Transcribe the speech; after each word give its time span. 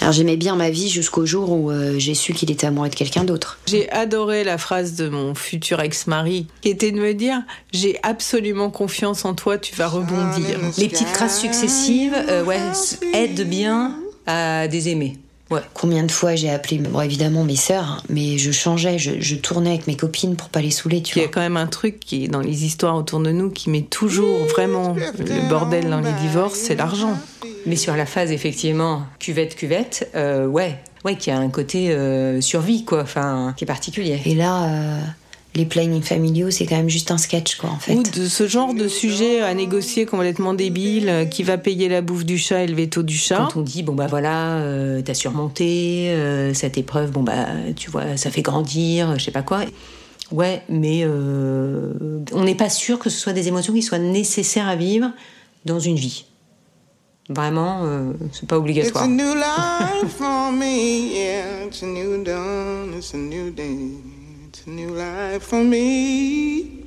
Alors 0.00 0.12
j'aimais 0.12 0.36
bien 0.36 0.54
ma 0.54 0.70
vie 0.70 0.88
jusqu'au 0.88 1.26
jour 1.26 1.50
où 1.50 1.72
euh, 1.72 1.98
j'ai 1.98 2.14
su 2.14 2.32
qu'il 2.32 2.52
était 2.52 2.68
amoureux 2.68 2.88
de 2.88 2.94
quelqu'un 2.94 3.24
d'autre. 3.24 3.58
J'ai 3.66 3.90
adoré 3.90 4.44
la 4.44 4.56
phrase 4.56 4.94
de 4.94 5.08
mon 5.08 5.34
futur 5.34 5.80
ex-mari, 5.80 6.46
qui 6.60 6.68
était 6.68 6.92
de 6.92 7.00
me 7.00 7.12
dire 7.12 7.42
j'ai 7.72 7.98
absolument 8.04 8.70
confiance 8.70 9.24
en 9.24 9.34
toi, 9.34 9.58
tu 9.58 9.74
vas 9.74 9.88
rebondir. 9.88 10.60
Les 10.78 10.88
petites 10.88 11.12
crasses 11.12 11.40
successives, 11.40 12.14
euh, 12.28 12.44
ouais, 12.44 12.60
aident 13.14 13.48
bien 13.48 13.96
à 14.26 14.68
désaimer. 14.68 15.18
Ouais. 15.50 15.60
Combien 15.72 16.04
de 16.04 16.12
fois 16.12 16.34
j'ai 16.34 16.50
appelé, 16.50 16.78
bon 16.78 17.00
évidemment 17.00 17.42
mes 17.42 17.56
sœurs, 17.56 18.02
mais 18.10 18.36
je 18.36 18.50
changeais, 18.50 18.98
je, 18.98 19.12
je, 19.18 19.34
tournais 19.34 19.70
avec 19.70 19.86
mes 19.86 19.96
copines 19.96 20.36
pour 20.36 20.50
pas 20.50 20.60
les 20.60 20.70
saouler, 20.70 21.02
tu 21.02 21.14
vois. 21.14 21.22
Il 21.22 21.26
y 21.26 21.28
a 21.28 21.32
quand 21.32 21.40
même 21.40 21.56
un 21.56 21.66
truc 21.66 22.00
qui 22.00 22.24
est 22.24 22.28
dans 22.28 22.40
les 22.40 22.64
histoires 22.64 22.96
autour 22.96 23.20
de 23.20 23.30
nous 23.30 23.48
qui 23.50 23.70
met 23.70 23.82
toujours 23.82 24.44
vraiment 24.46 24.94
le 24.94 25.48
bordel 25.48 25.88
dans 25.88 26.00
les 26.00 26.12
divorces, 26.20 26.58
c'est 26.58 26.74
l'argent. 26.74 27.18
Mais 27.64 27.76
sur 27.76 27.96
la 27.96 28.04
phase 28.04 28.30
effectivement 28.30 29.04
cuvette 29.18 29.56
cuvette, 29.56 30.10
euh, 30.14 30.46
ouais, 30.46 30.78
ouais, 31.04 31.16
qui 31.16 31.30
a 31.30 31.38
un 31.38 31.48
côté 31.48 31.92
euh, 31.92 32.40
survie 32.42 32.84
quoi, 32.84 33.02
enfin 33.02 33.54
qui 33.56 33.64
est 33.64 33.66
particulier. 33.66 34.20
Et 34.26 34.34
là. 34.34 34.64
Euh 34.64 35.00
les 35.58 35.66
plannings 35.66 36.02
familiaux, 36.02 36.50
c'est 36.50 36.64
quand 36.64 36.76
même 36.76 36.88
juste 36.88 37.10
un 37.10 37.18
sketch, 37.18 37.56
quoi, 37.56 37.70
en 37.70 37.78
fait. 37.78 37.94
Ou 37.94 38.02
de 38.02 38.26
ce 38.26 38.46
genre 38.46 38.72
de 38.72 38.86
sujet 38.88 39.42
à 39.42 39.52
négocier 39.52 40.06
complètement 40.06 40.54
débile, 40.54 41.08
euh, 41.08 41.24
qui 41.24 41.42
va 41.42 41.58
payer 41.58 41.88
la 41.88 42.00
bouffe 42.00 42.24
du 42.24 42.38
chat 42.38 42.62
et 42.62 42.66
le 42.68 42.74
veto 42.74 43.02
du 43.02 43.16
chat. 43.16 43.48
Quand 43.52 43.60
on 43.60 43.62
dit, 43.62 43.82
bon 43.82 43.94
bah 43.94 44.06
voilà, 44.06 44.58
euh, 44.58 45.02
t'as 45.04 45.14
surmonté 45.14 46.10
euh, 46.10 46.54
cette 46.54 46.78
épreuve, 46.78 47.10
bon 47.10 47.22
bah 47.22 47.46
tu 47.76 47.90
vois, 47.90 48.16
ça 48.16 48.30
fait 48.30 48.42
grandir, 48.42 49.18
je 49.18 49.24
sais 49.24 49.32
pas 49.32 49.42
quoi. 49.42 49.62
Ouais, 50.30 50.62
mais 50.68 51.04
on 51.06 52.44
n'est 52.44 52.54
pas 52.54 52.70
sûr 52.70 52.98
que 52.98 53.10
ce 53.10 53.18
soit 53.18 53.32
des 53.32 53.48
émotions 53.48 53.72
qui 53.72 53.82
soient 53.82 53.98
nécessaires 53.98 54.68
à 54.68 54.76
vivre 54.76 55.10
dans 55.64 55.80
une 55.80 55.96
vie. 55.96 56.26
Vraiment, 57.30 57.82
c'est 58.32 58.46
pas 58.46 58.58
obligatoire. 58.58 59.04
It's 59.04 59.12
a 59.12 59.14
new 59.14 59.34
life 59.34 60.12
for 60.16 60.52
me, 60.52 61.14
yeah, 61.14 61.66
it's 61.66 61.82
a 61.82 61.86
new 61.86 62.22
dawn, 62.22 62.94
it's 62.96 63.12
a 63.14 63.16
new 63.16 63.50
day. 63.50 63.90
New 64.68 64.94
life 64.94 65.42
for 65.42 65.64
me. 65.64 66.78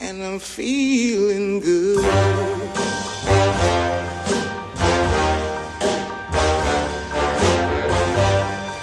and 0.00 0.22
I'm 0.22 0.40
feeling 0.40 1.60
good. 1.60 2.04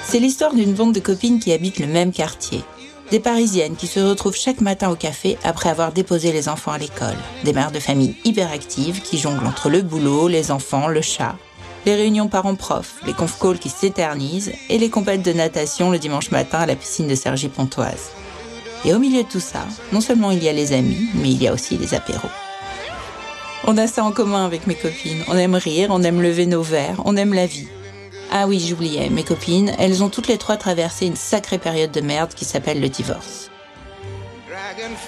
C'est 0.03 0.19
l'histoire 0.19 0.53
d'une 0.53 0.73
bande 0.73 0.93
de 0.93 0.99
copines 0.99 1.39
qui 1.39 1.51
habitent 1.51 1.79
le 1.79 1.87
même 1.87 2.11
quartier. 2.11 2.63
Des 3.11 3.19
Parisiennes 3.19 3.75
qui 3.75 3.87
se 3.87 3.99
retrouvent 3.99 4.35
chaque 4.35 4.61
matin 4.61 4.89
au 4.89 4.95
café 4.95 5.37
après 5.43 5.69
avoir 5.69 5.91
déposé 5.91 6.31
les 6.31 6.49
enfants 6.49 6.71
à 6.71 6.77
l'école. 6.77 7.17
Des 7.43 7.53
mères 7.53 7.71
de 7.71 7.79
famille 7.79 8.15
hyperactives 8.25 9.01
qui 9.01 9.17
jonglent 9.17 9.47
entre 9.47 9.69
le 9.69 9.81
boulot, 9.81 10.27
les 10.27 10.51
enfants, 10.51 10.87
le 10.87 11.01
chat 11.01 11.35
les 11.85 11.95
réunions 11.95 12.27
parents-prof, 12.27 12.95
les 13.05 13.13
conf 13.13 13.39
calls 13.39 13.59
qui 13.59 13.69
s'éternisent 13.69 14.51
et 14.69 14.77
les 14.77 14.89
compètes 14.89 15.21
de 15.21 15.33
natation 15.33 15.91
le 15.91 15.99
dimanche 15.99 16.31
matin 16.31 16.59
à 16.59 16.65
la 16.65 16.75
piscine 16.75 17.07
de 17.07 17.15
Sergi 17.15 17.47
Pontoise. 17.47 18.11
Et 18.85 18.93
au 18.93 18.99
milieu 18.99 19.23
de 19.23 19.27
tout 19.27 19.39
ça, 19.39 19.65
non 19.91 20.01
seulement 20.01 20.31
il 20.31 20.43
y 20.43 20.49
a 20.49 20.53
les 20.53 20.73
amis, 20.73 21.09
mais 21.15 21.29
il 21.29 21.41
y 21.41 21.47
a 21.47 21.53
aussi 21.53 21.77
les 21.77 21.93
apéros. 21.93 22.29
On 23.65 23.77
a 23.77 23.87
ça 23.87 24.03
en 24.03 24.11
commun 24.11 24.45
avec 24.45 24.67
mes 24.67 24.75
copines. 24.75 25.23
On 25.27 25.37
aime 25.37 25.55
rire, 25.55 25.89
on 25.91 26.03
aime 26.03 26.21
lever 26.21 26.45
nos 26.45 26.61
verres, 26.61 27.01
on 27.05 27.17
aime 27.17 27.33
la 27.33 27.45
vie. 27.45 27.67
Ah 28.31 28.47
oui, 28.47 28.59
j'oubliais, 28.59 29.09
mes 29.09 29.23
copines, 29.23 29.73
elles 29.79 30.03
ont 30.03 30.09
toutes 30.09 30.27
les 30.27 30.37
trois 30.37 30.57
traversé 30.57 31.05
une 31.05 31.15
sacrée 31.15 31.57
période 31.57 31.91
de 31.91 32.01
merde 32.01 32.33
qui 32.33 32.45
s'appelle 32.45 32.81
le 32.81 32.89
divorce. 32.89 33.49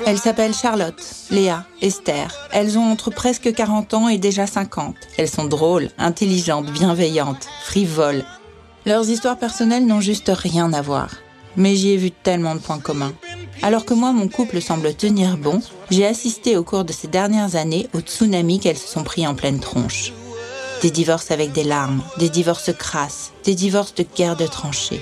Elles 0.05 0.17
s'appellent 0.17 0.53
Charlotte, 0.53 1.01
Léa, 1.29 1.65
Esther. 1.81 2.33
Elles 2.51 2.77
ont 2.77 2.91
entre 2.91 3.11
presque 3.11 3.53
40 3.53 3.93
ans 3.93 4.09
et 4.09 4.17
déjà 4.17 4.47
50. 4.47 4.95
Elles 5.17 5.29
sont 5.29 5.45
drôles, 5.45 5.89
intelligentes, 5.97 6.71
bienveillantes, 6.71 7.47
frivoles. 7.63 8.25
Leurs 8.85 9.09
histoires 9.09 9.37
personnelles 9.37 9.85
n'ont 9.85 10.01
juste 10.01 10.31
rien 10.33 10.73
à 10.73 10.81
voir. 10.81 11.09
Mais 11.55 11.75
j'y 11.75 11.91
ai 11.91 11.97
vu 11.97 12.11
tellement 12.11 12.55
de 12.55 12.59
points 12.59 12.79
communs. 12.79 13.13
Alors 13.61 13.85
que 13.85 13.93
moi, 13.93 14.13
mon 14.13 14.27
couple 14.29 14.61
semble 14.61 14.93
tenir 14.93 15.37
bon, 15.37 15.61
j'ai 15.91 16.05
assisté 16.05 16.55
au 16.55 16.63
cours 16.63 16.85
de 16.85 16.93
ces 16.93 17.07
dernières 17.07 17.55
années 17.55 17.89
au 17.93 17.99
tsunami 17.99 18.59
qu'elles 18.59 18.77
se 18.77 18.87
sont 18.87 19.03
pris 19.03 19.27
en 19.27 19.35
pleine 19.35 19.59
tronche. 19.59 20.13
Des 20.81 20.91
divorces 20.91 21.31
avec 21.31 21.51
des 21.51 21.65
larmes, 21.65 22.01
des 22.17 22.29
divorces 22.29 22.71
crasses, 22.71 23.33
des 23.43 23.55
divorces 23.55 23.95
de 23.95 24.05
guerre 24.15 24.37
de 24.37 24.47
tranchées. 24.47 25.01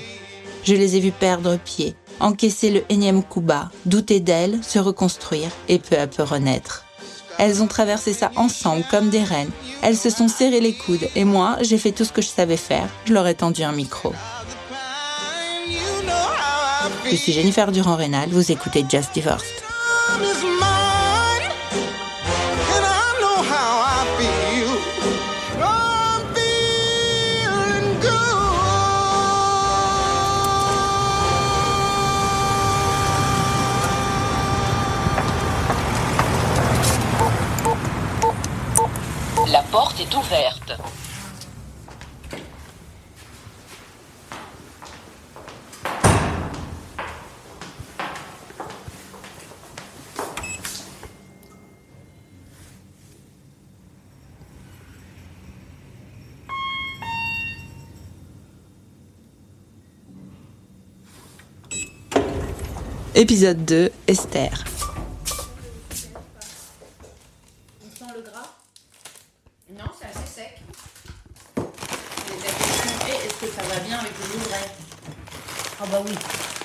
Je 0.64 0.74
les 0.74 0.96
ai 0.96 1.00
vus 1.00 1.12
perdre 1.12 1.56
pied, 1.56 1.94
encaisser 2.20 2.70
le 2.70 2.84
énième 2.88 3.22
coup 3.22 3.40
bas, 3.40 3.70
douter 3.86 4.20
d'elles, 4.20 4.58
se 4.62 4.78
reconstruire 4.78 5.50
et 5.68 5.78
peu 5.78 5.98
à 5.98 6.06
peu 6.06 6.22
renaître. 6.22 6.84
Elles 7.38 7.62
ont 7.62 7.68
traversé 7.68 8.12
ça 8.12 8.32
ensemble 8.36 8.84
comme 8.90 9.10
des 9.10 9.22
reines. 9.22 9.50
Elles 9.82 9.96
se 9.96 10.10
sont 10.10 10.28
serrées 10.28 10.60
les 10.60 10.74
coudes 10.74 11.08
et 11.14 11.24
moi, 11.24 11.56
j'ai 11.60 11.78
fait 11.78 11.92
tout 11.92 12.04
ce 12.04 12.12
que 12.12 12.22
je 12.22 12.28
savais 12.28 12.56
faire. 12.56 12.88
Je 13.04 13.14
leur 13.14 13.26
ai 13.26 13.34
tendu 13.34 13.62
un 13.62 13.72
micro. 13.72 14.12
Je 17.10 17.16
suis 17.16 17.32
Jennifer 17.32 17.70
Durand-Rénal, 17.72 18.28
vous 18.30 18.52
écoutez 18.52 18.84
Just 18.88 19.14
Divorced. 19.14 19.46
Épisode 63.20 63.64
2, 63.64 63.90
Esther. 64.06 64.64
bah 75.90 76.02
oui. 76.06 76.12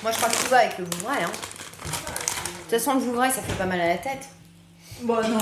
Moi, 0.00 0.12
je 0.12 0.16
crois 0.16 0.28
que 0.28 0.36
tout 0.36 0.48
va 0.48 0.58
avec 0.58 0.78
le 0.78 0.84
Vouvray. 0.84 1.24
Hein. 1.24 1.26
De 1.26 2.70
toute 2.70 2.70
façon, 2.70 2.94
le 2.94 3.00
Vouvray, 3.00 3.32
ça 3.32 3.42
fait 3.42 3.54
pas 3.54 3.66
mal 3.66 3.80
à 3.80 3.88
la 3.88 3.96
tête. 3.96 4.28
Bon, 5.02 5.16
non. 5.28 5.38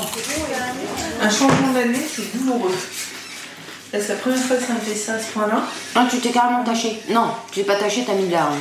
Un 1.21 1.29
changement 1.29 1.75
d'année, 1.75 2.07
c'est 2.11 2.39
douloureux. 2.39 2.75
C'est 3.91 4.09
la 4.09 4.15
première 4.15 4.39
fois 4.39 4.57
que 4.57 4.65
ça 4.65 4.73
me 4.73 4.81
fait 4.81 4.95
ça 4.95 5.13
à 5.17 5.19
ce 5.19 5.31
point-là? 5.33 5.63
Ah, 5.95 6.07
tu 6.11 6.21
t'es 6.21 6.31
carrément 6.31 6.65
taché. 6.65 7.03
Non, 7.11 7.35
tu 7.51 7.61
t'es 7.61 7.67
pas 7.67 7.77
taché, 7.77 8.03
t'as 8.07 8.15
mis 8.15 8.29
de 8.29 8.33
l'arme. 8.33 8.59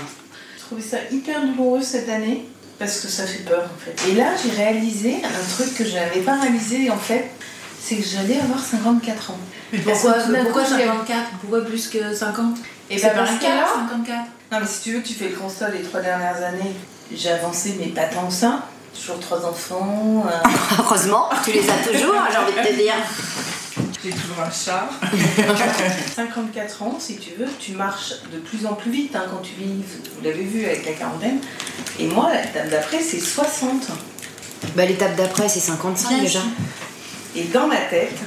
Je 0.72 0.78
trouvais 0.78 0.90
ça 0.90 1.04
hyper 1.12 1.42
douloureux 1.42 1.82
cette 1.82 2.08
année 2.08 2.46
parce 2.80 3.02
que 3.02 3.10
ça 3.10 3.26
fait 3.26 3.44
peur 3.44 3.66
en 3.66 3.78
fait. 3.78 4.10
Et 4.10 4.16
là, 4.16 4.30
j'ai 4.42 4.52
réalisé 4.52 5.18
un 5.22 5.54
truc 5.54 5.76
que 5.76 5.84
je 5.84 5.96
n'avais 5.96 6.22
pas 6.22 6.40
réalisé 6.40 6.90
en 6.90 6.98
fait, 6.98 7.30
c'est 7.78 7.98
que 7.98 8.08
j'allais 8.08 8.40
avoir 8.40 8.64
54 8.64 9.32
ans. 9.32 9.38
pourquoi, 9.84 10.14
pourquoi 10.44 10.64
54 10.64 11.30
Pourquoi 11.42 11.66
plus 11.66 11.90
que 11.90 12.16
50 12.16 12.56
Et 12.90 12.98
c'est 12.98 13.10
parce 13.10 13.32
que 13.32 13.44
là, 13.44 13.68
54 13.90 14.20
non, 14.52 14.60
mais 14.62 14.66
si 14.66 14.82
tu 14.82 14.94
veux, 14.94 15.02
tu 15.02 15.14
fais 15.14 15.28
le 15.28 15.36
constat 15.36 15.70
les 15.72 15.82
trois 15.82 16.00
dernières 16.00 16.42
années. 16.42 16.74
J'ai 17.14 17.32
avancé, 17.32 17.76
mais 17.80 17.88
pas 17.88 18.04
tant 18.04 18.28
que 18.28 18.34
ça. 18.34 18.66
Toujours 18.94 19.20
trois 19.20 19.46
enfants. 19.46 20.26
Euh. 20.28 20.50
Heureusement, 20.80 21.30
tu 21.44 21.52
les 21.52 21.70
as 21.70 21.78
toujours, 21.86 22.16
j'ai 22.32 22.38
envie 22.38 22.54
de 22.54 22.68
te 22.68 22.74
dire. 22.82 22.94
J'ai 24.04 24.10
toujours 24.10 24.40
un 24.40 24.50
chat. 24.50 24.90
54 26.16 26.82
ans, 26.84 26.98
si 27.00 27.18
tu 27.18 27.32
veux, 27.38 27.50
tu 27.60 27.74
marches 27.74 28.14
de 28.34 28.40
plus 28.40 28.66
en 28.66 28.74
plus 28.74 28.92
vite 28.92 29.16
hein, 29.16 29.26
quand 29.30 29.42
tu 29.44 29.54
vis, 29.54 29.68
vous 29.68 30.24
l'avez 30.24 30.44
vu 30.44 30.66
avec 30.66 30.86
la 30.86 30.94
quarantaine. 30.94 31.40
Et 32.00 32.08
moi, 32.08 32.32
l'étape 32.34 32.70
d'après, 32.70 33.02
c'est 33.02 33.20
60. 33.20 33.90
Bah, 34.76 34.86
l'étape 34.86 35.16
d'après, 35.16 35.50
c'est 35.50 35.60
55 35.60 36.20
déjà. 36.20 36.40
Et 37.36 37.44
dans 37.46 37.68
ma 37.68 37.78
tête, 37.78 38.18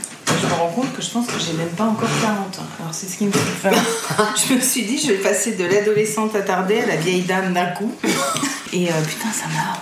je 0.40 0.46
me 0.46 0.52
rends 0.52 0.70
compte 0.70 0.94
que 0.94 1.02
je 1.02 1.10
pense 1.10 1.26
que 1.26 1.38
j'ai 1.38 1.52
même 1.54 1.70
pas 1.70 1.84
encore 1.84 2.08
40 2.22 2.58
ans. 2.58 2.66
Alors 2.80 2.94
c'est 2.94 3.06
ce 3.06 3.18
qui 3.18 3.24
me 3.26 3.32
fait 3.32 3.68
peur. 3.68 3.78
je 4.48 4.54
me 4.54 4.60
suis 4.60 4.84
dit, 4.84 4.98
je 4.98 5.08
vais 5.08 5.18
passer 5.18 5.52
de 5.52 5.64
l'adolescente 5.64 6.34
attardée 6.36 6.80
à 6.80 6.86
la 6.86 6.96
vieille 6.96 7.22
dame 7.22 7.52
d'un 7.52 7.66
coup. 7.66 7.92
Et 8.72 8.88
euh, 8.88 9.02
putain, 9.06 9.32
ça 9.32 9.46
m'a. 9.46 9.80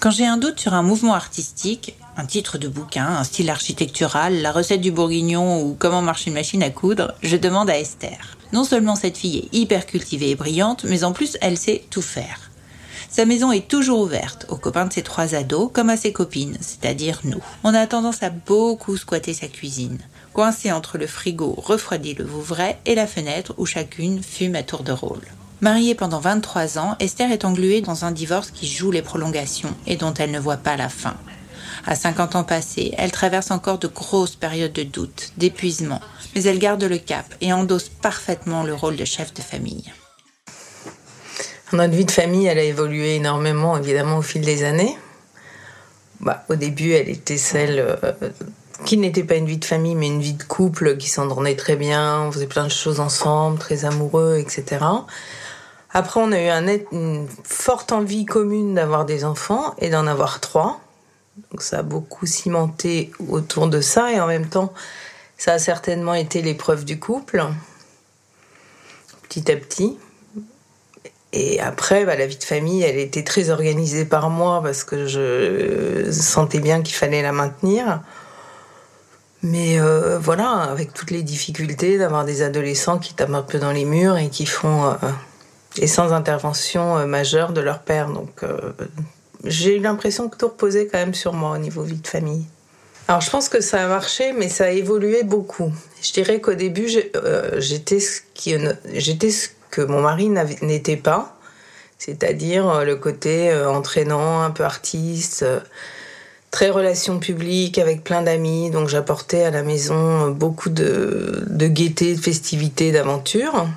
Quand 0.00 0.10
j'ai 0.10 0.26
un 0.26 0.38
doute 0.38 0.58
sur 0.58 0.74
un 0.74 0.82
mouvement 0.82 1.14
artistique, 1.14 1.96
un 2.20 2.26
titre 2.26 2.58
de 2.58 2.68
bouquin, 2.68 3.06
un 3.06 3.24
style 3.24 3.48
architectural, 3.48 4.42
la 4.42 4.52
recette 4.52 4.82
du 4.82 4.90
bourguignon 4.90 5.62
ou 5.62 5.74
comment 5.78 6.02
marche 6.02 6.26
une 6.26 6.34
machine 6.34 6.62
à 6.62 6.68
coudre, 6.68 7.14
je 7.22 7.38
demande 7.38 7.70
à 7.70 7.78
Esther. 7.78 8.36
Non 8.52 8.64
seulement 8.64 8.94
cette 8.94 9.16
fille 9.16 9.38
est 9.38 9.56
hyper 9.56 9.86
cultivée 9.86 10.28
et 10.28 10.34
brillante, 10.34 10.84
mais 10.84 11.02
en 11.02 11.12
plus 11.12 11.38
elle 11.40 11.56
sait 11.56 11.82
tout 11.88 12.02
faire. 12.02 12.50
Sa 13.08 13.24
maison 13.24 13.52
est 13.52 13.68
toujours 13.68 14.00
ouverte 14.00 14.44
aux 14.50 14.56
copains 14.56 14.84
de 14.84 14.92
ses 14.92 15.02
trois 15.02 15.34
ados 15.34 15.70
comme 15.72 15.88
à 15.88 15.96
ses 15.96 16.12
copines, 16.12 16.58
c'est-à-dire 16.60 17.20
nous. 17.24 17.42
On 17.64 17.72
a 17.72 17.86
tendance 17.86 18.22
à 18.22 18.28
beaucoup 18.28 18.98
squatter 18.98 19.32
sa 19.32 19.48
cuisine, 19.48 19.98
coincée 20.34 20.72
entre 20.72 20.98
le 20.98 21.06
frigo 21.06 21.54
refroidi 21.56 22.12
le 22.12 22.24
Vouvray 22.24 22.76
et 22.84 22.94
la 22.94 23.06
fenêtre 23.06 23.54
où 23.56 23.64
chacune 23.64 24.22
fume 24.22 24.56
à 24.56 24.62
tour 24.62 24.82
de 24.82 24.92
rôle. 24.92 25.24
Mariée 25.62 25.94
pendant 25.94 26.20
23 26.20 26.78
ans, 26.78 26.96
Esther 27.00 27.32
est 27.32 27.46
engluée 27.46 27.80
dans 27.80 28.04
un 28.04 28.10
divorce 28.10 28.50
qui 28.50 28.66
joue 28.66 28.90
les 28.90 29.00
prolongations 29.00 29.74
et 29.86 29.96
dont 29.96 30.12
elle 30.12 30.32
ne 30.32 30.38
voit 30.38 30.58
pas 30.58 30.76
la 30.76 30.90
fin. 30.90 31.16
À 31.86 31.94
50 31.94 32.36
ans 32.36 32.44
passés, 32.44 32.92
elle 32.98 33.10
traverse 33.10 33.50
encore 33.50 33.78
de 33.78 33.88
grosses 33.88 34.36
périodes 34.36 34.72
de 34.72 34.82
doute, 34.82 35.32
d'épuisement, 35.38 36.00
mais 36.34 36.42
elle 36.44 36.58
garde 36.58 36.84
le 36.84 36.98
cap 36.98 37.26
et 37.40 37.52
endosse 37.52 37.88
parfaitement 37.88 38.62
le 38.62 38.74
rôle 38.74 38.96
de 38.96 39.04
chef 39.04 39.32
de 39.32 39.40
famille. 39.40 39.92
Notre 41.72 41.94
vie 41.94 42.04
de 42.04 42.10
famille, 42.10 42.46
elle 42.46 42.58
a 42.58 42.64
évolué 42.64 43.16
énormément, 43.16 43.76
évidemment, 43.76 44.18
au 44.18 44.22
fil 44.22 44.42
des 44.42 44.64
années. 44.64 44.96
Bah, 46.18 46.44
au 46.48 46.56
début, 46.56 46.92
elle 46.92 47.08
était 47.08 47.38
celle 47.38 47.78
euh, 47.78 48.12
qui 48.84 48.96
n'était 48.96 49.24
pas 49.24 49.36
une 49.36 49.46
vie 49.46 49.58
de 49.58 49.64
famille, 49.64 49.94
mais 49.94 50.08
une 50.08 50.20
vie 50.20 50.34
de 50.34 50.42
couple 50.42 50.96
qui 50.96 51.08
s'endormait 51.08 51.56
très 51.56 51.76
bien, 51.76 52.22
on 52.22 52.32
faisait 52.32 52.46
plein 52.46 52.64
de 52.64 52.70
choses 52.70 53.00
ensemble, 53.00 53.58
très 53.58 53.84
amoureux, 53.84 54.36
etc. 54.38 54.84
Après, 55.92 56.20
on 56.20 56.32
a 56.32 56.40
eu 56.40 56.48
un, 56.48 56.66
une 56.92 57.26
forte 57.44 57.92
envie 57.92 58.24
commune 58.26 58.74
d'avoir 58.74 59.04
des 59.04 59.24
enfants 59.24 59.74
et 59.78 59.90
d'en 59.90 60.06
avoir 60.06 60.40
trois. 60.40 60.80
Donc 61.50 61.62
ça 61.62 61.78
a 61.78 61.82
beaucoup 61.82 62.26
cimenté 62.26 63.10
autour 63.28 63.68
de 63.68 63.80
ça 63.80 64.12
et 64.12 64.20
en 64.20 64.26
même 64.26 64.48
temps, 64.48 64.72
ça 65.36 65.54
a 65.54 65.58
certainement 65.58 66.14
été 66.14 66.42
l'épreuve 66.42 66.84
du 66.84 66.98
couple, 66.98 67.44
petit 69.22 69.50
à 69.50 69.56
petit. 69.56 69.98
Et 71.32 71.60
après, 71.60 72.04
bah, 72.04 72.16
la 72.16 72.26
vie 72.26 72.36
de 72.36 72.44
famille, 72.44 72.82
elle 72.82 72.98
était 72.98 73.22
très 73.22 73.50
organisée 73.50 74.04
par 74.04 74.30
moi 74.30 74.60
parce 74.62 74.82
que 74.82 75.06
je 75.06 76.10
sentais 76.10 76.58
bien 76.58 76.82
qu'il 76.82 76.96
fallait 76.96 77.22
la 77.22 77.32
maintenir. 77.32 78.02
Mais 79.42 79.80
euh, 79.80 80.18
voilà, 80.18 80.50
avec 80.50 80.92
toutes 80.92 81.10
les 81.10 81.22
difficultés 81.22 81.96
d'avoir 81.96 82.24
des 82.24 82.42
adolescents 82.42 82.98
qui 82.98 83.14
tapent 83.14 83.32
un 83.32 83.42
peu 83.42 83.58
dans 83.58 83.72
les 83.72 83.86
murs 83.86 84.18
et 84.18 84.28
qui 84.28 84.44
font 84.44 84.84
euh, 84.84 84.94
et 85.76 85.86
sans 85.86 86.12
intervention 86.12 86.98
euh, 86.98 87.06
majeure 87.06 87.52
de 87.52 87.60
leur 87.60 87.78
père. 87.78 88.10
Donc 88.10 88.44
j'ai 89.44 89.76
eu 89.76 89.80
l'impression 89.80 90.28
que 90.28 90.36
tout 90.36 90.48
reposait 90.48 90.86
quand 90.86 90.98
même 90.98 91.14
sur 91.14 91.32
moi 91.32 91.52
au 91.52 91.58
niveau 91.58 91.82
vie 91.82 92.00
de 92.00 92.06
famille. 92.06 92.44
Alors 93.08 93.20
je 93.20 93.30
pense 93.30 93.48
que 93.48 93.60
ça 93.60 93.84
a 93.84 93.88
marché, 93.88 94.32
mais 94.32 94.48
ça 94.48 94.64
a 94.64 94.70
évolué 94.70 95.22
beaucoup. 95.22 95.72
Je 96.02 96.12
dirais 96.12 96.40
qu'au 96.40 96.54
début, 96.54 96.88
j'étais 97.56 98.00
ce, 98.00 98.20
que 99.70 99.82
mon 99.82 100.00
mari 100.00 100.28
n'était 100.62 100.96
pas, 100.96 101.36
c'est-à-dire 101.98 102.84
le 102.84 102.96
côté 102.96 103.52
entraînant, 103.52 104.42
un 104.42 104.50
peu 104.50 104.64
artiste 104.64 105.44
très 106.50 106.70
relation 106.70 107.18
publique 107.18 107.78
avec 107.78 108.02
plein 108.02 108.22
d'amis, 108.22 108.70
donc 108.70 108.88
j'apportais 108.88 109.44
à 109.44 109.50
la 109.50 109.62
maison 109.62 110.30
beaucoup 110.30 110.68
de, 110.68 111.44
de 111.46 111.66
gaieté, 111.68 112.14
de 112.14 112.20
festivité, 112.20 112.92
d'aventure. 112.92 113.68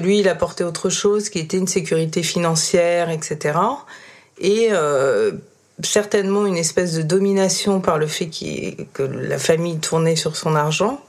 Lui, 0.00 0.20
il 0.20 0.28
apportait 0.28 0.64
autre 0.64 0.90
chose 0.90 1.28
qui 1.28 1.38
était 1.38 1.58
une 1.58 1.66
sécurité 1.66 2.22
financière, 2.22 3.10
etc. 3.10 3.58
Et 4.38 4.68
euh, 4.70 5.32
certainement 5.82 6.46
une 6.46 6.56
espèce 6.56 6.94
de 6.94 7.02
domination 7.02 7.80
par 7.80 7.98
le 7.98 8.06
fait 8.06 8.30
que 8.92 9.02
la 9.02 9.38
famille 9.38 9.78
tournait 9.78 10.16
sur 10.16 10.36
son 10.36 10.54
argent. 10.54 11.00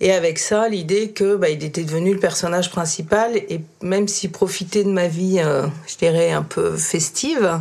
Et 0.00 0.12
avec 0.12 0.38
ça, 0.38 0.68
l'idée 0.68 1.10
que 1.10 1.36
bah, 1.36 1.48
il 1.48 1.62
était 1.62 1.84
devenu 1.84 2.14
le 2.14 2.18
personnage 2.18 2.70
principal 2.70 3.36
et 3.36 3.60
même 3.82 4.08
s'il 4.08 4.32
profitait 4.32 4.82
de 4.82 4.90
ma 4.90 5.06
vie, 5.06 5.38
euh, 5.38 5.66
je 5.86 5.96
dirais 5.96 6.32
un 6.32 6.42
peu 6.42 6.76
festive, 6.76 7.60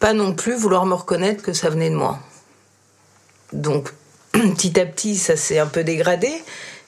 pas 0.00 0.12
non 0.12 0.34
plus 0.34 0.56
vouloir 0.56 0.84
me 0.84 0.94
reconnaître 0.94 1.42
que 1.42 1.52
ça 1.52 1.70
venait 1.70 1.90
de 1.90 1.94
moi. 1.94 2.18
Donc 3.52 3.92
petit 4.32 4.80
à 4.80 4.86
petit, 4.86 5.16
ça 5.16 5.36
s'est 5.36 5.60
un 5.60 5.66
peu 5.66 5.84
dégradé. 5.84 6.30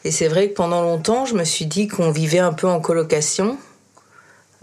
Et 0.02 0.10
c'est 0.10 0.28
vrai 0.28 0.48
que 0.48 0.54
pendant 0.54 0.82
longtemps, 0.82 1.26
je 1.26 1.34
me 1.34 1.44
suis 1.44 1.66
dit 1.66 1.86
qu'on 1.86 2.10
vivait 2.10 2.38
un 2.38 2.52
peu 2.52 2.66
en 2.66 2.80
colocation 2.80 3.58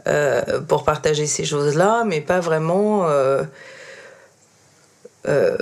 euh, 0.07 0.61
pour 0.61 0.85
partager 0.85 1.27
ces 1.27 1.43
choses-là, 1.43 2.03
mais 2.05 2.21
pas 2.21 2.39
vraiment 2.39 3.09
euh, 3.09 3.43
euh, 5.27 5.57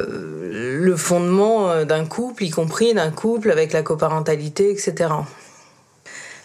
le 0.51 0.95
fondement 0.95 1.83
d'un 1.83 2.06
couple, 2.06 2.44
y 2.44 2.51
compris 2.51 2.94
d'un 2.94 3.09
couple 3.09 3.50
avec 3.50 3.74
la 3.74 3.81
coparentalité, 3.81 4.69
etc. 4.69 5.09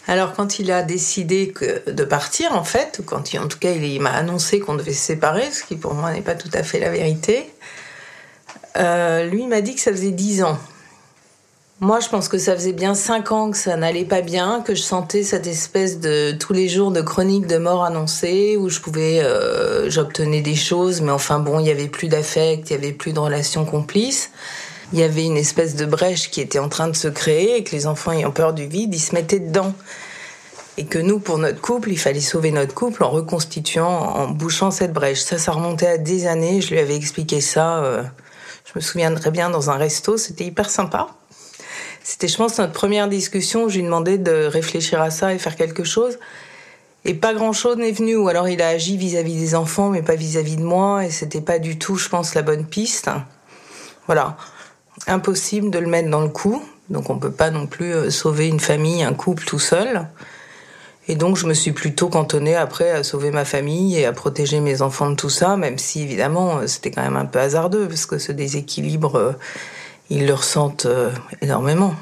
Alors 0.07 0.33
quand 0.33 0.57
il 0.57 0.71
a 0.71 0.81
décidé 0.81 1.53
de 1.85 2.03
partir, 2.03 2.53
en 2.53 2.63
fait, 2.63 3.01
quand 3.05 3.33
il, 3.33 3.39
en 3.39 3.47
tout 3.47 3.59
cas 3.59 3.71
il, 3.71 4.01
m'a 4.01 4.11
annoncé 4.11 4.59
qu'on 4.59 4.75
devait 4.75 4.93
se 4.93 5.05
séparer, 5.05 5.51
ce 5.51 5.63
qui 5.63 5.75
pour 5.75 5.93
moi 5.93 6.11
n'est 6.11 6.21
pas 6.21 6.35
tout 6.35 6.49
à 6.53 6.63
fait 6.63 6.79
la 6.79 6.89
vérité, 6.89 7.51
lui 8.75 9.45
m'a 9.45 9.61
dit 9.61 9.75
que 9.75 9.81
ça 9.81 9.91
faisait 9.91 10.11
dix 10.11 10.41
ans. 10.41 10.57
Moi, 11.81 11.99
je 11.99 12.09
pense 12.09 12.29
que 12.29 12.37
ça 12.37 12.55
faisait 12.55 12.73
bien 12.73 12.93
cinq 12.93 13.31
ans 13.31 13.51
que 13.51 13.57
ça 13.57 13.75
n'allait 13.75 14.05
pas 14.05 14.21
bien, 14.21 14.61
que 14.61 14.75
je 14.75 14.81
sentais 14.81 15.23
cette 15.23 15.47
espèce 15.47 15.99
de 15.99 16.31
tous 16.31 16.53
les 16.53 16.69
jours 16.69 16.91
de 16.91 17.01
chronique 17.01 17.47
de 17.47 17.57
mort 17.57 17.83
annoncée, 17.83 18.55
où 18.55 18.69
je 18.69 18.79
pouvais, 18.79 19.19
euh, 19.21 19.89
j'obtenais 19.89 20.41
des 20.41 20.55
choses, 20.55 21.01
mais 21.01 21.11
enfin 21.11 21.39
bon, 21.39 21.59
il 21.59 21.65
y 21.65 21.71
avait 21.71 21.87
plus 21.87 22.07
d'affect, 22.07 22.69
il 22.69 22.73
y 22.73 22.75
avait 22.75 22.93
plus 22.93 23.13
de 23.13 23.19
relations 23.19 23.65
complices 23.65 24.29
il 24.93 24.99
y 24.99 25.03
avait 25.03 25.25
une 25.25 25.37
espèce 25.37 25.75
de 25.75 25.85
brèche 25.85 26.29
qui 26.31 26.41
était 26.41 26.59
en 26.59 26.69
train 26.69 26.87
de 26.87 26.95
se 26.95 27.07
créer 27.07 27.57
et 27.57 27.63
que 27.63 27.71
les 27.71 27.87
enfants 27.87 28.11
ayant 28.11 28.31
peur 28.31 28.53
du 28.53 28.67
vide, 28.67 28.93
ils 28.93 28.99
se 28.99 29.15
mettaient 29.15 29.39
dedans. 29.39 29.73
Et 30.77 30.85
que 30.85 30.99
nous, 30.99 31.19
pour 31.19 31.37
notre 31.37 31.61
couple, 31.61 31.91
il 31.91 31.99
fallait 31.99 32.21
sauver 32.21 32.51
notre 32.51 32.73
couple 32.73 33.03
en 33.03 33.09
reconstituant, 33.09 33.89
en 33.89 34.27
bouchant 34.27 34.71
cette 34.71 34.93
brèche. 34.93 35.21
Ça, 35.21 35.37
ça 35.37 35.51
remontait 35.51 35.87
à 35.87 35.97
des 35.97 36.27
années. 36.27 36.61
Je 36.61 36.71
lui 36.71 36.79
avais 36.79 36.95
expliqué 36.95 37.41
ça. 37.41 37.83
Euh, 37.83 38.03
je 38.65 38.71
me 38.75 38.81
souviens 38.81 39.11
bien 39.11 39.49
dans 39.49 39.69
un 39.69 39.75
resto. 39.75 40.17
C'était 40.17 40.45
hyper 40.45 40.69
sympa. 40.69 41.07
C'était, 42.03 42.27
je 42.27 42.37
pense, 42.37 42.57
notre 42.57 42.73
première 42.73 43.07
discussion 43.07 43.69
je 43.69 43.77
lui 43.77 43.83
demandais 43.83 44.17
de 44.17 44.45
réfléchir 44.45 45.01
à 45.01 45.11
ça 45.11 45.33
et 45.33 45.37
faire 45.37 45.55
quelque 45.55 45.83
chose. 45.83 46.17
Et 47.03 47.13
pas 47.13 47.33
grand 47.33 47.53
chose 47.53 47.77
n'est 47.77 47.91
venu. 47.91 48.15
Ou 48.15 48.27
alors 48.27 48.47
il 48.47 48.61
a 48.61 48.67
agi 48.67 48.97
vis-à-vis 48.97 49.35
des 49.35 49.55
enfants, 49.55 49.89
mais 49.89 50.01
pas 50.01 50.15
vis-à-vis 50.15 50.57
de 50.57 50.63
moi. 50.63 51.05
Et 51.05 51.09
c'était 51.09 51.41
pas 51.41 51.59
du 51.59 51.77
tout, 51.77 51.95
je 51.95 52.09
pense, 52.09 52.35
la 52.35 52.41
bonne 52.41 52.65
piste. 52.65 53.09
Voilà 54.07 54.37
impossible 55.07 55.69
de 55.69 55.79
le 55.79 55.87
mettre 55.87 56.09
dans 56.09 56.21
le 56.21 56.29
coup. 56.29 56.63
Donc 56.89 57.09
on 57.09 57.17
peut 57.17 57.31
pas 57.31 57.51
non 57.51 57.67
plus 57.67 57.93
euh, 57.93 58.09
sauver 58.09 58.47
une 58.47 58.59
famille, 58.59 59.03
un 59.03 59.13
couple 59.13 59.45
tout 59.45 59.59
seul. 59.59 60.07
Et 61.07 61.15
donc 61.15 61.37
je 61.37 61.47
me 61.47 61.53
suis 61.53 61.71
plutôt 61.71 62.09
cantonnée 62.09 62.55
après 62.55 62.91
à 62.91 63.03
sauver 63.03 63.31
ma 63.31 63.45
famille 63.45 63.97
et 63.97 64.05
à 64.05 64.13
protéger 64.13 64.59
mes 64.59 64.81
enfants 64.81 65.09
de 65.09 65.15
tout 65.15 65.29
ça, 65.29 65.57
même 65.57 65.77
si 65.77 66.03
évidemment 66.03 66.59
euh, 66.59 66.67
c'était 66.67 66.91
quand 66.91 67.01
même 67.01 67.15
un 67.15 67.25
peu 67.25 67.39
hasardeux 67.39 67.87
parce 67.87 68.05
que 68.05 68.17
ce 68.17 68.31
déséquilibre, 68.31 69.15
euh, 69.15 69.33
ils 70.11 70.27
le 70.27 70.33
ressentent 70.33 70.87
énormément. 71.41 71.95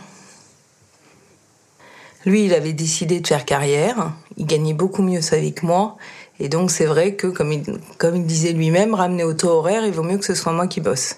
Lui, 2.26 2.46
il 2.46 2.54
avait 2.54 2.74
décidé 2.74 3.22
de 3.22 3.28
faire 3.28 3.46
carrière, 3.46 4.12
il 4.36 4.46
gagnait 4.46 4.74
beaucoup 4.74 5.02
mieux 5.02 5.22
sa 5.22 5.38
vie 5.38 5.54
que 5.54 5.66
moi, 5.66 5.96
et 6.40 6.50
donc 6.50 6.72
c'est 6.72 6.86
vrai 6.86 7.16
que, 7.16 7.28
comme 7.28 7.52
il, 7.52 8.26
disait 8.26 8.54
lui-même, 8.54 8.94
ramener 8.94 9.24
au 9.24 9.34
taux 9.34 9.50
horaire, 9.50 9.86
il 9.86 9.92
vaut 9.92 10.04
mieux 10.04 10.18
que 10.18 10.26
ce 10.26 10.36
soit 10.36 10.54
moi 10.54 10.68
qui 10.68 10.80
bosse. 10.82 11.18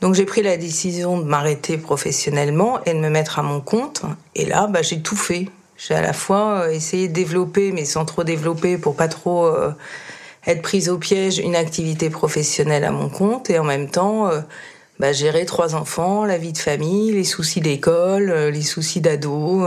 Donc 0.00 0.14
j'ai 0.14 0.24
pris 0.24 0.42
la 0.42 0.56
décision 0.56 1.18
de 1.18 1.24
m'arrêter 1.24 1.78
professionnellement 1.78 2.84
et 2.84 2.92
de 2.92 2.98
me 2.98 3.08
mettre 3.08 3.38
à 3.38 3.42
mon 3.42 3.60
compte. 3.60 4.02
Et 4.34 4.44
là, 4.44 4.66
bah, 4.68 4.82
j'ai 4.82 5.00
tout 5.00 5.16
fait. 5.16 5.48
J'ai 5.76 5.94
à 5.94 6.02
la 6.02 6.12
fois 6.12 6.60
euh, 6.60 6.70
essayé 6.70 7.08
de 7.08 7.12
développer, 7.12 7.72
mais 7.72 7.84
sans 7.84 8.04
trop 8.04 8.22
développer, 8.22 8.78
pour 8.78 8.94
pas 8.94 9.08
trop 9.08 9.46
euh, 9.46 9.72
être 10.46 10.62
prise 10.62 10.88
au 10.88 10.98
piège, 10.98 11.38
une 11.38 11.56
activité 11.56 12.10
professionnelle 12.10 12.84
à 12.84 12.92
mon 12.92 13.08
compte, 13.08 13.50
et 13.50 13.58
en 13.58 13.64
même 13.64 13.90
temps 13.90 14.28
euh, 14.28 14.40
bah, 14.98 15.12
gérer 15.12 15.44
trois 15.44 15.74
enfants, 15.74 16.24
la 16.24 16.38
vie 16.38 16.52
de 16.52 16.58
famille, 16.58 17.12
les 17.12 17.24
soucis 17.24 17.60
d'école, 17.60 18.30
les 18.30 18.62
soucis 18.62 19.00
d'ado. 19.00 19.64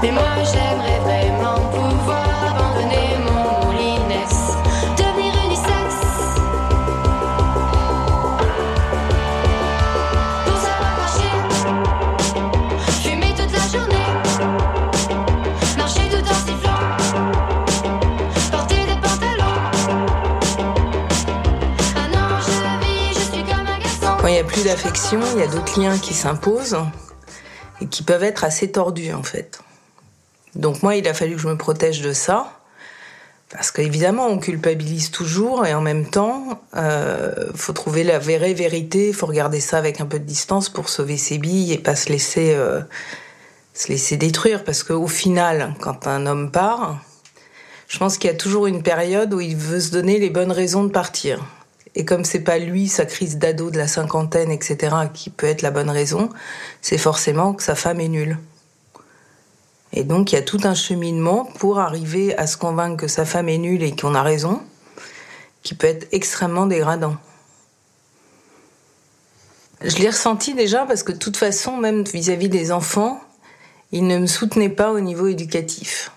Vraiment 0.00 0.30
plus 24.50 24.64
d'affection, 24.64 25.20
il 25.34 25.40
y 25.40 25.42
a 25.42 25.46
d'autres 25.46 25.80
liens 25.80 25.96
qui 25.96 26.12
s'imposent 26.12 26.76
et 27.80 27.86
qui 27.86 28.02
peuvent 28.02 28.24
être 28.24 28.42
assez 28.42 28.70
tordus 28.70 29.12
en 29.12 29.22
fait. 29.22 29.60
Donc 30.56 30.82
moi, 30.82 30.96
il 30.96 31.06
a 31.06 31.14
fallu 31.14 31.36
que 31.36 31.40
je 31.40 31.48
me 31.48 31.56
protège 31.56 32.00
de 32.00 32.12
ça. 32.12 32.56
Parce 33.50 33.72
qu'évidemment, 33.72 34.26
on 34.28 34.38
culpabilise 34.38 35.10
toujours 35.10 35.66
et 35.66 35.74
en 35.74 35.80
même 35.80 36.08
temps, 36.08 36.62
euh, 36.76 37.50
faut 37.54 37.72
trouver 37.72 38.04
la 38.04 38.20
vraie 38.20 38.54
vérité, 38.54 39.12
faut 39.12 39.26
regarder 39.26 39.58
ça 39.58 39.78
avec 39.78 40.00
un 40.00 40.06
peu 40.06 40.20
de 40.20 40.24
distance 40.24 40.68
pour 40.68 40.88
sauver 40.88 41.16
ses 41.16 41.38
billes 41.38 41.72
et 41.72 41.78
pas 41.78 41.96
se 41.96 42.10
laisser 42.10 42.54
euh, 42.54 42.80
se 43.74 43.88
laisser 43.88 44.16
détruire 44.16 44.62
parce 44.62 44.84
qu'au 44.84 45.08
final, 45.08 45.74
quand 45.80 46.06
un 46.06 46.26
homme 46.26 46.50
part, 46.50 47.02
je 47.88 47.98
pense 47.98 48.18
qu'il 48.18 48.30
y 48.30 48.32
a 48.32 48.36
toujours 48.36 48.66
une 48.66 48.82
période 48.82 49.34
où 49.34 49.40
il 49.40 49.56
veut 49.56 49.80
se 49.80 49.90
donner 49.90 50.18
les 50.18 50.30
bonnes 50.30 50.52
raisons 50.52 50.84
de 50.84 50.90
partir. 50.90 51.44
Et 51.94 52.04
comme 52.04 52.24
c'est 52.24 52.40
pas 52.40 52.58
lui, 52.58 52.88
sa 52.88 53.04
crise 53.04 53.38
d'ado 53.38 53.70
de 53.70 53.78
la 53.78 53.88
cinquantaine, 53.88 54.50
etc., 54.50 54.94
qui 55.12 55.30
peut 55.30 55.46
être 55.46 55.62
la 55.62 55.70
bonne 55.70 55.90
raison, 55.90 56.30
c'est 56.80 56.98
forcément 56.98 57.52
que 57.52 57.62
sa 57.62 57.74
femme 57.74 58.00
est 58.00 58.08
nulle. 58.08 58.38
Et 59.92 60.04
donc 60.04 60.30
il 60.30 60.36
y 60.36 60.38
a 60.38 60.42
tout 60.42 60.60
un 60.64 60.74
cheminement 60.74 61.44
pour 61.58 61.80
arriver 61.80 62.36
à 62.38 62.46
se 62.46 62.56
convaincre 62.56 62.96
que 62.96 63.08
sa 63.08 63.24
femme 63.24 63.48
est 63.48 63.58
nulle 63.58 63.82
et 63.82 63.94
qu'on 63.94 64.14
a 64.14 64.22
raison, 64.22 64.62
qui 65.62 65.74
peut 65.74 65.88
être 65.88 66.06
extrêmement 66.12 66.66
dégradant. 66.66 67.16
Je 69.82 69.96
l'ai 69.96 70.10
ressenti 70.10 70.54
déjà 70.54 70.84
parce 70.84 71.02
que 71.02 71.12
de 71.12 71.18
toute 71.18 71.36
façon, 71.36 71.76
même 71.76 72.04
vis-à-vis 72.04 72.48
des 72.48 72.70
enfants, 72.70 73.20
il 73.92 74.06
ne 74.06 74.18
me 74.18 74.26
soutenait 74.26 74.68
pas 74.68 74.92
au 74.92 75.00
niveau 75.00 75.26
éducatif. 75.26 76.12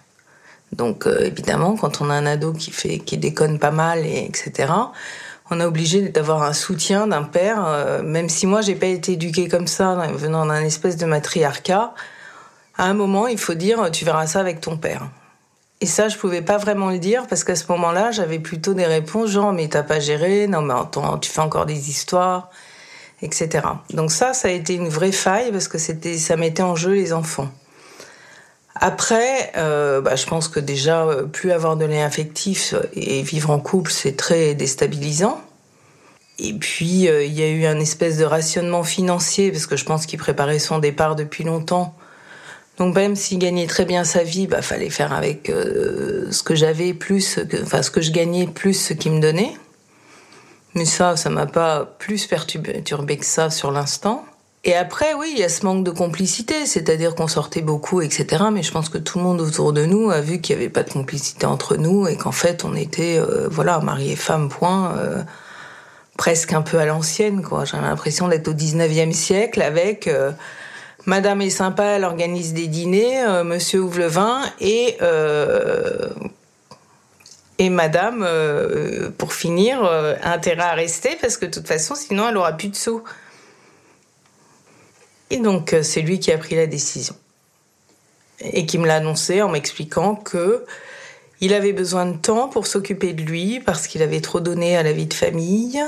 Donc 0.74 1.08
euh, 1.08 1.25
évidemment, 1.25 1.75
quand 1.75 2.01
on 2.01 2.10
a 2.10 2.13
un 2.13 2.25
ado 2.25 2.51
qui 2.53 2.72
fait, 2.72 3.00
qui 3.00 3.18
déconne 3.18 3.60
pas 3.60 3.72
mal, 3.72 4.06
et 4.06 4.25
etc., 4.25 4.72
on 5.50 5.60
est 5.60 5.66
obligé 5.66 6.10
d'avoir 6.10 6.44
un 6.44 6.54
soutien 6.54 7.08
d'un 7.08 7.24
père. 7.24 7.66
Euh, 7.66 8.02
même 8.02 8.30
si 8.30 8.48
moi 8.48 8.62
j'ai 8.62 8.76
pas 8.76 8.88
été 8.88 9.14
éduquée 9.14 9.48
comme 9.48 9.68
ça, 9.68 9.96
venant 10.14 10.46
d'un 10.46 10.62
espèce 10.62 10.98
de 10.98 11.06
matriarcat, 11.06 11.94
à 12.78 12.86
un 12.86 12.94
moment 12.94 13.28
il 13.28 13.38
faut 13.38 13.54
dire 13.54 13.92
tu 13.92 14.06
verras 14.06 14.28
ça 14.28 14.40
avec 14.40 14.62
ton 14.62 14.78
père. 14.78 15.08
Et 15.82 15.86
ça, 15.86 16.08
je 16.08 16.18
pouvais 16.18 16.42
pas 16.42 16.58
vraiment 16.58 16.90
le 16.90 16.98
dire 16.98 17.28
parce 17.28 17.44
qu'à 17.44 17.56
ce 17.58 17.66
moment-là, 17.70 18.12
j'avais 18.12 18.40
plutôt 18.40 18.74
des 18.74 18.86
réponses 18.86 19.32
genre 19.32 19.52
mais 19.52 19.68
t'as 19.68 19.84
pas 19.84 20.00
géré, 20.00 20.48
non 20.48 20.62
mais 20.62 20.74
attends, 20.74 21.18
tu 21.18 21.30
fais 21.30 21.42
encore 21.42 21.66
des 21.66 21.90
histoires, 21.90 22.50
etc. 23.22 23.68
Donc 23.90 24.12
ça, 24.12 24.34
ça 24.34 24.48
a 24.48 24.52
été 24.52 24.76
une 24.76 24.88
vraie 24.88 25.12
faille 25.12 25.52
parce 25.52 25.68
que 25.68 25.78
c'était, 25.78 26.18
ça 26.18 26.38
mettait 26.38 26.64
en 26.64 26.78
jeu 26.78 26.94
les 26.94 27.12
enfants. 27.12 27.50
Après, 28.75 29.51
euh, 29.56 30.01
bah, 30.01 30.15
je 30.15 30.25
pense 30.25 30.48
que 30.48 30.60
déjà, 30.60 31.06
euh, 31.06 31.25
plus 31.25 31.51
avoir 31.51 31.77
de 31.77 31.86
lien 31.86 32.06
affectif 32.06 32.74
et 32.94 33.22
vivre 33.22 33.51
en 33.51 33.60
couple, 33.60 33.92
c'est 33.92 34.18
très 34.18 34.56
déstabilisant. 34.56 35.39
Et 36.39 36.53
puis, 36.53 37.08
euh, 37.08 37.24
il 37.24 37.34
y 37.34 37.44
a 37.44 37.50
eu 37.50 37.65
un 37.65 37.80
espèce 37.80 38.18
de 38.18 38.25
rationnement 38.25 38.84
financier, 38.84 39.51
parce 39.51 39.68
que 39.68 39.77
je 39.77 39.86
pense 39.86 40.06
qu'il 40.08 40.18
préparait 40.18 40.60
son 40.60 40.80
départ 40.80 41.15
depuis 41.15 41.44
longtemps. 41.44 41.96
Donc 42.80 42.96
même 42.96 43.15
s'il 43.15 43.38
gagnait 43.38 43.68
très 43.68 43.86
bien 43.86 44.03
sa 44.03 44.24
vie, 44.24 44.48
bah 44.48 44.63
fallait 44.63 44.89
faire 44.89 45.13
avec 45.13 45.46
ce 45.46 46.42
que 46.42 46.56
j'avais 46.56 46.96
plus, 46.96 47.39
enfin 47.62 47.84
ce 47.84 47.92
que 47.92 48.01
je 48.01 48.12
gagnais 48.12 48.48
plus 48.48 48.74
ce 48.74 48.94
qu'il 48.94 49.12
me 49.12 49.20
donnait. 49.20 49.53
Mais 50.74 50.86
ça, 50.86 51.15
ça 51.15 51.30
m'a 51.30 51.46
pas 51.46 51.86
plus 52.00 52.25
perturbé 52.25 53.18
que 53.18 53.25
ça 53.25 53.51
sur 53.51 53.72
l'instant. 53.72 54.25
Et 54.65 54.75
après, 54.75 55.13
oui, 55.13 55.32
il 55.34 55.39
y 55.39 55.43
a 55.43 55.50
ce 55.50 55.65
manque 55.65 55.84
de 55.84 55.91
complicité, 55.91 56.65
c'est-à-dire 56.65 57.15
qu'on 57.15 57.27
sortait 57.27 57.62
beaucoup, 57.62 58.01
etc. 58.01 58.46
Mais 58.51 58.63
je 58.63 58.72
pense 58.72 58.88
que 58.88 58.98
tout 58.98 59.17
le 59.17 59.25
monde 59.25 59.41
autour 59.41 59.74
de 59.74 59.86
nous 59.86 60.10
a 60.10 60.22
vu 60.22 60.39
qu'il 60.39 60.55
n'y 60.55 60.62
avait 60.62 60.72
pas 60.72 60.84
de 60.84 60.89
complicité 60.89 61.46
entre 61.46 61.75
nous 61.75 62.08
et 62.08 62.15
qu'en 62.15 62.32
fait, 62.32 62.63
on 62.63 62.74
était, 62.74 63.17
euh, 63.20 63.50
voilà, 63.51 63.79
mari 63.79 64.13
et 64.13 64.15
femme, 64.15 64.48
point, 64.48 64.96
euh, 64.98 65.22
presque 66.15 66.53
un 66.53 66.62
peu 66.62 66.79
à 66.79 66.86
l'ancienne, 66.86 67.43
quoi. 67.43 67.65
J'ai 67.65 67.75
l'impression 67.75 68.29
d'être 68.29 68.48
au 68.48 68.53
19e 68.53 69.12
siècle 69.12 69.62
avec 69.62 70.08
euh, 70.08 70.32
Madame 71.05 71.41
est 71.41 71.50
sympa, 71.50 71.84
elle 71.84 72.05
organise 72.05 72.53
des 72.53 72.67
dîners, 72.67 73.43
Monsieur 73.43 73.82
ouvre 73.82 74.00
le 74.00 74.08
vin 74.08 74.43
et 74.62 74.98
et 77.60 77.70
Madame, 77.70 78.25
pour 79.17 79.34
finir, 79.34 79.84
intérêt 80.24 80.63
à 80.63 80.74
rester 80.74 81.17
parce 81.20 81.36
que 81.36 81.46
de 81.46 81.51
toute 81.51 81.67
façon, 81.67 81.93
sinon, 81.93 82.29
elle 82.29 82.38
aura 82.38 82.53
plus 82.53 82.70
de 82.70 82.75
sous. 82.77 83.03
Et 85.30 85.38
donc, 85.38 85.74
euh, 85.74 85.84
c'est 85.84 86.01
lui 86.01 86.20
qui 86.20 86.32
a 86.32 86.38
pris 86.38 86.56
la 86.56 86.68
décision. 86.68 87.15
Et 88.42 88.65
qui 88.65 88.77
me 88.77 88.88
l'a 88.88 88.96
annoncé 88.96 89.42
en 89.42 89.50
m'expliquant 89.50 90.15
que 90.15 90.65
il 91.42 91.53
avait 91.53 91.74
besoin 91.74 92.06
de 92.06 92.15
temps 92.15 92.48
pour 92.48 92.68
s'occuper 92.68 93.13
de 93.13 93.22
lui 93.22 93.60
parce 93.60 93.88
qu'il 93.88 94.01
avait 94.01 94.22
trop 94.22 94.39
donné 94.39 94.77
à 94.77 94.84
la 94.84 94.94
vie 94.94 95.08
de 95.08 95.13
famille 95.13 95.84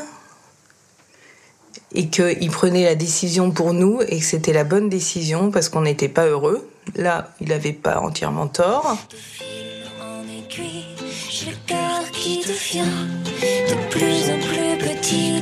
et 1.94 2.10
qu'il 2.10 2.52
prenait 2.52 2.84
la 2.84 2.96
décision 2.96 3.52
pour 3.52 3.74
nous 3.74 4.02
et 4.02 4.20
que 4.20 4.26
c'était 4.26 4.52
la 4.52 4.66
bonne 4.66 4.90
décision 4.90 5.52
parce 5.52 5.70
qu'on 5.70 5.82
n'était 5.82 6.10
pas 6.10 6.26
heureux. 6.26 6.68
Là, 6.96 7.32
il 7.40 7.48
n'avait 7.48 7.74
pas 7.74 8.00
entièrement 8.00 8.48
tort. 8.48 8.98
de 13.68 13.90
plus 13.90 14.30
en 14.30 14.40
plus 14.40 14.78
petit 14.78 15.42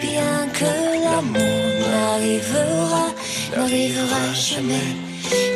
bien 0.00 0.48
que 0.52 1.04
l'amour 1.04 1.67
n'arrivera, 3.56 4.32
jamais. 4.34 4.88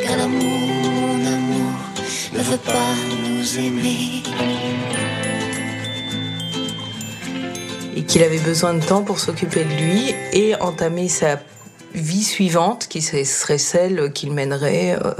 Car 0.04 0.16
l'amour, 0.16 0.42
mon 0.42 1.26
amour, 1.26 1.72
ne 2.32 2.42
veut 2.42 2.58
pas 2.58 2.94
nous 3.22 3.58
aimer. 3.58 4.22
Et 7.96 8.04
qu'il 8.04 8.22
avait 8.22 8.38
besoin 8.38 8.74
de 8.74 8.84
temps 8.84 9.02
pour 9.02 9.18
s'occuper 9.18 9.64
de 9.64 9.74
lui 9.74 10.14
et 10.32 10.54
entamer 10.56 11.08
sa 11.08 11.40
vie 11.94 12.24
suivante, 12.24 12.88
qui 12.88 13.02
serait 13.02 13.58
celle 13.58 14.12
qu'il 14.12 14.32
mènerait. 14.32 14.98
Euh, 15.04 15.12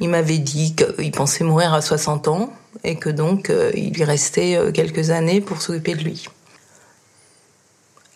il 0.00 0.08
m'avait 0.08 0.38
dit 0.38 0.74
qu'il 0.74 1.12
pensait 1.12 1.44
mourir 1.44 1.72
à 1.72 1.80
60 1.80 2.26
ans 2.28 2.52
et 2.82 2.96
que 2.96 3.08
donc 3.08 3.48
euh, 3.48 3.70
il 3.76 3.92
lui 3.92 4.02
restait 4.02 4.56
euh, 4.56 4.72
quelques 4.72 5.10
années 5.10 5.40
pour 5.40 5.62
s'occuper 5.62 5.94
de 5.94 6.02
lui 6.02 6.26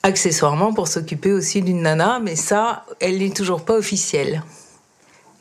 accessoirement 0.03 0.73
pour 0.73 0.89
s'occuper 0.89 1.33
aussi 1.33 1.63
d'une 1.63 1.83
nana, 1.83 2.21
mais 2.23 2.37
ça, 2.37 2.85
elle 3.01 3.19
n'est 3.19 3.31
toujours 3.31 3.65
pas 3.65 3.75
officielle. 3.75 4.43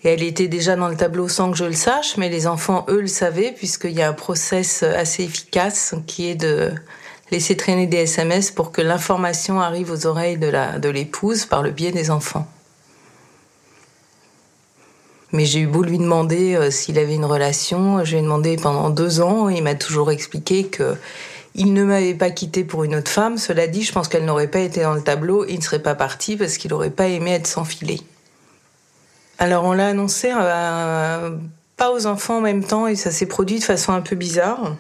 Et 0.04 0.10
elle 0.10 0.24
était 0.24 0.48
déjà 0.48 0.76
dans 0.76 0.90
le 0.90 0.96
tableau 0.96 1.28
sans 1.28 1.52
que 1.52 1.58
je 1.58 1.66
le 1.66 1.74
sache, 1.74 2.18
mais 2.18 2.30
les 2.30 2.48
enfants, 2.48 2.86
eux, 2.90 3.02
le 3.02 3.08
savaient, 3.08 3.52
puisqu'il 3.52 3.92
y 3.92 4.02
a 4.02 4.10
un 4.10 4.14
process 4.14 4.84
assez 4.84 5.24
efficace 5.24 5.96
qui 6.06 6.28
est 6.28 6.36
de 6.36 6.72
laisser 7.32 7.58
traîner 7.58 7.88
des 7.88 7.98
SMS 7.98 8.52
pour 8.52 8.72
que 8.72 8.82
l'information 8.82 9.60
arrive 9.60 9.92
aux 9.92 10.06
oreilles 10.06 10.38
de 10.38 10.90
l'épouse 10.90 11.44
de 11.44 11.48
par 11.48 11.62
le 11.62 11.72
biais 11.72 11.92
des 11.92 12.10
enfants. 12.10 12.48
Mais 15.34 15.46
j'ai 15.46 15.60
eu 15.60 15.68
beau 15.68 15.84
lui 15.84 15.98
demander 15.98 16.56
euh, 16.56 16.72
s'il 16.72 16.98
avait 16.98 17.16
une 17.16 17.26
relation, 17.26 18.04
je 18.06 18.12
lui 18.12 18.20
ai 18.20 18.22
demandé 18.22 18.56
pendant 18.56 18.90
deux 18.90 19.20
ans, 19.20 19.50
et 19.50 19.58
il 19.58 19.64
m'a 19.64 19.76
toujours 19.76 20.10
expliqué 20.10 20.68
que 20.68 20.96
il 21.58 21.74
ne 21.74 21.84
m'avait 21.84 22.14
pas 22.14 22.30
quitté 22.30 22.64
pour 22.64 22.84
une 22.84 22.96
autre 22.96 23.12
femme. 23.12 23.38
Cela 23.38 23.68
dit, 23.68 23.84
je 23.84 23.92
pense 23.92 24.08
qu'elle 24.08 24.26
n'aurait 24.26 24.48
pas 24.48 24.60
été 24.60 24.82
dans 24.82 24.94
le 24.94 25.02
tableau 25.02 25.46
il 25.46 25.58
ne 25.58 25.62
serait 25.62 25.82
pas 25.82 25.96
parti 25.96 26.38
parce 26.38 26.58
qu'il 26.58 26.72
n'aurait 26.72 26.92
pas 26.92 27.08
aimé 27.08 27.32
être 27.32 27.48
sans 27.48 27.66
filet. 27.66 28.00
Alors 29.40 29.66
on 29.66 29.74
l'a 29.74 29.90
annoncé 29.90 30.32
euh, 30.36 31.32
pas 31.76 31.92
aux 31.92 32.06
enfants 32.06 32.38
en 32.38 32.42
même 32.42 32.64
temps 32.64 32.88
et 32.88 32.96
ça 32.96 33.12
s'est 33.12 33.26
produit 33.26 33.60
de 33.60 33.64
façon 33.64 33.92
un 33.92 34.02
peu 34.02 34.16
bizarre. 34.16 34.76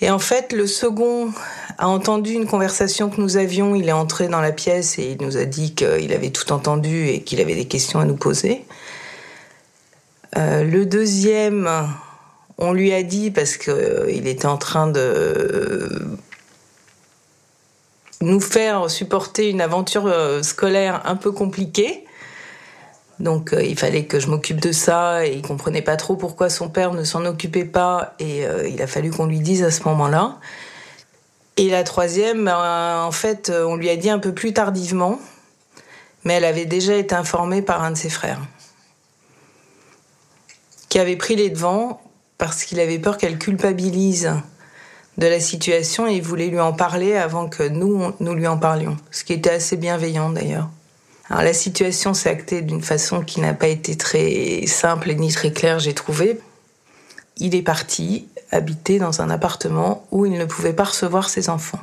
Et 0.00 0.10
en 0.10 0.18
fait, 0.18 0.52
le 0.52 0.66
second 0.66 1.32
a 1.78 1.86
entendu 1.88 2.32
une 2.32 2.46
conversation 2.46 3.08
que 3.08 3.20
nous 3.20 3.36
avions. 3.36 3.76
Il 3.76 3.88
est 3.88 3.92
entré 3.92 4.26
dans 4.26 4.40
la 4.40 4.50
pièce 4.50 4.98
et 4.98 5.12
il 5.12 5.24
nous 5.24 5.36
a 5.36 5.44
dit 5.44 5.74
qu'il 5.76 6.12
avait 6.12 6.30
tout 6.30 6.52
entendu 6.52 7.06
et 7.06 7.22
qu'il 7.22 7.40
avait 7.40 7.54
des 7.54 7.66
questions 7.66 8.00
à 8.00 8.04
nous 8.04 8.16
poser. 8.16 8.64
Euh, 10.36 10.64
le 10.64 10.86
deuxième 10.86 11.68
on 12.62 12.72
lui 12.72 12.92
a 12.92 13.02
dit, 13.02 13.30
parce 13.30 13.56
qu'il 13.56 13.72
euh, 13.72 14.06
était 14.08 14.46
en 14.46 14.56
train 14.56 14.86
de 14.86 15.88
nous 18.20 18.40
faire 18.40 18.88
supporter 18.88 19.50
une 19.50 19.60
aventure 19.60 20.06
euh, 20.06 20.42
scolaire 20.42 21.02
un 21.04 21.16
peu 21.16 21.32
compliquée. 21.32 22.04
Donc 23.18 23.52
euh, 23.52 23.62
il 23.62 23.76
fallait 23.76 24.04
que 24.04 24.20
je 24.20 24.28
m'occupe 24.28 24.60
de 24.60 24.70
ça 24.70 25.26
et 25.26 25.32
il 25.32 25.42
comprenait 25.42 25.82
pas 25.82 25.96
trop 25.96 26.14
pourquoi 26.14 26.48
son 26.50 26.68
père 26.68 26.94
ne 26.94 27.02
s'en 27.02 27.24
occupait 27.24 27.64
pas 27.64 28.14
et 28.20 28.44
il 28.68 28.80
a 28.80 28.86
fallu 28.86 29.10
qu'on 29.10 29.26
lui 29.26 29.40
dise 29.40 29.62
à 29.62 29.70
ce 29.70 29.82
moment-là. 29.84 30.38
Et 31.56 31.68
la 31.68 31.84
troisième, 31.84 32.48
en 32.48 33.12
fait, 33.12 33.50
on 33.54 33.76
lui 33.76 33.90
a 33.90 33.96
dit 33.96 34.08
un 34.08 34.18
peu 34.18 34.32
plus 34.32 34.52
tardivement, 34.52 35.20
mais 36.24 36.34
elle 36.34 36.44
avait 36.44 36.64
déjà 36.64 36.94
été 36.94 37.14
informée 37.14 37.60
par 37.60 37.82
un 37.82 37.90
de 37.90 37.96
ses 37.96 38.08
frères 38.08 38.40
qui 40.88 40.98
avait 40.98 41.16
pris 41.16 41.36
les 41.36 41.48
devants 41.48 42.02
parce 42.38 42.64
qu'il 42.64 42.80
avait 42.80 42.98
peur 42.98 43.18
qu'elle 43.18 43.38
culpabilise 43.38 44.30
de 45.18 45.26
la 45.26 45.40
situation 45.40 46.06
et 46.06 46.14
il 46.14 46.22
voulait 46.22 46.48
lui 46.48 46.60
en 46.60 46.72
parler 46.72 47.14
avant 47.16 47.48
que 47.48 47.62
nous, 47.62 48.12
nous 48.20 48.34
lui 48.34 48.46
en 48.46 48.58
parlions. 48.58 48.96
Ce 49.10 49.24
qui 49.24 49.32
était 49.32 49.50
assez 49.50 49.76
bienveillant 49.76 50.30
d'ailleurs. 50.30 50.68
Alors 51.28 51.42
la 51.42 51.54
situation 51.54 52.14
s'est 52.14 52.30
actée 52.30 52.62
d'une 52.62 52.82
façon 52.82 53.22
qui 53.22 53.40
n'a 53.40 53.54
pas 53.54 53.68
été 53.68 53.96
très 53.96 54.66
simple 54.66 55.12
ni 55.14 55.30
très 55.30 55.52
claire, 55.52 55.78
j'ai 55.78 55.94
trouvé. 55.94 56.40
Il 57.38 57.54
est 57.54 57.62
parti 57.62 58.28
habiter 58.50 58.98
dans 58.98 59.22
un 59.22 59.30
appartement 59.30 60.06
où 60.10 60.26
il 60.26 60.32
ne 60.32 60.44
pouvait 60.44 60.74
pas 60.74 60.84
recevoir 60.84 61.30
ses 61.30 61.48
enfants. 61.48 61.80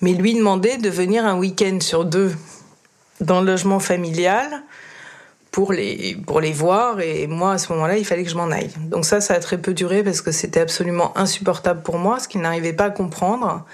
Mais 0.00 0.12
lui 0.12 0.34
demandait 0.34 0.76
de 0.76 0.90
venir 0.90 1.26
un 1.26 1.36
week-end 1.36 1.78
sur 1.80 2.04
deux 2.04 2.34
dans 3.20 3.40
le 3.40 3.46
logement 3.46 3.80
familial 3.80 4.62
pour 5.54 5.72
les, 5.72 6.16
pour 6.26 6.40
les 6.40 6.50
voir. 6.50 6.98
Et 7.00 7.28
moi, 7.28 7.52
à 7.52 7.58
ce 7.58 7.72
moment-là, 7.72 7.96
il 7.96 8.04
fallait 8.04 8.24
que 8.24 8.28
je 8.28 8.34
m'en 8.34 8.50
aille. 8.50 8.72
Donc 8.90 9.04
ça, 9.04 9.20
ça 9.20 9.34
a 9.34 9.38
très 9.38 9.56
peu 9.56 9.72
duré 9.72 10.02
parce 10.02 10.20
que 10.20 10.32
c'était 10.32 10.58
absolument 10.58 11.16
insupportable 11.16 11.80
pour 11.80 11.96
moi, 11.96 12.18
ce 12.18 12.26
qu'il 12.26 12.40
n'arrivait 12.40 12.72
pas 12.72 12.86
à 12.86 12.90
comprendre. 12.90 13.64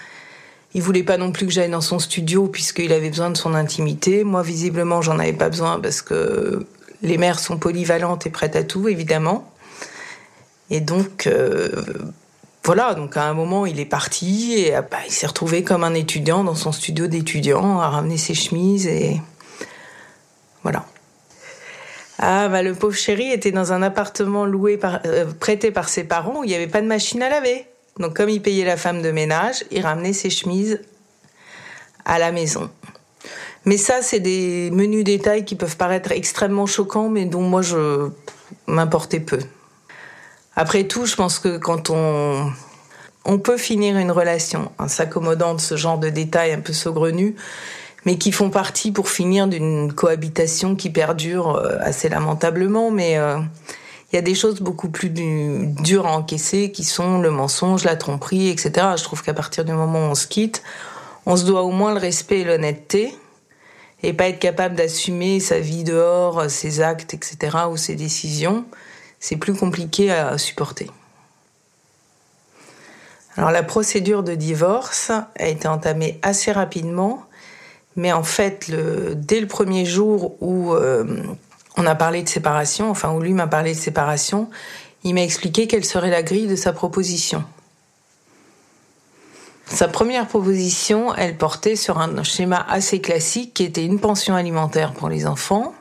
Il 0.75 0.83
voulait 0.83 1.03
pas 1.03 1.17
non 1.17 1.33
plus 1.33 1.47
que 1.47 1.53
j'aille 1.53 1.71
dans 1.71 1.81
son 1.81 1.99
studio 1.99 2.49
puisqu'il 2.49 2.93
avait 2.93 3.09
besoin 3.09 3.31
de 3.31 3.37
son 3.39 3.55
intimité. 3.55 4.25
Moi, 4.25 4.43
visiblement, 4.43 5.01
j'en 5.01 5.19
avais 5.19 5.33
pas 5.33 5.49
besoin 5.49 5.81
parce 5.81 6.03
que 6.03 6.67
les 7.01 7.17
mères 7.17 7.39
sont 7.39 7.57
polyvalentes 7.57 8.27
et 8.27 8.31
prêtes 8.31 8.57
à 8.57 8.63
tout, 8.63 8.87
évidemment. 8.87 9.51
Et 10.69 10.81
donc, 10.81 11.27
euh, 11.27 11.71
voilà, 12.63 12.93
donc 12.93 13.17
à 13.17 13.25
un 13.25 13.33
moment, 13.33 13.65
il 13.65 13.81
est 13.81 13.87
parti 13.87 14.53
et 14.53 14.73
bah, 14.73 14.99
il 15.07 15.13
s'est 15.13 15.27
retrouvé 15.27 15.65
comme 15.65 15.83
un 15.85 15.95
étudiant 15.95 16.45
dans 16.45 16.55
son 16.55 16.73
studio 16.73 17.07
d'étudiant 17.07 17.81
à 17.81 17.89
ramener 17.89 18.19
ses 18.19 18.35
chemises 18.35 18.87
et 18.87 19.19
voilà. 20.63 20.85
Ah, 22.23 22.51
bah, 22.51 22.63
le 22.63 22.75
pauvre 22.75 22.95
chéri 22.95 23.33
était 23.33 23.51
dans 23.51 23.73
un 23.73 23.81
appartement 23.81 24.45
loué 24.45 24.77
par, 24.77 25.01
euh, 25.07 25.25
prêté 25.41 25.71
par 25.71 25.89
ses 25.89 26.05
parents 26.05 26.41
où 26.41 26.45
il 26.45 26.49
n'y 26.49 26.55
avait 26.55 26.67
pas 26.67 26.83
de 26.83 26.87
machine 26.87 27.23
à 27.23 27.31
laver. 27.31 27.65
Donc, 27.99 28.15
comme 28.15 28.29
il 28.29 28.43
payait 28.43 28.67
la 28.67 28.77
femme 28.77 29.01
de 29.01 29.11
ménage, 29.11 29.65
il 29.71 29.81
ramenait 29.81 30.13
ses 30.13 30.29
chemises 30.29 30.83
à 32.05 32.19
la 32.19 32.31
maison. 32.31 32.69
Mais 33.65 33.79
ça, 33.79 34.03
c'est 34.03 34.21
des 34.21 34.71
menus 34.71 35.03
détails 35.03 35.47
qui 35.47 35.55
peuvent 35.55 35.79
paraître 35.79 36.13
extrêmement 36.13 36.67
choquants, 36.67 37.09
mais 37.09 37.25
dont 37.25 37.41
moi, 37.41 37.63
je 37.63 38.11
m'importais 38.67 39.21
peu. 39.21 39.39
Après 40.57 40.85
tout, 40.85 41.07
je 41.07 41.17
pense 41.17 41.39
que 41.39 41.57
quand 41.57 41.89
on, 41.89 42.53
on 43.25 43.39
peut 43.39 43.57
finir 43.57 43.97
une 43.97 44.11
relation 44.11 44.73
en 44.79 44.89
s'accommodant 44.89 45.55
de 45.55 45.61
ce 45.61 45.77
genre 45.77 45.99
de 45.99 46.11
détails 46.11 46.53
un 46.53 46.61
peu 46.61 46.75
saugrenus, 46.75 47.35
mais 48.07 48.17
qui 48.17 48.33
font 48.33 48.51
partie 48.51 48.93
pour 48.93 49.09
finir 49.09 49.47
d'une 49.47 49.93
cohabitation 49.93 50.75
qui 50.77 50.91
perdure 50.91 51.57
euh, 51.57 51.77
assez 51.81 52.09
lamentablement. 52.09 52.91
Mais 52.91 53.19
euh, 53.19 53.39
il 54.13 54.17
y 54.17 54.19
a 54.19 54.23
des 54.23 54.35
choses 54.35 54.61
beaucoup 54.61 54.89
plus 54.89 55.11
dures 55.11 56.07
à 56.07 56.13
encaisser 56.13 56.73
qui 56.73 56.85
sont 56.85 57.21
le 57.21 57.31
mensonge, 57.31 57.85
la 57.85 57.97
tromperie, 57.97 58.49
etc. 58.49 58.73
Je 58.97 59.05
trouve 59.05 59.23
qu'à 59.23 59.35
partir 59.35 59.65
du 59.65 59.73
moment 59.73 60.01
où 60.01 60.11
on 60.11 60.15
se 60.15 60.27
quitte, 60.27 60.63
on 61.27 61.37
se 61.37 61.45
doit 61.45 61.63
au 61.63 61.71
moins 61.71 61.93
le 61.93 62.01
respect 62.01 62.41
et 62.41 62.45
l'honnêteté 62.45 63.15
et 64.03 64.15
pas 64.15 64.29
être 64.29 64.39
capable 64.39 64.75
d'assumer 64.77 65.41
sa 65.41 65.61
vie 65.61 65.85
dehors, 65.85 66.51
ses 66.51 66.81
actes, 66.81 67.13
etc. 67.13 67.59
ou 67.71 67.77
ses 67.77 67.95
décisions. 67.95 68.65
C'est 69.19 69.37
plus 69.37 69.55
compliqué 69.55 70.11
à 70.11 70.39
supporter. 70.39 70.91
Alors 73.37 73.51
la 73.51 73.63
procédure 73.63 74.23
de 74.23 74.35
divorce 74.35 75.11
a 75.11 75.47
été 75.47 75.69
entamée 75.69 76.19
assez 76.23 76.51
rapidement 76.51 77.25
mais 77.97 78.13
en 78.13 78.23
fait, 78.23 78.71
dès 78.71 79.41
le 79.41 79.47
premier 79.47 79.85
jour 79.85 80.37
où 80.41 80.73
euh, 80.73 81.23
on 81.77 81.87
a 81.87 81.95
parlé 81.95 82.23
de 82.23 82.29
séparation, 82.29 82.91
enfin 82.91 83.13
où 83.13 83.21
lui 83.21 83.33
m'a 83.33 83.47
parlé 83.47 83.75
de 83.75 83.79
séparation, 83.79 84.49
il 85.03 85.15
m'a 85.15 85.23
expliqué 85.23 85.67
quelle 85.67 85.85
serait 85.85 86.11
la 86.11 86.23
grille 86.23 86.47
de 86.47 86.57
sa 86.57 86.73
proposition. 86.73 87.45
Sa 89.67 89.87
première 89.87 90.27
proposition, 90.27 91.15
elle 91.15 91.37
portait 91.37 91.77
sur 91.77 91.99
un 91.99 92.23
schéma 92.25 92.65
assez 92.69 93.01
classique 93.01 93.55
qui 93.55 93.65
était 93.65 93.85
une 93.85 94.01
pension 94.01 94.35
alimentaire 94.35 94.93
pour 94.93 95.09
les 95.09 95.27
enfants, 95.27 95.75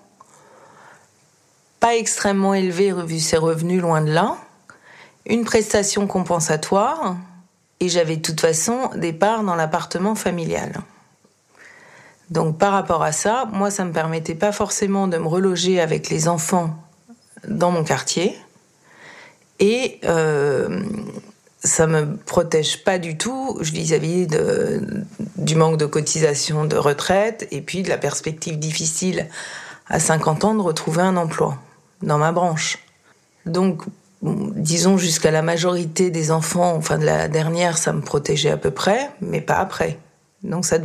pas 1.80 1.96
extrêmement 1.96 2.54
élevée 2.54 2.94
vu 2.94 3.20
ses 3.20 3.38
revenus 3.38 3.82
loin 3.82 4.02
de 4.02 4.12
là, 4.12 4.38
une 5.26 5.44
prestation 5.44 6.06
compensatoire, 6.06 7.18
et 7.80 7.90
j'avais 7.90 8.18
de 8.18 8.22
toute 8.22 8.42
façon 8.42 8.90
des 8.96 9.14
parts 9.14 9.44
dans 9.44 9.56
l'appartement 9.56 10.16
familial. 10.16 10.82
Donc 12.30 12.58
par 12.58 12.72
rapport 12.72 13.04
à 13.04 13.12
ça, 13.12 13.48
moi, 13.52 13.72
ça 13.72 13.86
me 13.86 13.92
permettait 13.92 14.36
pas 14.36 14.52
forcément 14.52 15.08
de 15.08 15.18
me 15.18 15.28
reloger 15.28 15.82
avec 15.82 16.10
les 16.10 16.28
enfants 16.28 16.76
dans 17.48 17.72
mon 17.72 17.84
quartier. 17.84 18.36
Et 19.60 20.00
euh, 20.06 20.84
ça 21.64 21.88
me 21.88 22.16
protège 22.16 22.84
pas 22.84 22.98
du 23.00 23.18
tout 23.18 23.58
vis-à-vis 23.60 24.28
de, 24.28 25.04
du 25.38 25.56
manque 25.56 25.78
de 25.78 25.86
cotisation 25.86 26.66
de 26.66 26.78
retraite 26.78 27.48
et 27.52 27.62
puis 27.62 27.84
de 27.84 27.90
la 27.90 27.98
perspective 27.98 28.58
difficile 28.58 29.28
à 29.88 30.00
50 30.00 30.46
ans 30.46 30.56
de 30.56 30.62
retrouver 30.62 31.02
un 31.02 31.18
emploi 31.18 31.58
dans 32.02 32.18
ma 32.18 32.32
branche. 32.32 32.78
Donc, 33.46 33.82
disons 34.22 34.98
jusqu'à 34.98 35.32
la 35.32 35.42
majorité 35.42 36.12
des 36.12 36.32
enfants, 36.32 36.76
enfin 36.76 36.98
de 36.98 37.06
la 37.06 37.28
dernière, 37.28 37.78
ça 37.78 37.92
me 37.92 38.02
protégeait 38.02 38.52
à 38.52 38.58
peu 38.58 38.72
près, 38.72 39.10
mais 39.22 39.42
pas 39.42 39.58
après. 39.58 39.98
Donc 40.44 40.66
ça 40.66 40.78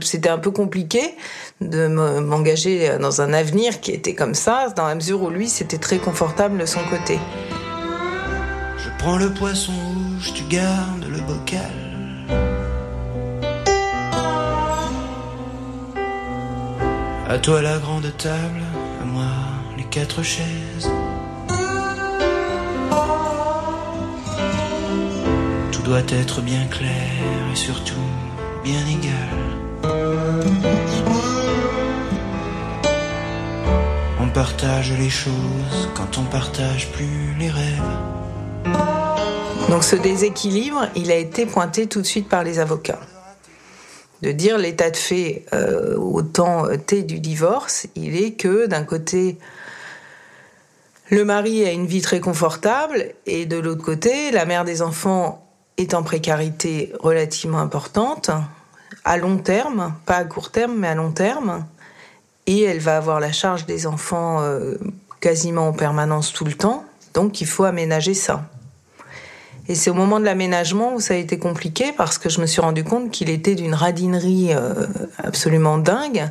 c'était 0.00 0.28
un 0.28 0.38
peu 0.38 0.52
compliqué 0.52 1.16
de 1.60 1.88
m'engager 1.88 2.98
dans 3.00 3.20
un 3.20 3.32
avenir 3.32 3.80
qui 3.80 3.90
était 3.90 4.14
comme 4.14 4.34
ça, 4.34 4.68
dans 4.76 4.86
la 4.86 4.94
mesure 4.94 5.22
où 5.22 5.30
lui 5.30 5.48
c'était 5.48 5.78
très 5.78 5.98
confortable 5.98 6.58
de 6.58 6.66
son 6.66 6.80
côté. 6.88 7.18
Je 8.78 8.88
prends 8.98 9.16
le 9.16 9.32
poisson 9.34 9.72
rouge, 9.72 10.32
tu 10.34 10.44
gardes 10.44 11.06
le 11.10 11.20
bocal. 11.20 11.72
À 17.28 17.38
toi 17.38 17.62
la 17.62 17.78
grande 17.78 18.16
table, 18.18 18.62
à 19.00 19.04
moi 19.04 19.24
les 19.76 19.84
quatre 19.84 20.22
chaises. 20.22 20.90
Tout 25.72 25.82
doit 25.82 26.02
être 26.08 26.40
bien 26.42 26.66
clair 26.66 26.90
et 27.52 27.56
surtout 27.56 27.94
bien 28.62 28.86
égal. 28.86 29.12
On 34.20 34.28
partage 34.28 34.92
les 34.98 35.10
choses 35.10 35.90
quand 35.94 36.18
on 36.18 36.24
partage 36.24 36.90
plus 36.92 37.34
les 37.38 37.50
rêves. 37.50 37.82
Donc 39.68 39.84
ce 39.84 39.96
déséquilibre, 39.96 40.88
il 40.94 41.10
a 41.10 41.16
été 41.16 41.46
pointé 41.46 41.86
tout 41.86 42.00
de 42.02 42.06
suite 42.06 42.28
par 42.28 42.44
les 42.44 42.58
avocats. 42.58 43.00
De 44.22 44.30
dire 44.30 44.58
l'état 44.58 44.90
de 44.90 44.96
fait 44.96 45.44
euh, 45.52 45.96
au 45.96 46.22
temps 46.22 46.66
T 46.86 47.02
du 47.02 47.18
divorce, 47.18 47.86
il 47.96 48.22
est 48.22 48.32
que 48.32 48.66
d'un 48.66 48.84
côté, 48.84 49.38
le 51.10 51.24
mari 51.24 51.64
a 51.64 51.72
une 51.72 51.86
vie 51.86 52.02
très 52.02 52.20
confortable 52.20 53.14
et 53.26 53.46
de 53.46 53.56
l'autre 53.56 53.82
côté, 53.82 54.30
la 54.30 54.44
mère 54.44 54.64
des 54.64 54.82
enfants 54.82 55.41
est 55.78 55.94
en 55.94 56.02
précarité 56.02 56.92
relativement 57.00 57.58
importante, 57.58 58.30
à 59.04 59.16
long 59.16 59.38
terme, 59.38 59.94
pas 60.06 60.16
à 60.16 60.24
court 60.24 60.50
terme, 60.50 60.76
mais 60.76 60.88
à 60.88 60.94
long 60.94 61.12
terme. 61.12 61.64
Et 62.46 62.62
elle 62.62 62.80
va 62.80 62.96
avoir 62.96 63.20
la 63.20 63.32
charge 63.32 63.66
des 63.66 63.86
enfants 63.86 64.40
euh, 64.40 64.74
quasiment 65.20 65.68
en 65.68 65.72
permanence 65.72 66.32
tout 66.32 66.44
le 66.44 66.54
temps. 66.54 66.84
Donc 67.14 67.40
il 67.40 67.46
faut 67.46 67.64
aménager 67.64 68.14
ça. 68.14 68.44
Et 69.68 69.74
c'est 69.74 69.90
au 69.90 69.94
moment 69.94 70.18
de 70.18 70.24
l'aménagement 70.24 70.94
où 70.94 71.00
ça 71.00 71.14
a 71.14 71.16
été 71.16 71.38
compliqué 71.38 71.92
parce 71.96 72.18
que 72.18 72.28
je 72.28 72.40
me 72.40 72.46
suis 72.46 72.60
rendu 72.60 72.82
compte 72.82 73.10
qu'il 73.10 73.30
était 73.30 73.54
d'une 73.54 73.74
radinerie 73.74 74.52
euh, 74.52 74.86
absolument 75.18 75.78
dingue 75.78 76.28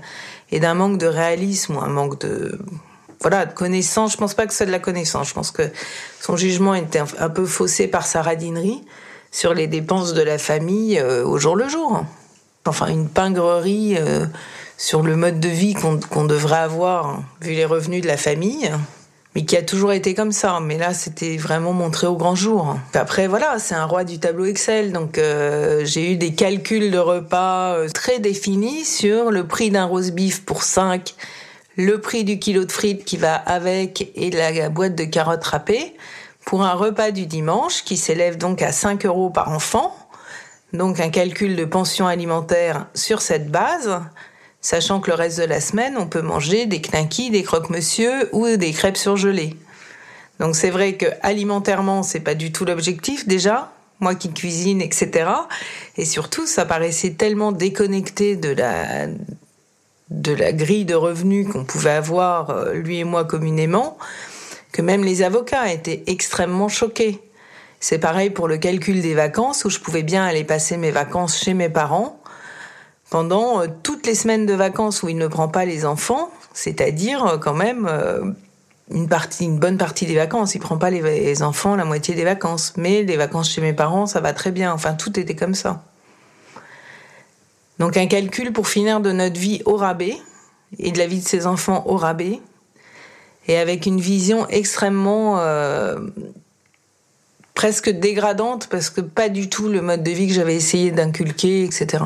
et 0.52 0.60
d'un 0.60 0.74
manque 0.74 0.98
de 0.98 1.08
réalisme 1.08 1.78
un 1.82 1.88
manque 1.88 2.20
de 2.20 2.60
voilà 3.22 3.46
de 3.46 3.54
connaissance. 3.54 4.14
Je 4.14 4.18
pense 4.18 4.34
pas 4.34 4.48
que 4.48 4.54
c'est 4.54 4.66
de 4.66 4.72
la 4.72 4.80
connaissance. 4.80 5.30
Je 5.30 5.34
pense 5.34 5.52
que 5.52 5.64
son 6.20 6.36
jugement 6.36 6.74
était 6.74 7.02
un 7.20 7.30
peu 7.30 7.46
faussé 7.46 7.88
par 7.88 8.06
sa 8.06 8.22
radinerie 8.22 8.84
sur 9.32 9.54
les 9.54 9.68
dépenses 9.68 10.14
de 10.14 10.22
la 10.22 10.38
famille 10.38 11.00
euh, 11.00 11.26
au 11.26 11.40
jour 11.40 11.56
le 11.56 11.68
jour. 11.70 12.04
Enfin, 12.66 12.88
une 12.88 13.08
pingrerie 13.08 13.96
euh, 13.98 14.26
sur 14.78 15.02
le 15.02 15.16
mode 15.16 15.40
de 15.40 15.48
vie 15.48 15.74
qu'on 15.74 16.26
devrait 16.26 16.60
avoir 16.60 17.24
vu 17.42 17.54
les 17.54 17.66
revenus 17.66 18.02
de 18.02 18.08
la 18.08 18.18
famille, 18.18 18.70
mais 19.34 19.46
qui 19.46 19.58
a 19.58 19.64
toujours 19.64 19.94
été 19.94 20.14
comme 20.14 20.32
ça. 20.32 20.60
Mais 20.62 20.78
là, 20.78 20.94
c'était 20.94 21.38
vraiment 21.38 21.74
montré 21.74 22.06
au 22.06 22.16
grand 22.16 22.36
jour. 22.36 22.78
Après, 22.94 23.28
voilà, 23.28 23.58
c'est 23.58 23.74
un 23.74 23.86
roi 23.86 24.04
du 24.04 24.20
tableau 24.20 24.46
Excel, 24.46 24.92
donc 24.92 25.18
euh, 25.18 25.84
j'ai 25.86 26.12
eu 26.12 26.18
des 26.18 26.36
calculs 26.36 26.92
de 26.92 27.00
repas 27.00 27.88
très 27.94 28.20
définis 28.20 28.86
sur 28.86 29.32
le 29.32 29.48
prix 29.48 29.72
d'un 29.72 29.86
rose 29.86 30.12
beef 30.12 30.46
pour 30.46 30.62
5, 30.62 31.16
le 31.78 32.00
prix 32.00 32.24
du 32.24 32.38
kilo 32.38 32.66
de 32.66 32.72
frites 32.72 33.06
qui 33.06 33.18
va 33.18 33.34
avec 33.34 34.12
et 34.16 34.30
la 34.30 34.70
boîte 34.70 34.94
de 34.96 35.06
carottes 35.06 35.46
râpées 35.46 35.96
pour 36.46 36.64
un 36.64 36.74
repas 36.74 37.12
du 37.12 37.26
dimanche 37.26 37.84
qui 37.84 37.98
s'élève 37.98 38.38
donc 38.38 38.62
à 38.62 38.72
5 38.72 39.06
euros 39.06 39.30
par 39.30 39.50
enfant. 39.50 39.96
Donc 40.74 41.00
un 41.00 41.10
calcul 41.10 41.56
de 41.56 41.66
pension 41.66 42.08
alimentaire 42.08 42.88
sur 42.96 43.22
cette 43.22 43.50
base, 43.50 44.02
sachant 44.62 45.00
que 45.00 45.12
le 45.12 45.16
reste 45.16 45.40
de 45.40 45.44
la 45.44 45.60
semaine, 45.60 45.98
on 45.98 46.08
peut 46.08 46.22
manger 46.22 46.66
des 46.66 46.82
knackis, 46.82 47.30
des 47.30 47.44
croque-monsieur 47.44 48.30
ou 48.32 48.48
des 48.56 48.72
crêpes 48.72 48.98
surgelées. 48.98 49.56
Donc 50.40 50.56
c'est 50.56 50.70
vrai 50.70 50.94
que 50.94 51.06
alimentairement, 51.22 52.04
c'est 52.04 52.22
pas 52.22 52.36
du 52.36 52.52
tout 52.52 52.66
l'objectif 52.66 53.28
déjà, 53.28 53.72
moi 54.00 54.16
qui 54.16 54.32
cuisine, 54.34 54.82
etc. 54.82 55.30
Et 55.98 56.06
surtout, 56.06 56.48
ça 56.48 56.66
paraissait 56.66 57.12
tellement 57.12 57.52
déconnecté 57.52 58.36
de 58.36 58.50
la 58.50 59.08
de 60.10 60.34
la 60.34 60.52
grille 60.52 60.84
de 60.84 60.94
revenus 60.94 61.48
qu'on 61.48 61.64
pouvait 61.64 61.92
avoir 61.92 62.50
euh, 62.50 62.74
lui 62.74 63.00
et 63.00 63.06
moi 63.06 63.24
communément 63.24 63.98
que 64.72 64.82
même 64.82 65.04
les 65.04 65.22
avocats 65.22 65.72
étaient 65.72 66.04
extrêmement 66.08 66.70
choqués. 66.70 67.22
C'est 67.80 68.00
pareil 68.00 68.30
pour 68.30 68.48
le 68.48 68.58
calcul 68.58 69.02
des 69.02 69.16
vacances, 69.16 69.66
où 69.66 69.70
je 69.70 69.80
pouvais 69.80 70.04
bien 70.04 70.24
aller 70.24 70.44
passer 70.44 70.78
mes 70.78 70.92
vacances 70.92 71.38
chez 71.40 71.54
mes 71.54 71.70
parents 71.70 72.22
pendant 73.10 73.62
euh, 73.62 73.68
toutes 73.84 74.08
les 74.08 74.16
semaines 74.16 74.46
de 74.46 74.54
vacances 74.54 75.04
où 75.04 75.10
il 75.10 75.18
ne 75.18 75.28
prend 75.28 75.50
pas 75.50 75.66
les 75.66 75.86
enfants, 75.86 76.32
c'est-à-dire 76.54 77.26
euh, 77.26 77.38
quand 77.38 77.54
même 77.54 77.88
euh, 77.90 78.32
une 78.90 79.60
bonne 79.60 79.78
partie 79.78 80.06
des 80.06 80.16
vacances. 80.16 80.56
Il 80.56 80.60
prend 80.60 80.78
pas 80.78 80.90
les 80.90 81.44
enfants 81.44 81.76
la 81.76 81.86
moitié 81.86 82.16
des 82.16 82.24
vacances, 82.24 82.74
mais 82.78 83.04
les 83.04 83.18
vacances 83.18 83.50
chez 83.50 83.62
mes 83.62 83.74
parents, 83.74 84.06
ça 84.06 84.22
va 84.22 84.34
très 84.34 84.52
bien. 84.52 84.74
Enfin, 84.74 84.94
tout 84.94 85.20
était 85.20 85.36
comme 85.36 85.56
ça. 85.56 85.84
Donc 87.80 87.98
un 87.98 88.08
calcul 88.08 88.54
pour 88.54 88.68
finir 88.68 89.02
de 89.02 89.12
notre 89.12 89.40
vie 89.40 89.62
au 89.66 89.76
rabais 89.76 90.18
et 90.78 90.92
de 90.92 90.98
la 90.98 91.08
vie 91.08 91.20
de 91.20 91.28
ses 91.28 91.48
enfants 91.48 91.84
au 91.88 91.98
rabais, 91.98 92.40
et 93.52 93.58
avec 93.58 93.86
une 93.86 94.00
vision 94.00 94.48
extrêmement 94.48 95.40
euh, 95.40 96.00
presque 97.54 97.90
dégradante 97.90 98.68
parce 98.72 98.90
que 98.90 99.02
pas 99.02 99.28
du 99.28 99.50
tout 99.50 99.68
le 99.68 99.82
mode 99.82 100.04
de 100.04 100.12
vie 100.12 100.28
que 100.28 100.34
j'avais 100.34 100.56
essayé 100.56 100.90
d'inculquer, 100.92 101.66
etc. 101.66 102.06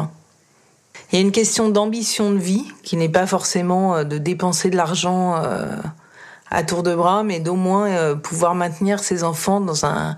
Il 1.12 1.16
y 1.16 1.18
a 1.20 1.22
une 1.22 1.32
question 1.32 1.70
d'ambition 1.70 2.32
de 2.32 2.40
vie 2.40 2.66
qui 2.82 2.98
n'est 2.98 3.10
pas 3.10 3.28
forcément 3.28 3.96
euh, 3.96 4.04
de 4.04 4.18
dépenser 4.18 4.72
de 4.72 4.76
l'argent 4.76 5.36
euh, 5.36 5.78
à 6.50 6.64
tour 6.64 6.82
de 6.82 6.96
bras, 6.96 7.22
mais 7.22 7.40
d'au 7.40 7.56
moins 7.56 8.16
pouvoir 8.16 8.56
maintenir 8.56 8.98
ses 8.98 9.24
enfants 9.24 9.62
dans 9.62 9.86
un 9.86 10.18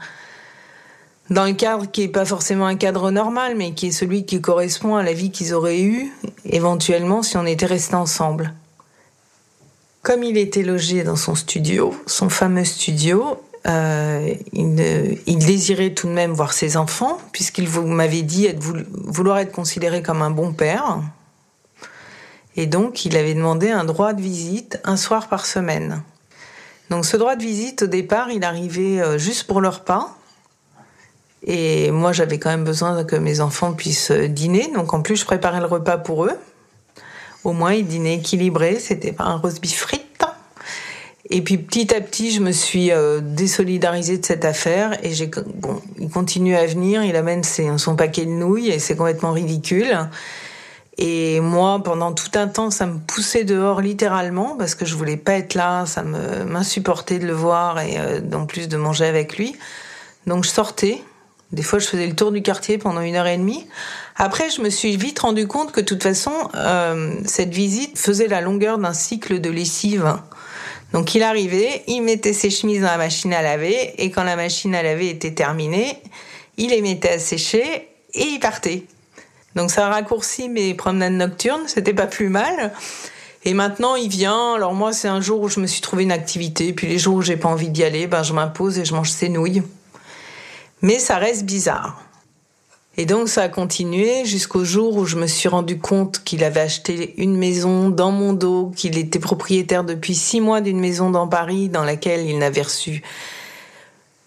dans 1.30 1.42
un 1.42 1.54
cadre 1.54 1.92
qui 1.92 2.04
est 2.04 2.08
pas 2.08 2.24
forcément 2.24 2.68
un 2.68 2.78
cadre 2.78 3.12
normal, 3.12 3.56
mais 3.58 3.74
qui 3.74 3.88
est 3.88 3.92
celui 3.92 4.26
qui 4.26 4.40
correspond 4.40 4.96
à 4.96 5.04
la 5.04 5.12
vie 5.12 5.30
qu'ils 5.30 5.54
auraient 5.54 5.82
eue 5.82 6.10
éventuellement 6.46 7.22
si 7.22 7.36
on 7.36 7.46
était 7.46 7.66
restés 7.66 7.96
ensemble. 7.96 8.54
Comme 10.08 10.24
il 10.24 10.38
était 10.38 10.64
logé 10.64 11.04
dans 11.04 11.18
son 11.18 11.36
studio, 11.36 11.94
son 12.06 12.30
fameux 12.30 12.64
studio, 12.64 13.44
euh, 13.68 14.34
il, 14.54 15.38
désirait 15.38 15.90
tout 15.90 16.08
de 16.08 16.14
même 16.14 16.32
voir 16.32 16.54
ses 16.54 16.78
enfants, 16.78 17.18
puisqu'il 17.34 17.68
m'avait 17.68 18.22
dit 18.22 18.48
vouloir 18.94 19.40
être 19.40 19.52
considéré 19.52 20.02
comme 20.02 20.22
un 20.22 20.30
bon 20.30 20.54
père. 20.54 21.02
Et 22.56 22.68
donc, 22.68 23.04
il 23.04 23.18
avait 23.18 23.34
demandé 23.34 23.70
un 23.70 23.84
droit 23.84 24.14
de 24.14 24.22
visite 24.22 24.80
un 24.86 24.96
soir 24.96 25.28
par 25.28 25.46
semaine. 25.46 26.02
Donc, 26.90 27.06
ce 27.06 27.18
droit 27.18 27.36
de 27.36 27.44
visite, 27.44 27.82
au 27.82 27.88
départ, 27.88 28.32
il 28.32 28.46
arrivait 28.46 29.02
euh, 29.02 29.18
juste 29.18 29.44
pour 29.44 29.60
le 29.60 29.68
repas. 29.68 30.16
Et 31.44 31.92
moi, 31.92 32.14
j'avais 32.14 32.40
quand 32.40 32.50
même 32.50 32.64
besoin 32.64 33.04
que 33.04 33.18
mes 33.18 33.42
enfants 33.42 33.74
puissent 33.74 34.12
euh, 34.12 34.30
dîner. 34.30 34.72
Donc, 34.74 34.94
en 34.94 35.02
plus, 35.02 35.18
je 35.18 35.26
préparais 35.26 35.60
le 35.60 35.66
repas 35.66 35.98
pour 35.98 36.24
eux. 36.24 36.40
Au 37.44 37.54
moins, 37.54 37.74
ils 37.74 37.86
dînaient 37.86 38.16
équilibrés. 38.16 38.80
C'était 38.80 39.12
pas 39.12 39.26
un 39.26 39.38
roast 39.38 39.62
beef. 39.62 39.86
Et 41.30 41.42
puis 41.42 41.58
petit 41.58 41.94
à 41.94 42.00
petit, 42.00 42.32
je 42.32 42.40
me 42.40 42.52
suis 42.52 42.92
euh, 42.92 43.20
désolidarisée 43.22 44.18
de 44.18 44.26
cette 44.26 44.46
affaire 44.46 44.98
et 45.04 45.14
j'ai 45.14 45.30
bon, 45.56 45.82
il 46.00 46.10
continue 46.10 46.56
à 46.56 46.66
venir, 46.66 47.04
il 47.04 47.16
amène 47.16 47.44
son 47.44 47.96
paquet 47.96 48.26
de 48.26 48.32
nouilles 48.32 48.70
et 48.70 48.80
c'est 48.80 48.96
complètement 48.96 49.34
ridicule. 49.34 50.10
Et 50.98 51.42
moi, 51.42 51.84
pendant 51.84 52.14
tout 52.14 52.32
un 52.36 52.48
temps, 52.48 52.72
ça 52.72 52.86
me 52.86 52.98
poussait 52.98 53.44
dehors 53.44 53.82
littéralement 53.82 54.56
parce 54.58 54.74
que 54.74 54.86
je 54.86 54.96
voulais 54.96 55.18
pas 55.18 55.34
être 55.34 55.54
là, 55.54 55.86
ça 55.86 56.02
me 56.02 56.46
m'insupportait 56.46 57.20
de 57.20 57.28
le 57.28 57.34
voir 57.34 57.80
et 57.82 58.00
euh, 58.00 58.22
en 58.34 58.46
plus 58.46 58.70
de 58.70 58.78
manger 58.78 59.06
avec 59.06 59.38
lui. 59.38 59.56
Donc 60.28 60.46
je 60.46 60.50
sortais. 60.50 61.02
Des 61.52 61.64
fois, 61.64 61.80
je 61.80 61.88
faisais 61.88 62.08
le 62.08 62.16
tour 62.16 62.32
du 62.32 62.42
quartier 62.42 62.78
pendant 62.78 63.02
une 63.02 63.16
heure 63.16 63.28
et 63.28 63.38
demie. 63.38 63.68
Après, 64.18 64.50
je 64.50 64.62
me 64.62 64.70
suis 64.70 64.98
vite 64.98 65.20
rendu 65.20 65.48
compte 65.48 65.72
que 65.72 65.80
de 65.80 65.86
toute 65.86 66.02
façon, 66.02 66.34
euh, 66.56 67.14
cette 67.26 67.54
visite 67.54 68.00
faisait 68.00 68.28
la 68.28 68.42
longueur 68.42 68.80
d'un 68.80 68.94
cycle 68.94 69.40
de 69.40 69.50
lessive. 69.50 70.18
Donc 70.92 71.14
il 71.14 71.22
arrivait, 71.22 71.84
il 71.88 72.02
mettait 72.02 72.34
ses 72.34 72.50
chemises 72.50 72.82
dans 72.82 72.88
la 72.88 72.98
machine 72.98 73.34
à 73.34 73.42
laver 73.42 73.94
et 74.02 74.10
quand 74.10 74.24
la 74.24 74.36
machine 74.36 74.74
à 74.74 74.82
laver 74.82 75.10
était 75.10 75.34
terminée, 75.34 76.02
il 76.58 76.70
les 76.72 76.82
mettait 76.82 77.10
à 77.10 77.20
sécher 77.20 77.90
et 78.14 78.24
il 78.24 78.40
partait. 78.40 78.86
Donc 79.56 79.70
ça 79.70 79.88
a 79.88 79.90
raccourci 79.90 80.50
mes 80.50 80.74
promenades 80.74 81.14
nocturnes, 81.14 81.64
c'était 81.68 81.94
pas 81.94 82.08
plus 82.08 82.30
mal. 82.30 82.74
Et 83.44 83.54
maintenant, 83.54 83.96
il 83.96 84.10
vient. 84.10 84.56
Alors 84.56 84.74
moi, 84.74 84.94
c'est 84.94 85.08
un 85.08 85.22
jour 85.22 85.42
où 85.42 85.50
je 85.50 85.60
me 85.60 85.68
suis 85.68 85.82
trouvé 85.82 86.04
une 86.04 86.12
activité, 86.12 86.74
puis 86.74 86.88
les 86.88 86.98
jours 86.98 87.16
où 87.16 87.22
j'ai 87.22 87.38
pas 87.38 87.50
envie 87.50 87.70
d'y 87.70 87.84
aller, 87.84 88.08
ben 88.08 88.24
je 88.24 88.34
m'impose 88.34 88.80
et 88.80 88.86
je 88.86 88.94
mange 88.94 89.12
ses 89.12 89.30
nouilles. 89.30 89.62
Mais 90.82 91.00
ça 91.00 91.18
reste 91.18 91.46
bizarre. 91.46 92.07
Et 93.00 93.06
donc 93.06 93.30
ça 93.30 93.44
a 93.44 93.50
continué 93.50 94.26
jusqu'au 94.26 94.66
jour 94.66 94.98
où 94.98 95.06
je 95.06 95.18
me 95.18 95.28
suis 95.28 95.48
rendu 95.48 95.78
compte 95.78 96.24
qu'il 96.24 96.44
avait 96.44 96.62
acheté 96.62 97.14
une 97.22 97.38
maison 97.38 97.90
dans 97.90 98.10
mon 98.10 98.34
dos, 98.34 98.72
qu'il 98.76 98.98
était 98.98 99.20
propriétaire 99.20 99.84
depuis 99.84 100.16
six 100.16 100.42
mois 100.42 100.62
d'une 100.62 100.80
maison 100.80 101.12
dans 101.12 101.28
Paris 101.28 101.70
dans 101.70 101.84
laquelle 101.84 102.28
il 102.28 102.40
n'avait 102.40 102.64
reçu 102.64 103.04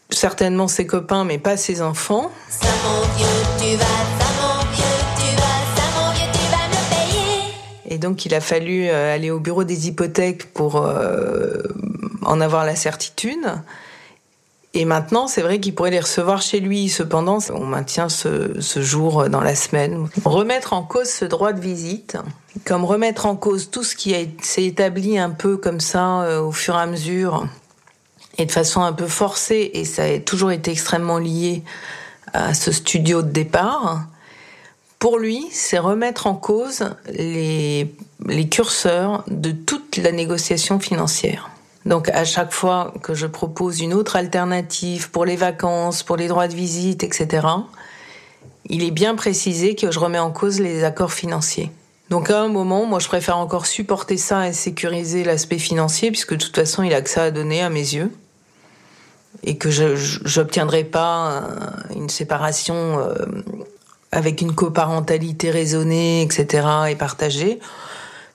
certainement 0.09 0.69
ses 0.69 0.87
copains 0.87 1.25
mais 1.25 1.39
pas 1.39 1.57
ses 1.57 1.83
enfants. 1.83 2.31
Ça, 2.49 2.69
mon 2.85 3.03
tu 3.59 3.77
vas, 3.77 3.85
ça, 3.85 4.27
mon 4.41 4.61
tu 4.71 5.37
vas, 5.37 5.61
ça, 5.75 5.83
mon 5.97 6.13
tu 6.15 6.39
vas 6.53 6.69
me 6.69 7.11
payer. 7.11 7.95
Et 7.95 7.99
donc 7.99 8.25
il 8.25 8.35
a 8.37 8.41
fallu 8.41 8.89
euh, 8.89 9.13
aller 9.13 9.33
au 9.33 9.41
bureau 9.41 9.65
des 9.65 9.89
hypothèques 9.89 10.53
pour 10.53 10.77
euh, 10.77 11.61
en 12.23 12.41
avoir 12.41 12.65
la 12.65 12.77
certitude. 12.77 13.47
Et 14.73 14.85
maintenant, 14.85 15.27
c'est 15.27 15.43
vrai 15.43 15.59
qu'il 15.59 15.75
pourrait 15.75 15.91
les 15.91 16.01
recevoir 16.01 16.43
chez 16.43 16.61
lui. 16.61 16.89
Cependant, 16.89 17.39
on 17.53 17.65
maintient 17.65 18.09
ce, 18.09 18.61
jour 18.77 19.29
dans 19.29 19.41
la 19.41 19.57
semaine. 19.57 20.09
Remettre 20.25 20.73
en 20.75 20.83
cause 20.83 21.09
ce 21.09 21.25
droit 21.25 21.53
de 21.53 21.61
visite, 21.61 22.17
comme 22.65 22.85
remettre 22.85 23.27
en 23.27 23.35
cause 23.35 23.71
tout 23.71 23.83
ce 23.83 23.97
qui 23.97 24.15
s'est 24.43 24.65
établi 24.65 25.19
un 25.19 25.31
peu 25.31 25.57
comme 25.57 25.81
ça 25.81 26.23
euh, 26.23 26.41
au 26.41 26.53
fur 26.53 26.77
et 26.77 26.81
à 26.81 26.87
mesure, 26.87 27.49
et 28.39 28.47
de 28.47 28.53
façon 28.53 28.83
un 28.83 28.93
peu 28.93 29.09
forcée, 29.09 29.73
et 29.75 29.85
ça 29.85 30.05
a 30.05 30.19
toujours 30.21 30.53
été 30.53 30.71
extrêmement 30.71 31.19
lié 31.19 31.65
à 32.33 32.55
ce 32.55 32.71
studio 32.71 33.23
de 33.23 33.31
départ. 33.31 34.05
Pour 35.01 35.19
lui, 35.19 35.49
c'est 35.51 35.79
remettre 35.79 36.29
en 36.29 36.35
cause 36.35 36.91
les 37.09 37.89
curseurs 38.49 39.25
de 39.27 39.51
toute 39.51 39.97
la 39.97 40.13
négociation 40.13 40.79
financière. 40.79 41.51
Donc 41.87 42.09
à 42.11 42.25
chaque 42.25 42.53
fois 42.53 42.93
que 43.03 43.15
je 43.15 43.27
propose 43.27 43.81
une 43.81 43.95
autre 43.95 44.17
alternative 44.17 45.11
pour 45.11 45.25
les 45.25 45.37
vacances, 45.37 46.03
pour 46.03 46.17
les 46.17 46.29
droits 46.29 46.49
de 46.49 46.55
visite, 46.55 47.03
etc., 47.03 47.47
il 48.67 48.85
est 48.85 48.91
bien 48.91 49.15
précisé 49.15 49.75
que 49.75 49.91
je 49.91 49.99
remets 49.99 50.19
en 50.19 50.31
cause 50.31 50.61
les 50.61 50.85
accords 50.85 51.13
financiers. 51.13 51.73
Donc 52.11 52.29
à 52.31 52.41
un 52.41 52.49
moment, 52.49 52.87
moi 52.87 52.99
je 52.99 53.09
préfère 53.09 53.39
encore 53.39 53.67
supporter 53.67 54.17
ça 54.17 54.49
et 54.49 54.53
sécuriser 54.53 55.25
l'aspect 55.25 55.59
financier, 55.59 56.11
puisque 56.11 56.35
de 56.35 56.45
toute 56.45 56.57
façon 56.57 56.83
il 56.83 56.93
a 56.93 57.01
que 57.01 57.09
ça 57.09 57.25
à 57.25 57.31
donner 57.31 57.63
à 57.63 57.71
mes 57.71 57.81
yeux, 57.81 58.13
et 59.43 59.57
que 59.57 59.71
je 59.71 60.39
n'obtiendrai 60.39 60.85
pas 60.85 61.45
une 61.95 62.09
séparation 62.11 62.99
euh, 62.99 63.15
avec 64.13 64.41
une 64.41 64.55
coparentalité 64.55 65.51
raisonnée, 65.51 66.23
etc., 66.23 66.67
et 66.91 66.97
partagée. 66.97 67.59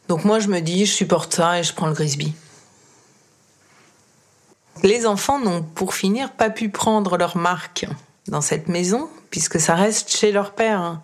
Donc 0.08 0.26
moi 0.26 0.40
je 0.40 0.48
me 0.48 0.62
dis, 0.62 0.86
je 0.86 0.94
supporte 0.94 1.34
ça 1.34 1.60
et 1.60 1.64
je 1.64 1.74
prends 1.74 1.88
le 1.88 1.94
Grisby. 1.94 2.34
Les 4.84 5.06
enfants 5.06 5.40
n'ont 5.40 5.64
pour 5.64 5.94
finir 5.94 6.32
pas 6.32 6.50
pu 6.50 6.70
prendre 6.70 7.18
leur 7.18 7.38
marque 7.38 7.86
dans 8.28 8.42
cette 8.42 8.68
maison, 8.68 9.10
puisque 9.30 9.60
ça 9.60 9.76
reste 9.76 10.10
chez 10.10 10.32
leur 10.32 10.52
père. 10.52 11.00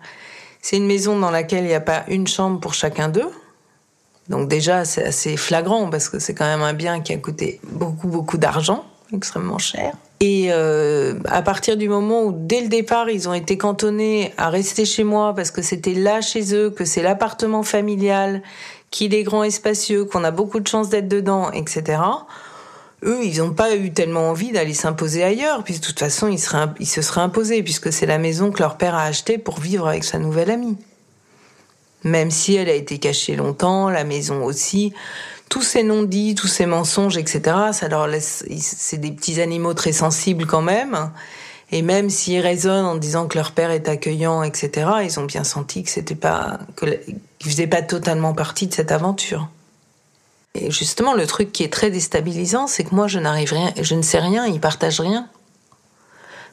C'est 0.60 0.76
une 0.76 0.86
maison 0.86 1.18
dans 1.18 1.30
laquelle 1.30 1.64
il 1.64 1.68
n'y 1.68 1.74
a 1.74 1.80
pas 1.80 2.04
une 2.08 2.26
chambre 2.26 2.60
pour 2.60 2.74
chacun 2.74 3.08
d'eux. 3.08 3.30
Donc 4.28 4.48
déjà, 4.48 4.84
c'est 4.84 5.04
assez 5.04 5.36
flagrant, 5.36 5.90
parce 5.90 6.08
que 6.08 6.18
c'est 6.18 6.34
quand 6.34 6.44
même 6.44 6.62
un 6.62 6.74
bien 6.74 7.00
qui 7.00 7.12
a 7.12 7.18
coûté 7.18 7.60
beaucoup, 7.64 8.08
beaucoup 8.08 8.38
d'argent, 8.38 8.84
extrêmement 9.12 9.58
cher. 9.58 9.92
Et 10.20 10.48
euh, 10.52 11.18
à 11.26 11.42
partir 11.42 11.76
du 11.76 11.88
moment 11.88 12.22
où, 12.22 12.32
dès 12.32 12.60
le 12.60 12.68
départ, 12.68 13.10
ils 13.10 13.28
ont 13.28 13.34
été 13.34 13.58
cantonnés 13.58 14.32
à 14.38 14.50
rester 14.50 14.84
chez 14.84 15.02
moi, 15.02 15.34
parce 15.34 15.50
que 15.50 15.62
c'était 15.62 15.94
là 15.94 16.20
chez 16.20 16.54
eux, 16.54 16.70
que 16.70 16.84
c'est 16.84 17.02
l'appartement 17.02 17.64
familial, 17.64 18.42
qu'il 18.90 19.14
est 19.14 19.24
grand 19.24 19.42
et 19.42 19.50
spacieux, 19.50 20.04
qu'on 20.04 20.22
a 20.22 20.30
beaucoup 20.30 20.60
de 20.60 20.68
chance 20.68 20.88
d'être 20.88 21.08
dedans, 21.08 21.50
etc., 21.50 21.98
eux, 23.04 23.24
ils 23.24 23.38
n'ont 23.38 23.52
pas 23.52 23.74
eu 23.74 23.92
tellement 23.92 24.30
envie 24.30 24.52
d'aller 24.52 24.74
s'imposer 24.74 25.22
ailleurs, 25.24 25.64
puis 25.64 25.74
de 25.74 25.80
toute 25.80 25.98
façon, 25.98 26.28
ils, 26.28 26.40
ils 26.80 26.86
se 26.86 27.02
seraient 27.02 27.20
imposés, 27.20 27.62
puisque 27.62 27.92
c'est 27.92 28.06
la 28.06 28.18
maison 28.18 28.50
que 28.50 28.60
leur 28.60 28.76
père 28.76 28.94
a 28.94 29.04
achetée 29.04 29.38
pour 29.38 29.60
vivre 29.60 29.88
avec 29.88 30.04
sa 30.04 30.18
nouvelle 30.18 30.50
amie. 30.50 30.76
Même 32.04 32.30
si 32.30 32.54
elle 32.54 32.68
a 32.68 32.74
été 32.74 32.98
cachée 32.98 33.36
longtemps, 33.36 33.88
la 33.88 34.04
maison 34.04 34.44
aussi, 34.44 34.92
tous 35.48 35.62
ces 35.62 35.82
non-dits, 35.82 36.34
tous 36.34 36.48
ces 36.48 36.66
mensonges, 36.66 37.16
etc., 37.16 37.56
ça 37.72 37.88
leur 37.88 38.06
laisse, 38.06 38.44
c'est 38.58 38.98
des 38.98 39.12
petits 39.12 39.40
animaux 39.40 39.74
très 39.74 39.92
sensibles 39.92 40.46
quand 40.46 40.62
même. 40.62 41.10
Et 41.70 41.82
même 41.82 42.10
s'ils 42.10 42.40
raisonnent 42.40 42.84
en 42.84 42.96
disant 42.96 43.26
que 43.26 43.38
leur 43.38 43.52
père 43.52 43.70
est 43.70 43.88
accueillant, 43.88 44.42
etc., 44.42 44.90
ils 45.04 45.18
ont 45.18 45.24
bien 45.24 45.44
senti 45.44 45.82
que 45.82 45.90
c'était 45.90 46.14
pas, 46.14 46.58
qu'ils 46.78 47.50
faisaient 47.50 47.66
pas 47.66 47.82
totalement 47.82 48.34
partie 48.34 48.66
de 48.66 48.74
cette 48.74 48.92
aventure. 48.92 49.48
Et 50.54 50.70
justement, 50.70 51.14
le 51.14 51.26
truc 51.26 51.50
qui 51.52 51.62
est 51.62 51.72
très 51.72 51.90
déstabilisant, 51.90 52.66
c'est 52.66 52.84
que 52.84 52.94
moi, 52.94 53.08
je 53.08 53.18
n'arrive 53.18 53.52
rien, 53.52 53.72
je 53.80 53.94
ne 53.94 54.02
sais 54.02 54.18
rien, 54.18 54.46
il 54.46 54.60
partage 54.60 55.00
rien. 55.00 55.28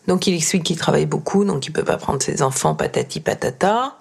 Donc, 0.08 0.26
il 0.26 0.34
explique 0.34 0.64
qu'il 0.64 0.78
travaille 0.78 1.06
beaucoup, 1.06 1.44
donc 1.44 1.68
il 1.68 1.72
peut 1.72 1.84
pas 1.84 1.98
prendre 1.98 2.22
ses 2.24 2.42
enfants 2.42 2.76
patati 2.76 3.20
patata, 3.20 3.98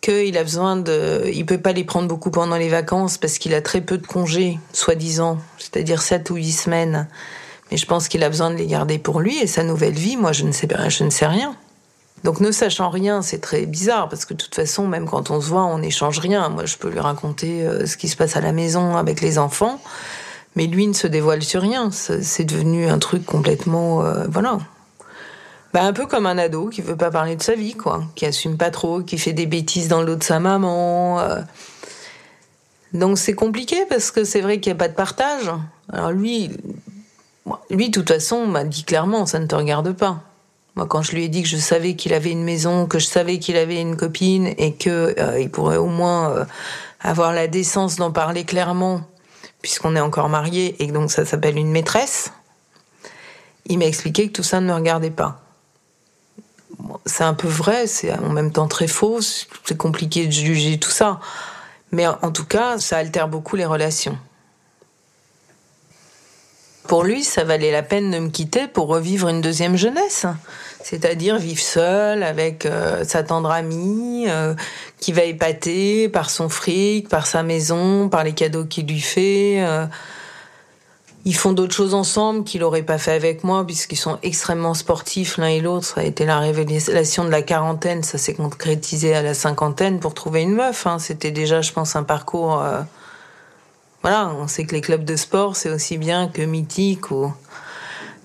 qu'il 0.00 0.38
a 0.38 0.42
besoin 0.44 0.76
de, 0.76 1.28
il 1.34 1.44
peut 1.44 1.58
pas 1.58 1.72
les 1.72 1.82
prendre 1.82 2.06
beaucoup 2.06 2.30
pendant 2.30 2.56
les 2.56 2.68
vacances 2.68 3.18
parce 3.18 3.38
qu'il 3.38 3.52
a 3.54 3.60
très 3.60 3.80
peu 3.80 3.98
de 3.98 4.06
congés, 4.06 4.58
soi-disant, 4.72 5.38
c'est-à-dire 5.58 6.00
7 6.00 6.30
ou 6.30 6.36
8 6.36 6.52
semaines. 6.52 7.08
Mais 7.70 7.76
je 7.76 7.86
pense 7.86 8.06
qu'il 8.06 8.22
a 8.22 8.28
besoin 8.28 8.50
de 8.50 8.56
les 8.56 8.66
garder 8.66 8.98
pour 8.98 9.20
lui 9.20 9.38
et 9.38 9.48
sa 9.48 9.64
nouvelle 9.64 9.94
vie. 9.94 10.16
Moi, 10.16 10.30
je 10.30 10.44
ne 10.44 10.52
sais, 10.52 10.68
je 10.88 11.04
ne 11.04 11.10
sais 11.10 11.26
rien. 11.26 11.56
Donc 12.26 12.40
ne 12.40 12.50
sachant 12.50 12.90
rien, 12.90 13.22
c'est 13.22 13.38
très 13.38 13.66
bizarre 13.66 14.08
parce 14.08 14.24
que 14.24 14.34
de 14.34 14.42
toute 14.42 14.56
façon, 14.56 14.88
même 14.88 15.08
quand 15.08 15.30
on 15.30 15.40
se 15.40 15.46
voit, 15.48 15.64
on 15.64 15.78
n'échange 15.78 16.18
rien. 16.18 16.48
Moi, 16.48 16.66
je 16.66 16.76
peux 16.76 16.90
lui 16.90 16.98
raconter 16.98 17.64
euh, 17.64 17.86
ce 17.86 17.96
qui 17.96 18.08
se 18.08 18.16
passe 18.16 18.34
à 18.34 18.40
la 18.40 18.50
maison 18.50 18.96
avec 18.96 19.20
les 19.20 19.38
enfants, 19.38 19.80
mais 20.56 20.66
lui 20.66 20.88
ne 20.88 20.92
se 20.92 21.06
dévoile 21.06 21.44
sur 21.44 21.62
rien. 21.62 21.92
C'est 21.92 22.42
devenu 22.42 22.88
un 22.88 22.98
truc 22.98 23.24
complètement, 23.24 24.04
euh, 24.04 24.26
voilà. 24.28 24.58
bah, 25.72 25.84
un 25.84 25.92
peu 25.92 26.06
comme 26.06 26.26
un 26.26 26.36
ado 26.36 26.68
qui 26.68 26.82
veut 26.82 26.96
pas 26.96 27.12
parler 27.12 27.36
de 27.36 27.42
sa 27.44 27.54
vie, 27.54 27.74
quoi, 27.74 28.02
qui 28.16 28.26
assume 28.26 28.56
pas 28.56 28.70
trop, 28.70 29.02
qui 29.02 29.18
fait 29.18 29.32
des 29.32 29.46
bêtises 29.46 29.86
dans 29.86 30.00
le 30.00 30.06
dos 30.06 30.16
de 30.16 30.24
sa 30.24 30.40
maman. 30.40 31.20
euh. 31.20 31.42
Donc 32.92 33.18
c'est 33.18 33.34
compliqué 33.34 33.86
parce 33.88 34.10
que 34.10 34.24
c'est 34.24 34.40
vrai 34.40 34.58
qu'il 34.58 34.72
n'y 34.72 34.76
a 34.76 34.80
pas 34.80 34.88
de 34.88 34.94
partage. 34.94 35.48
Alors 35.92 36.10
lui, 36.10 36.50
lui, 37.70 37.88
de 37.90 38.00
toute 38.00 38.08
façon, 38.08 38.48
m'a 38.48 38.64
dit 38.64 38.82
clairement, 38.82 39.26
ça 39.26 39.38
ne 39.38 39.46
te 39.46 39.54
regarde 39.54 39.92
pas. 39.92 40.22
Moi, 40.76 40.86
quand 40.86 41.00
je 41.00 41.12
lui 41.12 41.24
ai 41.24 41.28
dit 41.28 41.42
que 41.42 41.48
je 41.48 41.56
savais 41.56 41.96
qu'il 41.96 42.12
avait 42.12 42.30
une 42.30 42.44
maison, 42.44 42.86
que 42.86 42.98
je 42.98 43.06
savais 43.06 43.38
qu'il 43.38 43.56
avait 43.56 43.80
une 43.80 43.96
copine 43.96 44.54
et 44.58 44.74
que 44.74 45.14
euh, 45.18 45.40
il 45.40 45.50
pourrait 45.50 45.78
au 45.78 45.86
moins 45.86 46.30
euh, 46.30 46.44
avoir 47.00 47.32
la 47.32 47.48
décence 47.48 47.96
d'en 47.96 48.12
parler 48.12 48.44
clairement, 48.44 49.00
puisqu'on 49.62 49.96
est 49.96 50.00
encore 50.00 50.28
mariés 50.28 50.76
et 50.78 50.88
que 50.88 50.92
donc 50.92 51.10
ça 51.10 51.24
s'appelle 51.24 51.56
une 51.56 51.70
maîtresse, 51.70 52.30
il 53.64 53.78
m'a 53.78 53.86
expliqué 53.86 54.28
que 54.28 54.32
tout 54.32 54.42
ça 54.42 54.60
ne 54.60 54.66
me 54.66 54.74
regardait 54.74 55.10
pas. 55.10 55.40
C'est 57.06 57.24
un 57.24 57.34
peu 57.34 57.48
vrai, 57.48 57.86
c'est 57.86 58.12
en 58.12 58.28
même 58.28 58.52
temps 58.52 58.68
très 58.68 58.86
faux, 58.86 59.20
c'est 59.22 59.78
compliqué 59.78 60.26
de 60.26 60.30
juger 60.30 60.78
tout 60.78 60.90
ça. 60.90 61.20
Mais 61.90 62.06
en 62.06 62.32
tout 62.32 62.44
cas, 62.44 62.78
ça 62.78 62.98
altère 62.98 63.28
beaucoup 63.28 63.56
les 63.56 63.64
relations. 63.64 64.18
Pour 66.86 67.02
lui, 67.02 67.24
ça 67.24 67.42
valait 67.42 67.72
la 67.72 67.82
peine 67.82 68.10
de 68.10 68.18
me 68.18 68.28
quitter 68.28 68.68
pour 68.68 68.86
revivre 68.86 69.28
une 69.28 69.40
deuxième 69.40 69.76
jeunesse. 69.76 70.26
C'est-à-dire 70.88 71.36
vivre 71.38 71.60
seul 71.60 72.22
avec 72.22 72.64
euh, 72.64 73.02
sa 73.02 73.24
tendre 73.24 73.50
amie, 73.50 74.26
euh, 74.28 74.54
qui 75.00 75.10
va 75.12 75.24
épater 75.24 76.08
par 76.08 76.30
son 76.30 76.48
fric, 76.48 77.08
par 77.08 77.26
sa 77.26 77.42
maison, 77.42 78.08
par 78.08 78.22
les 78.22 78.34
cadeaux 78.34 78.64
qu'il 78.64 78.86
lui 78.86 79.00
fait. 79.00 79.64
euh. 79.64 79.86
Ils 81.24 81.34
font 81.34 81.52
d'autres 81.52 81.74
choses 81.74 81.92
ensemble 81.92 82.44
qu'il 82.44 82.60
n'aurait 82.60 82.84
pas 82.84 82.98
fait 82.98 83.10
avec 83.10 83.42
moi, 83.42 83.66
puisqu'ils 83.66 83.96
sont 83.96 84.20
extrêmement 84.22 84.74
sportifs 84.74 85.38
l'un 85.38 85.48
et 85.48 85.60
l'autre. 85.60 85.86
Ça 85.86 86.02
a 86.02 86.04
été 86.04 86.24
la 86.24 86.38
révélation 86.38 87.24
de 87.24 87.30
la 87.30 87.42
quarantaine, 87.42 88.04
ça 88.04 88.16
s'est 88.16 88.34
concrétisé 88.34 89.12
à 89.12 89.22
la 89.22 89.34
cinquantaine 89.34 89.98
pour 89.98 90.14
trouver 90.14 90.42
une 90.42 90.54
meuf. 90.54 90.86
hein. 90.86 91.00
C'était 91.00 91.32
déjà, 91.32 91.62
je 91.62 91.72
pense, 91.72 91.96
un 91.96 92.04
parcours... 92.04 92.62
voilà, 94.02 94.30
on 94.38 94.46
sait 94.46 94.64
que 94.64 94.72
les 94.76 94.82
clubs 94.82 95.04
de 95.04 95.16
sport, 95.16 95.56
c'est 95.56 95.70
aussi 95.70 95.98
bien 95.98 96.28
que 96.28 96.42
mythique 96.42 97.10
ou... 97.10 97.32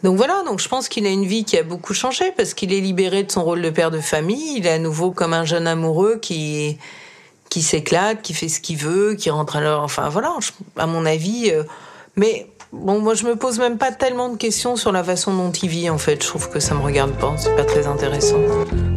Donc 0.03 0.17
voilà, 0.17 0.41
donc 0.45 0.59
je 0.59 0.67
pense 0.67 0.89
qu'il 0.89 1.05
a 1.05 1.09
une 1.09 1.25
vie 1.25 1.43
qui 1.43 1.57
a 1.57 1.63
beaucoup 1.63 1.93
changé 1.93 2.31
parce 2.35 2.53
qu'il 2.53 2.73
est 2.73 2.79
libéré 2.79 3.23
de 3.23 3.31
son 3.31 3.43
rôle 3.43 3.61
de 3.61 3.69
père 3.69 3.91
de 3.91 3.99
famille. 3.99 4.57
Il 4.57 4.65
est 4.65 4.71
à 4.71 4.79
nouveau 4.79 5.11
comme 5.11 5.33
un 5.33 5.45
jeune 5.45 5.67
amoureux 5.67 6.17
qui 6.21 6.77
qui 7.49 7.61
s'éclate, 7.61 8.21
qui 8.21 8.33
fait 8.33 8.47
ce 8.47 8.61
qu'il 8.61 8.77
veut, 8.77 9.13
qui 9.13 9.29
rentre 9.29 9.57
à 9.57 9.61
l'heure. 9.61 9.81
Enfin 9.83 10.09
voilà, 10.09 10.33
à 10.77 10.87
mon 10.87 11.05
avis. 11.05 11.51
euh, 11.51 11.63
mais 12.15 12.47
bon, 12.71 12.99
moi 12.99 13.13
je 13.13 13.25
me 13.25 13.35
pose 13.35 13.59
même 13.59 13.77
pas 13.77 13.91
tellement 13.91 14.29
de 14.29 14.37
questions 14.37 14.75
sur 14.75 14.91
la 14.91 15.03
façon 15.03 15.33
dont 15.35 15.51
il 15.51 15.69
vit 15.69 15.89
en 15.89 15.97
fait. 15.97 16.23
Je 16.23 16.27
trouve 16.27 16.49
que 16.49 16.59
ça 16.59 16.73
me 16.73 16.81
regarde 16.81 17.11
pas, 17.19 17.35
c'est 17.37 17.55
pas 17.55 17.65
très 17.65 17.85
intéressant. 17.87 18.39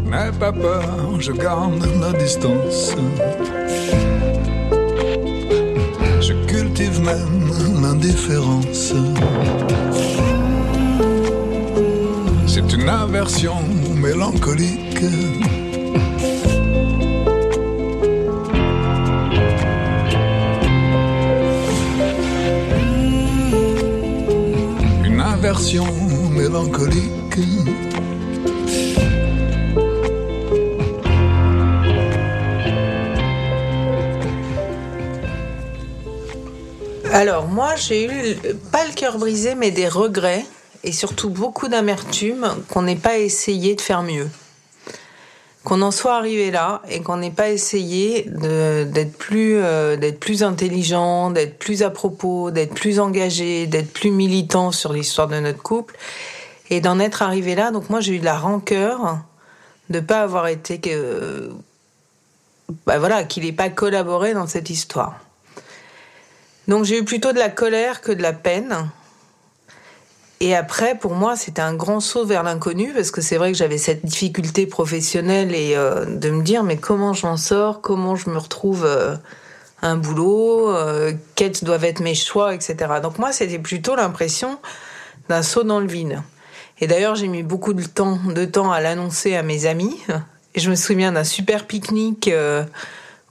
N'aie 0.05 0.33
pas 0.39 0.53
peur, 0.53 1.21
je 1.21 1.33
garde 1.33 1.85
la 2.01 2.13
distance. 2.19 2.95
Je 6.21 6.33
cultive 6.47 7.01
même 7.03 7.51
l'indifférence. 7.83 8.95
C'est 12.55 12.73
une 12.73 12.89
aversion 12.89 13.57
mélancolique. 13.97 15.03
Une 25.05 25.21
aversion 25.21 25.85
mélancolique. 26.31 27.41
Alors 37.13 37.49
moi 37.49 37.75
j'ai 37.75 38.07
eu 38.07 38.37
pas 38.71 38.87
le 38.87 38.95
cœur 38.95 39.19
brisé 39.19 39.57
mais 39.57 39.73
des 39.73 39.89
regrets 39.89 40.45
et 40.85 40.93
surtout 40.93 41.31
beaucoup 41.31 41.67
d'amertume 41.69 42.55
qu'on 42.69 42.83
n'ait 42.83 42.95
pas 42.95 43.19
essayé 43.19 43.75
de 43.75 43.81
faire 43.81 44.03
mieux. 44.03 44.29
Qu'on 45.65 45.81
en 45.81 45.91
soit 45.91 46.15
arrivé 46.17 46.51
là 46.51 46.83
et 46.91 47.01
qu'on 47.01 47.17
n'ait 47.17 47.31
pas 47.31 47.49
essayé 47.49 48.25
de- 48.29 48.85
d'être 48.85 49.17
plus 49.17 49.57
euh, 49.57 49.97
d'être 49.97 50.21
plus 50.21 50.43
intelligent, 50.43 51.31
d'être 51.31 51.59
plus 51.59 51.83
à 51.83 51.89
propos, 51.89 52.51
d'être 52.51 52.75
plus 52.75 53.01
engagé, 53.01 53.67
d'être 53.67 53.91
plus 53.91 54.11
militant 54.11 54.73
sur 54.73 54.93
l'histoire 54.93 55.27
de 55.27 55.41
notre 55.41 55.63
couple 55.63 55.97
et 56.69 56.83
d'en 56.83 57.01
être 57.01 57.23
arrivé 57.23 57.55
là. 57.55 57.71
Donc 57.71 57.89
moi 57.89 58.01
j'ai 58.01 58.13
eu 58.15 58.19
de 58.19 58.27
la 58.27 58.37
rancœur 58.39 59.19
de 59.89 60.01
pas 60.01 60.21
avoir 60.21 60.49
été 60.49 60.81
que 60.81 61.51
bah 62.87 62.99
voilà 62.99 63.25
qu'il 63.25 63.45
n'ait 63.45 63.53
pas 63.53 63.71
collaboré 63.71 64.35
dans 64.35 64.47
cette 64.47 64.69
histoire. 64.69 65.19
Donc 66.69 66.85
j'ai 66.85 66.99
eu 66.99 67.05
plutôt 67.05 67.33
de 67.33 67.39
la 67.39 67.49
colère 67.49 68.03
que 68.03 68.13
de 68.13 68.21
la 68.23 68.35
peine. 68.35 68.91
Et 70.45 70.55
après, 70.55 70.95
pour 70.95 71.15
moi, 71.15 71.37
c'était 71.37 71.63
un 71.63 71.73
grand 71.73 72.01
saut 72.01 72.27
vers 72.27 72.43
l'inconnu 72.43 72.93
parce 72.93 73.11
que 73.11 73.23
c'est 73.23 73.39
vrai 73.39 73.51
que 73.51 73.57
j'avais 73.57 73.79
cette 73.79 74.05
difficulté 74.05 74.67
professionnelle 74.67 75.55
et 75.55 75.75
euh, 75.75 76.05
de 76.05 76.29
me 76.29 76.43
dire 76.43 76.65
mais 76.65 76.77
comment 76.77 77.15
je 77.15 77.27
m'en 77.27 77.39
sors, 77.39 77.81
comment 77.81 78.15
je 78.15 78.29
me 78.29 78.37
retrouve 78.37 78.85
euh, 78.85 79.17
un 79.81 79.97
boulot, 79.97 80.69
euh, 80.69 81.15
quels 81.35 81.55
doivent 81.63 81.87
être 81.87 82.01
mes 82.01 82.15
choix, 82.15 82.55
etc. 82.55 82.77
Donc 83.03 83.19
moi, 83.19 83.33
c'était 83.33 83.59
plutôt 83.59 83.97
l'impression 83.97 84.59
d'un 85.31 85.43
saut 85.43 85.63
dans 85.63 85.81
le 85.81 85.87
vide. 85.87 86.21
Et 86.79 86.87
d'ailleurs, 86.87 87.15
j'ai 87.15 87.29
mis 87.29 87.43
beaucoup 87.43 87.73
de 87.73 87.83
temps, 87.83 88.19
de 88.27 88.45
temps 88.45 88.71
à 88.71 88.83
l'annoncer 88.83 89.37
à 89.37 89.43
mes 89.43 89.65
amis. 89.65 89.99
Et 90.55 90.61
je 90.61 90.69
me 90.69 90.75
souviens 90.75 91.13
d'un 91.13 91.25
super 91.25 91.67
pique-nique 91.67 92.29
euh, 92.29 92.65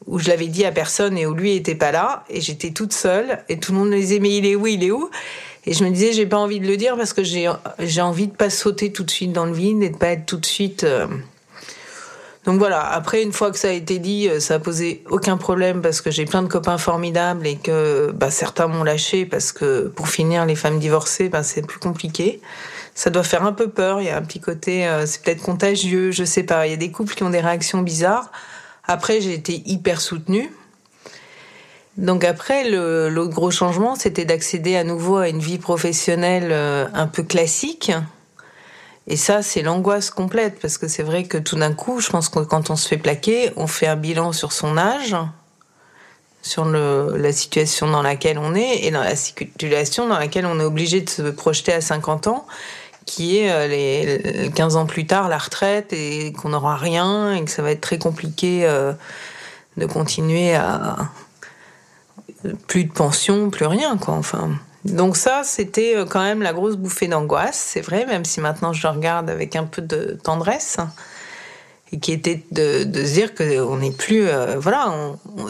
où 0.07 0.17
je 0.17 0.29
l'avais 0.29 0.47
dit 0.47 0.65
à 0.65 0.71
personne 0.71 1.15
et 1.19 1.27
où 1.27 1.35
lui 1.35 1.55
était 1.55 1.75
pas 1.75 1.91
là 1.91 2.23
et 2.27 2.41
j'étais 2.41 2.71
toute 2.71 2.91
seule 2.91 3.43
et 3.49 3.59
tout 3.59 3.71
le 3.71 3.77
monde 3.77 3.89
me 3.89 3.97
disait 3.97 4.17
mais 4.17 4.35
il 4.35 4.47
est 4.47 4.55
où? 4.55 4.65
Il 4.65 4.83
est 4.83 4.89
où? 4.89 5.11
Et 5.65 5.73
je 5.73 5.83
me 5.83 5.89
disais 5.89 6.13
j'ai 6.13 6.25
pas 6.25 6.37
envie 6.37 6.59
de 6.59 6.67
le 6.67 6.77
dire 6.77 6.95
parce 6.97 7.13
que 7.13 7.23
j'ai 7.23 7.49
j'ai 7.79 8.01
envie 8.01 8.27
de 8.27 8.35
pas 8.35 8.49
sauter 8.49 8.91
tout 8.91 9.03
de 9.03 9.11
suite 9.11 9.31
dans 9.31 9.45
le 9.45 9.53
vide 9.53 9.83
et 9.83 9.89
de 9.89 9.97
pas 9.97 10.07
être 10.07 10.25
tout 10.25 10.37
de 10.37 10.45
suite 10.45 10.83
euh, 10.83 11.07
donc 12.45 12.59
voilà. 12.59 12.81
Après 12.81 13.23
une 13.23 13.31
fois 13.31 13.51
que 13.51 13.57
ça 13.57 13.69
a 13.69 13.71
été 13.71 13.99
dit 13.99 14.27
euh, 14.27 14.39
ça 14.39 14.55
a 14.55 14.59
posé 14.59 15.03
aucun 15.09 15.37
problème 15.37 15.81
parce 15.81 16.01
que 16.01 16.11
j'ai 16.11 16.25
plein 16.25 16.43
de 16.43 16.49
copains 16.49 16.77
formidables 16.77 17.47
et 17.47 17.55
que 17.55 18.11
bah, 18.13 18.31
certains 18.31 18.67
m'ont 18.67 18.83
lâché 18.83 19.25
parce 19.25 19.51
que 19.53 19.87
pour 19.87 20.09
finir 20.09 20.45
les 20.45 20.55
femmes 20.55 20.79
divorcées 20.79 21.29
bah, 21.29 21.43
c'est 21.43 21.65
plus 21.65 21.79
compliqué. 21.79 22.41
Ça 22.95 23.09
doit 23.09 23.23
faire 23.23 23.43
un 23.45 23.53
peu 23.53 23.69
peur. 23.69 24.01
Il 24.01 24.07
y 24.07 24.09
a 24.09 24.17
un 24.17 24.21
petit 24.21 24.41
côté 24.41 24.85
euh, 24.87 25.05
c'est 25.05 25.21
peut-être 25.23 25.41
contagieux 25.41 26.11
je 26.11 26.25
sais 26.25 26.43
pas. 26.43 26.67
Il 26.67 26.71
y 26.71 26.73
a 26.73 26.77
des 26.77 26.91
couples 26.91 27.15
qui 27.15 27.23
ont 27.23 27.29
des 27.29 27.41
réactions 27.41 27.81
bizarres. 27.81 28.29
Après, 28.85 29.21
j'ai 29.21 29.33
été 29.33 29.63
hyper 29.65 30.01
soutenue. 30.01 30.51
Donc 31.97 32.23
après, 32.23 32.69
l'autre 32.69 33.33
gros 33.33 33.51
changement, 33.51 33.95
c'était 33.95 34.25
d'accéder 34.25 34.75
à 34.75 34.83
nouveau 34.83 35.17
à 35.17 35.29
une 35.29 35.39
vie 35.39 35.59
professionnelle 35.59 36.49
euh, 36.51 36.87
un 36.93 37.07
peu 37.07 37.23
classique. 37.23 37.91
Et 39.05 39.17
ça, 39.17 39.41
c'est 39.41 39.61
l'angoisse 39.61 40.09
complète, 40.09 40.59
parce 40.59 40.77
que 40.77 40.87
c'est 40.87 41.03
vrai 41.03 41.25
que 41.25 41.37
tout 41.37 41.57
d'un 41.57 41.73
coup, 41.73 41.99
je 41.99 42.09
pense 42.09 42.29
que 42.29 42.39
quand 42.39 42.69
on 42.69 42.75
se 42.75 42.87
fait 42.87 42.97
plaquer, 42.97 43.51
on 43.57 43.67
fait 43.67 43.87
un 43.87 43.97
bilan 43.97 44.31
sur 44.31 44.53
son 44.53 44.77
âge, 44.77 45.15
sur 46.41 46.65
la 46.65 47.31
situation 47.31 47.89
dans 47.89 48.01
laquelle 48.01 48.37
on 48.37 48.55
est, 48.55 48.85
et 48.85 48.91
dans 48.91 49.03
la 49.03 49.15
situation 49.15 50.07
dans 50.07 50.17
laquelle 50.17 50.45
on 50.45 50.59
est 50.59 50.63
obligé 50.63 51.01
de 51.01 51.09
se 51.09 51.21
projeter 51.21 51.73
à 51.73 51.81
50 51.81 52.27
ans, 52.27 52.47
qui 53.05 53.37
est 53.37 53.51
euh, 53.51 53.67
les 53.67 54.49
15 54.51 54.77
ans 54.77 54.85
plus 54.85 55.05
tard 55.05 55.27
la 55.27 55.37
retraite 55.37 55.91
et 55.91 56.31
qu'on 56.33 56.49
n'aura 56.49 56.77
rien 56.77 57.33
et 57.33 57.43
que 57.43 57.51
ça 57.51 57.61
va 57.61 57.71
être 57.71 57.81
très 57.81 57.97
compliqué 57.97 58.61
euh, 58.63 58.93
de 59.75 59.85
continuer 59.85 60.55
à 60.55 61.09
plus 62.67 62.85
de 62.85 62.91
pension, 62.91 63.49
plus 63.49 63.65
rien 63.65 63.97
quoi. 63.97 64.15
Enfin, 64.15 64.51
donc 64.85 65.15
ça 65.15 65.41
c'était 65.43 65.95
euh, 65.95 66.05
quand 66.05 66.21
même 66.21 66.41
la 66.41 66.53
grosse 66.53 66.75
bouffée 66.75 67.07
d'angoisse, 67.07 67.61
c'est 67.73 67.81
vrai, 67.81 68.05
même 68.05 68.25
si 68.25 68.41
maintenant 68.41 68.73
je 68.73 68.85
le 68.85 68.93
regarde 68.93 69.29
avec 69.29 69.55
un 69.55 69.63
peu 69.63 69.81
de 69.81 70.17
tendresse 70.21 70.77
et 71.93 71.99
qui 71.99 72.11
était 72.11 72.43
de, 72.51 72.83
se 72.83 73.13
dire 73.13 73.33
que 73.33 73.61
on 73.61 73.77
n'est 73.77 73.91
plus 73.91 74.27
euh, 74.27 74.57
voilà 74.57 74.93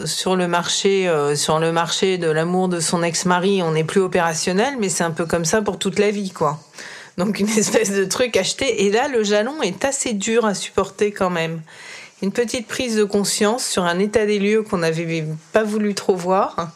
sur 0.04 0.36
le 0.36 0.46
marché 0.46 1.08
euh, 1.08 1.34
sur 1.34 1.58
le 1.58 1.72
marché 1.72 2.18
de 2.18 2.28
l'amour 2.28 2.68
de 2.68 2.80
son 2.80 3.02
ex-mari 3.02 3.62
on 3.62 3.72
n'est 3.72 3.84
plus 3.84 4.00
opérationnel 4.00 4.74
mais 4.78 4.90
c'est 4.90 5.04
un 5.04 5.10
peu 5.10 5.24
comme 5.24 5.46
ça 5.46 5.62
pour 5.62 5.78
toute 5.78 5.98
la 5.98 6.10
vie 6.10 6.30
quoi. 6.30 6.60
Donc 7.16 7.40
une 7.40 7.48
espèce 7.58 7.92
de 7.92 8.04
truc 8.04 8.36
acheté. 8.36 8.84
Et 8.84 8.90
là 8.90 9.08
le 9.08 9.24
jalon 9.24 9.62
est 9.62 9.84
assez 9.84 10.12
dur 10.12 10.44
à 10.44 10.54
supporter 10.54 11.12
quand 11.12 11.30
même 11.30 11.60
une 12.22 12.32
petite 12.32 12.66
prise 12.66 12.96
de 12.96 13.04
conscience 13.04 13.64
sur 13.64 13.84
un 13.84 13.98
état 13.98 14.26
des 14.26 14.38
lieux 14.38 14.62
qu'on 14.62 14.78
n'avait 14.78 15.26
pas 15.52 15.64
voulu 15.64 15.94
trop 15.94 16.16
voir 16.16 16.72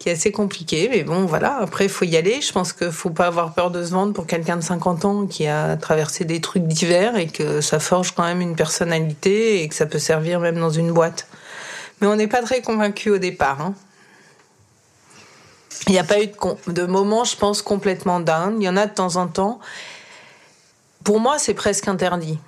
qui 0.00 0.08
est 0.08 0.12
assez 0.12 0.32
compliqué, 0.32 0.88
mais 0.90 1.02
bon, 1.04 1.26
voilà. 1.26 1.58
Après, 1.60 1.84
il 1.84 1.90
faut 1.90 2.06
y 2.06 2.16
aller. 2.16 2.40
Je 2.40 2.52
pense 2.52 2.72
qu'il 2.72 2.90
faut 2.90 3.10
pas 3.10 3.26
avoir 3.26 3.52
peur 3.52 3.70
de 3.70 3.84
se 3.84 3.90
vendre 3.90 4.14
pour 4.14 4.26
quelqu'un 4.26 4.56
de 4.56 4.62
50 4.62 5.04
ans 5.04 5.26
qui 5.26 5.46
a 5.46 5.76
traversé 5.76 6.24
des 6.24 6.40
trucs 6.40 6.66
divers 6.66 7.16
et 7.16 7.26
que 7.26 7.60
ça 7.60 7.78
forge 7.78 8.12
quand 8.12 8.24
même 8.24 8.40
une 8.40 8.56
personnalité 8.56 9.62
et 9.62 9.68
que 9.68 9.74
ça 9.74 9.84
peut 9.84 9.98
servir 9.98 10.40
même 10.40 10.58
dans 10.58 10.70
une 10.70 10.90
boîte. 10.90 11.26
Mais 12.00 12.06
on 12.06 12.16
n'est 12.16 12.28
pas 12.28 12.40
très 12.40 12.62
convaincu 12.62 13.10
au 13.10 13.18
départ. 13.18 13.60
hein. 13.60 13.74
Il 15.86 15.92
n'y 15.92 15.98
a 15.98 16.04
pas 16.04 16.22
eu 16.22 16.28
de, 16.28 16.72
de 16.72 16.86
moment, 16.86 17.24
je 17.24 17.36
pense, 17.36 17.60
complètement 17.60 18.20
down. 18.20 18.56
Il 18.58 18.64
y 18.64 18.68
en 18.70 18.78
a 18.78 18.86
de 18.86 18.94
temps 18.94 19.16
en 19.16 19.26
temps. 19.26 19.60
Pour 21.04 21.20
moi, 21.20 21.38
c'est 21.38 21.54
presque 21.54 21.88
interdit. 21.88 22.38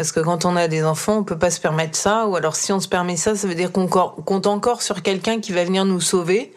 Parce 0.00 0.12
que 0.12 0.20
quand 0.20 0.46
on 0.46 0.56
a 0.56 0.66
des 0.66 0.82
enfants, 0.82 1.18
on 1.18 1.24
peut 1.24 1.36
pas 1.36 1.50
se 1.50 1.60
permettre 1.60 1.94
ça. 1.94 2.26
Ou 2.26 2.34
alors, 2.34 2.56
si 2.56 2.72
on 2.72 2.80
se 2.80 2.88
permet 2.88 3.18
ça, 3.18 3.36
ça 3.36 3.46
veut 3.46 3.54
dire 3.54 3.70
qu'on 3.70 3.86
compte 3.86 4.46
encore 4.46 4.80
sur 4.80 5.02
quelqu'un 5.02 5.40
qui 5.40 5.52
va 5.52 5.62
venir 5.62 5.84
nous 5.84 6.00
sauver. 6.00 6.54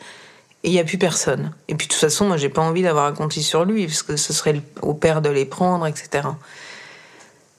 Et 0.63 0.69
il 0.69 0.71
n'y 0.71 0.79
a 0.79 0.86
plus 0.86 0.97
personne. 0.97 1.51
Et 1.67 1.75
puis, 1.75 1.88
de 1.88 1.91
toute 1.91 1.99
façon, 1.99 2.25
moi, 2.25 2.38
j'ai 2.38 2.47
pas 2.47 2.62
envie 2.62 2.84
d'avoir 2.84 3.06
à 3.06 3.12
compter 3.12 3.41
sur 3.41 3.65
lui, 3.65 3.86
parce 3.86 4.01
que 4.01 4.15
ce 4.15 4.32
serait 4.32 4.62
au 4.82 4.93
père 4.93 5.21
de 5.21 5.27
les 5.27 5.43
prendre, 5.43 5.86
etc. 5.86 6.25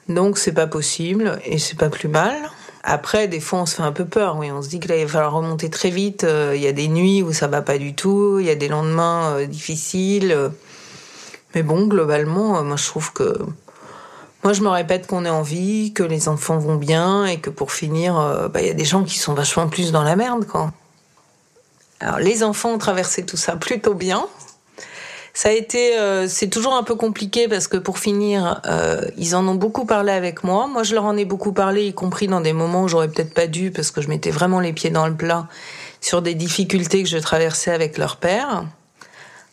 Donc, 0.09 0.39
c'est 0.39 0.55
pas 0.55 0.67
possible, 0.67 1.39
et 1.45 1.59
c'est 1.59 1.77
pas 1.77 1.91
plus 1.91 2.09
mal. 2.09 2.35
Après, 2.83 3.29
des 3.29 3.41
fois, 3.41 3.61
on 3.61 3.67
se 3.67 3.75
fait 3.75 3.83
un 3.83 3.93
peu 3.93 4.07
peur, 4.07 4.39
oui. 4.39 4.51
On 4.51 4.63
se 4.63 4.71
dit 4.71 4.81
que 4.81 4.89
là, 4.89 4.97
il 4.97 5.05
va 5.05 5.13
falloir 5.13 5.35
remonter 5.35 5.69
très 5.69 5.91
vite. 5.91 6.25
Euh, 6.25 6.55
Il 6.57 6.63
y 6.63 6.67
a 6.67 6.73
des 6.73 6.89
nuits 6.89 7.23
où 7.23 7.35
ça 7.35 7.47
va 7.47 7.61
pas 7.61 7.77
du 7.77 7.95
tout. 7.95 8.39
Il 8.41 8.47
y 8.47 8.51
a 8.51 8.55
des 8.55 8.69
lendemains 8.69 9.35
euh, 9.35 9.47
difficiles. 9.47 10.51
Mais 11.55 11.63
bon, 11.63 11.87
globalement, 11.87 12.57
euh, 12.57 12.63
moi, 12.63 12.77
je 12.77 12.87
trouve 12.87 13.13
que 13.13 13.37
moi, 14.45 14.53
je 14.53 14.61
me 14.61 14.69
répète 14.69 15.07
qu'on 15.07 15.25
est 15.25 15.31
en 15.31 15.41
vie, 15.41 15.95
que 15.95 16.03
les 16.03 16.29
enfants 16.29 16.59
vont 16.59 16.77
bien 16.77 17.25
et 17.25 17.39
que 17.39 17.49
pour 17.49 17.73
finir, 17.73 18.21
euh, 18.21 18.49
bah, 18.49 18.61
il 18.61 18.67
y 18.67 18.71
a 18.71 18.75
des 18.75 18.85
gens 18.85 19.03
qui 19.03 19.19
sont 19.19 19.33
vachement 19.33 19.69
plus 19.69 19.91
dans 19.91 20.03
la 20.03 20.17
merde. 20.17 20.45
Alors, 22.01 22.19
les 22.19 22.45
enfants 22.45 22.73
ont 22.73 22.79
traversé 22.79 23.25
tout 23.25 23.39
ça 23.39 23.57
plutôt 23.57 23.95
bien. 23.95 24.27
Ça 25.33 25.49
euh, 25.49 26.27
c'est 26.29 26.49
toujours 26.49 26.75
un 26.75 26.83
peu 26.83 26.95
compliqué 26.95 27.49
parce 27.49 27.67
que 27.69 27.79
pour 27.79 27.99
finir, 27.99 28.61
euh, 28.67 29.01
ils 29.17 29.35
en 29.35 29.49
ont 29.49 29.55
beaucoup 29.55 29.87
parlé 29.87 30.13
avec 30.13 30.45
moi. 30.45 30.69
Moi, 30.69 30.83
je 30.83 30.95
leur 30.95 31.05
en 31.05 31.17
ai 31.17 31.25
beaucoup 31.25 31.53
parlé, 31.53 31.87
y 31.87 31.95
compris 31.95 32.29
dans 32.29 32.43
des 32.43 32.53
moments 32.53 32.83
où 32.83 32.89
j'aurais 32.89 33.09
peut-être 33.09 33.33
pas 33.33 33.47
dû 33.47 33.71
parce 33.71 33.91
que 33.91 34.03
je 34.03 34.09
mettais 34.09 34.31
vraiment 34.31 34.61
les 34.61 34.75
pieds 34.75 34.91
dans 34.91 35.09
le 35.09 35.15
plat 35.15 35.49
sur 36.03 36.21
des 36.21 36.35
difficultés 36.35 37.03
que 37.03 37.09
je 37.09 37.19
traversais 37.19 37.73
avec 37.73 37.97
leur 37.97 38.19
père. 38.19 38.67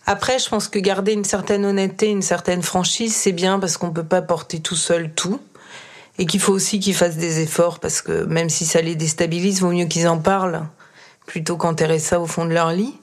Après, 0.05 0.39
je 0.39 0.49
pense 0.49 0.67
que 0.67 0.79
garder 0.79 1.13
une 1.13 1.23
certaine 1.23 1.65
honnêteté, 1.65 2.07
une 2.07 2.21
certaine 2.21 2.63
franchise, 2.63 3.15
c'est 3.15 3.31
bien 3.31 3.59
parce 3.59 3.77
qu'on 3.77 3.91
peut 3.91 4.03
pas 4.03 4.21
porter 4.21 4.59
tout 4.59 4.75
seul 4.75 5.11
tout. 5.13 5.39
Et 6.17 6.25
qu'il 6.25 6.39
faut 6.39 6.53
aussi 6.53 6.79
qu'ils 6.79 6.95
fassent 6.95 7.17
des 7.17 7.39
efforts 7.39 7.79
parce 7.79 8.01
que 8.01 8.25
même 8.25 8.49
si 8.49 8.65
ça 8.65 8.81
les 8.81 8.95
déstabilise, 8.95 9.61
vaut 9.61 9.71
mieux 9.71 9.85
qu'ils 9.85 10.07
en 10.07 10.17
parlent 10.17 10.63
plutôt 11.25 11.55
qu'enterrer 11.55 11.99
ça 11.99 12.19
au 12.19 12.25
fond 12.25 12.45
de 12.45 12.51
leur 12.51 12.71
lit. 12.71 12.93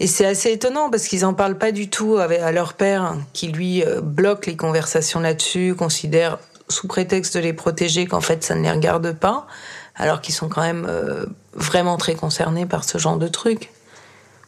Et 0.00 0.06
c'est 0.06 0.26
assez 0.26 0.50
étonnant 0.50 0.90
parce 0.90 1.06
qu'ils 1.06 1.24
en 1.24 1.34
parlent 1.34 1.58
pas 1.58 1.70
du 1.70 1.88
tout 1.88 2.16
à 2.16 2.52
leur 2.52 2.74
père 2.74 3.14
qui 3.32 3.48
lui 3.48 3.84
euh, 3.84 4.00
bloque 4.00 4.46
les 4.46 4.56
conversations 4.56 5.20
là-dessus, 5.20 5.74
considère 5.76 6.38
sous 6.68 6.88
prétexte 6.88 7.36
de 7.36 7.40
les 7.40 7.52
protéger 7.52 8.06
qu'en 8.06 8.20
fait 8.20 8.42
ça 8.42 8.54
ne 8.54 8.62
les 8.62 8.70
regarde 8.70 9.12
pas, 9.12 9.46
alors 9.94 10.20
qu'ils 10.20 10.34
sont 10.34 10.48
quand 10.48 10.62
même 10.62 10.86
euh, 10.88 11.26
vraiment 11.52 11.96
très 11.96 12.14
concernés 12.14 12.66
par 12.66 12.84
ce 12.84 12.98
genre 12.98 13.18
de 13.18 13.28
trucs 13.28 13.70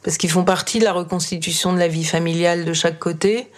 parce 0.06 0.18
qu'ils 0.18 0.30
font 0.30 0.44
partie 0.44 0.78
de 0.78 0.84
la 0.84 0.92
reconstitution 0.92 1.72
de 1.72 1.80
la 1.80 1.88
vie 1.88 2.04
familiale 2.04 2.64
de 2.64 2.72
chaque 2.72 3.00
côté. 3.00 3.50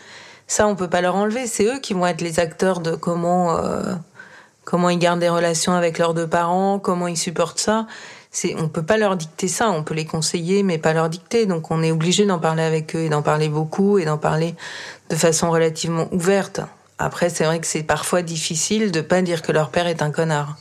Ça, 0.46 0.66
on 0.66 0.76
peut 0.76 0.88
pas 0.88 1.02
leur 1.02 1.14
enlever. 1.14 1.46
C'est 1.46 1.66
eux 1.66 1.78
qui 1.78 1.92
vont 1.92 2.06
être 2.06 2.22
les 2.22 2.40
acteurs 2.40 2.80
de 2.80 2.94
comment 2.94 3.58
euh, 3.58 3.92
comment 4.64 4.88
ils 4.88 4.98
gardent 4.98 5.20
des 5.20 5.28
relations 5.28 5.74
avec 5.74 5.98
leurs 5.98 6.14
deux 6.14 6.26
parents, 6.26 6.78
comment 6.78 7.06
ils 7.06 7.18
supportent 7.18 7.58
ça. 7.58 7.86
C'est, 8.30 8.54
on 8.58 8.70
peut 8.70 8.82
pas 8.82 8.96
leur 8.96 9.16
dicter 9.16 9.46
ça. 9.46 9.68
On 9.70 9.82
peut 9.82 9.92
les 9.92 10.06
conseiller, 10.06 10.62
mais 10.62 10.78
pas 10.78 10.94
leur 10.94 11.10
dicter. 11.10 11.44
Donc, 11.44 11.70
on 11.70 11.82
est 11.82 11.90
obligé 11.90 12.24
d'en 12.24 12.38
parler 12.38 12.62
avec 12.62 12.96
eux 12.96 13.00
et 13.00 13.10
d'en 13.10 13.20
parler 13.20 13.50
beaucoup 13.50 13.98
et 13.98 14.06
d'en 14.06 14.16
parler 14.16 14.54
de 15.10 15.16
façon 15.16 15.50
relativement 15.50 16.08
ouverte. 16.12 16.62
Après, 16.98 17.28
c'est 17.28 17.44
vrai 17.44 17.60
que 17.60 17.66
c'est 17.66 17.82
parfois 17.82 18.22
difficile 18.22 18.90
de 18.90 19.02
pas 19.02 19.20
dire 19.20 19.42
que 19.42 19.52
leur 19.52 19.68
père 19.68 19.86
est 19.86 20.00
un 20.00 20.10
connard. 20.10 20.56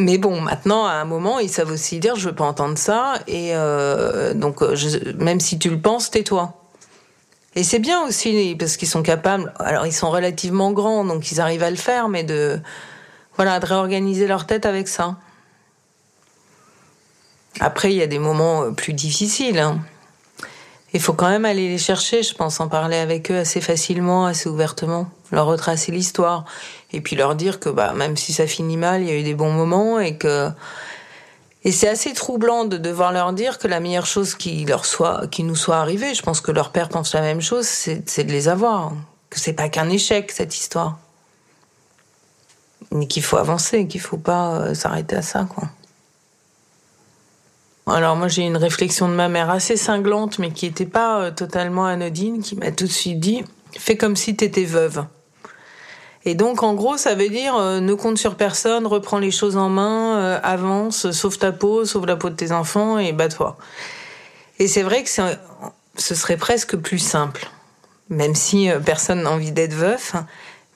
Mais 0.00 0.16
bon, 0.16 0.40
maintenant, 0.40 0.86
à 0.86 0.92
un 0.92 1.04
moment, 1.04 1.40
ils 1.40 1.48
savent 1.48 1.72
aussi 1.72 1.98
dire 1.98 2.14
je 2.14 2.28
veux 2.28 2.34
pas 2.34 2.44
entendre 2.44 2.78
ça, 2.78 3.14
et 3.26 3.50
euh, 3.54 4.32
donc 4.32 4.62
euh, 4.62 4.76
même 5.18 5.40
si 5.40 5.58
tu 5.58 5.70
le 5.70 5.80
penses, 5.80 6.10
tais-toi. 6.10 6.54
Et 7.56 7.64
c'est 7.64 7.80
bien 7.80 8.06
aussi 8.06 8.54
parce 8.56 8.76
qu'ils 8.76 8.86
sont 8.86 9.02
capables. 9.02 9.52
Alors 9.58 9.86
ils 9.86 9.92
sont 9.92 10.10
relativement 10.10 10.70
grands, 10.70 11.04
donc 11.04 11.32
ils 11.32 11.40
arrivent 11.40 11.64
à 11.64 11.70
le 11.70 11.76
faire, 11.76 12.08
mais 12.08 12.22
de 12.22 12.60
voilà, 13.34 13.58
de 13.58 13.66
réorganiser 13.66 14.28
leur 14.28 14.46
tête 14.46 14.66
avec 14.66 14.86
ça. 14.86 15.16
Après, 17.58 17.92
il 17.92 17.96
y 17.96 18.02
a 18.02 18.06
des 18.06 18.20
moments 18.20 18.62
euh, 18.62 18.70
plus 18.70 18.92
difficiles. 18.92 19.58
hein. 19.58 19.80
Il 20.94 21.00
faut 21.00 21.12
quand 21.12 21.28
même 21.28 21.44
aller 21.44 21.68
les 21.68 21.78
chercher, 21.78 22.22
je 22.22 22.34
pense, 22.34 22.60
en 22.60 22.68
parler 22.68 22.96
avec 22.96 23.30
eux 23.30 23.38
assez 23.38 23.60
facilement, 23.60 24.24
assez 24.24 24.48
ouvertement, 24.48 25.08
leur 25.32 25.46
retracer 25.46 25.92
l'histoire, 25.92 26.46
et 26.92 27.00
puis 27.02 27.14
leur 27.14 27.34
dire 27.34 27.60
que 27.60 27.68
bah 27.68 27.92
même 27.92 28.16
si 28.16 28.32
ça 28.32 28.46
finit 28.46 28.78
mal, 28.78 29.02
il 29.02 29.08
y 29.08 29.10
a 29.10 29.14
eu 29.14 29.22
des 29.22 29.34
bons 29.34 29.52
moments 29.52 30.00
et 30.00 30.16
que 30.16 30.50
et 31.64 31.72
c'est 31.72 31.88
assez 31.88 32.14
troublant 32.14 32.64
de 32.64 32.78
devoir 32.78 33.12
leur 33.12 33.32
dire 33.32 33.58
que 33.58 33.68
la 33.68 33.80
meilleure 33.80 34.06
chose 34.06 34.34
qui 34.34 34.64
leur 34.64 34.86
soit, 34.86 35.26
qui 35.26 35.42
nous 35.42 35.56
soit 35.56 35.76
arrivée, 35.76 36.14
je 36.14 36.22
pense 36.22 36.40
que 36.40 36.52
leur 36.52 36.70
père 36.70 36.88
pense 36.88 37.12
la 37.14 37.20
même 37.20 37.42
chose, 37.42 37.66
c'est 37.66 38.24
de 38.24 38.32
les 38.32 38.48
avoir, 38.48 38.92
que 39.28 39.38
c'est 39.38 39.52
pas 39.52 39.68
qu'un 39.68 39.90
échec 39.90 40.30
cette 40.30 40.56
histoire, 40.56 40.98
mais 42.90 43.06
qu'il 43.06 43.22
faut 43.22 43.36
avancer, 43.36 43.86
qu'il 43.86 44.00
faut 44.00 44.16
pas 44.16 44.60
euh, 44.60 44.74
s'arrêter 44.74 45.16
à 45.16 45.22
ça 45.22 45.44
quoi. 45.44 45.68
Alors 47.90 48.16
moi 48.16 48.28
j'ai 48.28 48.42
une 48.42 48.56
réflexion 48.56 49.08
de 49.08 49.14
ma 49.14 49.28
mère 49.28 49.50
assez 49.50 49.76
cinglante 49.76 50.38
mais 50.38 50.50
qui 50.50 50.66
était 50.66 50.86
pas 50.86 51.20
euh, 51.20 51.30
totalement 51.30 51.86
anodine 51.86 52.42
qui 52.42 52.54
m'a 52.54 52.70
tout 52.70 52.84
de 52.84 52.92
suite 52.92 53.18
dit 53.18 53.44
fais 53.78 53.96
comme 53.96 54.14
si 54.14 54.36
t'étais 54.36 54.64
veuve. 54.64 55.04
Et 56.24 56.34
donc 56.34 56.62
en 56.62 56.74
gros 56.74 56.98
ça 56.98 57.14
veut 57.14 57.30
dire 57.30 57.56
euh, 57.56 57.80
ne 57.80 57.94
compte 57.94 58.18
sur 58.18 58.34
personne, 58.34 58.86
reprends 58.86 59.18
les 59.18 59.30
choses 59.30 59.56
en 59.56 59.70
main, 59.70 60.18
euh, 60.18 60.40
avance, 60.42 61.10
sauve 61.12 61.38
ta 61.38 61.52
peau, 61.52 61.86
sauve 61.86 62.06
la 62.06 62.16
peau 62.16 62.28
de 62.28 62.34
tes 62.34 62.52
enfants 62.52 62.98
et 62.98 63.12
bats-toi. 63.12 63.56
Et 64.58 64.66
c'est 64.66 64.82
vrai 64.82 65.02
que 65.02 65.08
ce 65.08 66.14
serait 66.14 66.36
presque 66.36 66.76
plus 66.76 66.98
simple, 66.98 67.48
même 68.10 68.34
si 68.34 68.68
personne 68.84 69.22
n'a 69.22 69.30
envie 69.30 69.52
d'être 69.52 69.72
veuf, 69.72 70.14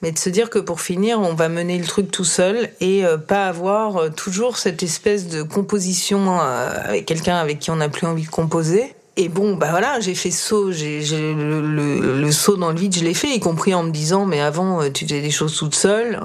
mais 0.03 0.11
de 0.11 0.19
se 0.19 0.29
dire 0.29 0.49
que 0.49 0.59
pour 0.59 0.81
finir, 0.81 1.21
on 1.21 1.33
va 1.33 1.47
mener 1.47 1.77
le 1.77 1.85
truc 1.85 2.11
tout 2.11 2.25
seul 2.25 2.69
et 2.81 3.05
euh, 3.05 3.17
pas 3.17 3.47
avoir 3.47 3.95
euh, 3.95 4.09
toujours 4.09 4.57
cette 4.57 4.83
espèce 4.83 5.29
de 5.29 5.43
composition 5.43 6.41
euh, 6.41 6.69
avec 6.83 7.05
quelqu'un 7.05 7.37
avec 7.37 7.59
qui 7.59 7.71
on 7.71 7.77
n'a 7.77 7.87
plus 7.87 8.05
envie 8.05 8.25
de 8.25 8.29
composer. 8.29 8.93
Et 9.15 9.29
bon, 9.29 9.55
bah 9.55 9.67
voilà, 9.71 10.01
j'ai 10.01 10.13
fait 10.13 10.29
saut, 10.29 10.73
j'ai 10.73 10.99
le, 11.33 12.19
le- 12.19 12.31
saut 12.33 12.57
dans 12.57 12.71
le 12.71 12.77
vide, 12.77 12.93
je 12.93 13.03
l'ai 13.05 13.13
fait, 13.13 13.29
y 13.29 13.39
compris 13.39 13.73
en 13.73 13.83
me 13.83 13.91
disant, 13.91 14.25
mais 14.25 14.41
avant, 14.41 14.89
tu 14.91 15.05
faisais 15.05 15.21
des 15.21 15.31
choses 15.31 15.55
toute 15.55 15.75
seule. 15.75 16.19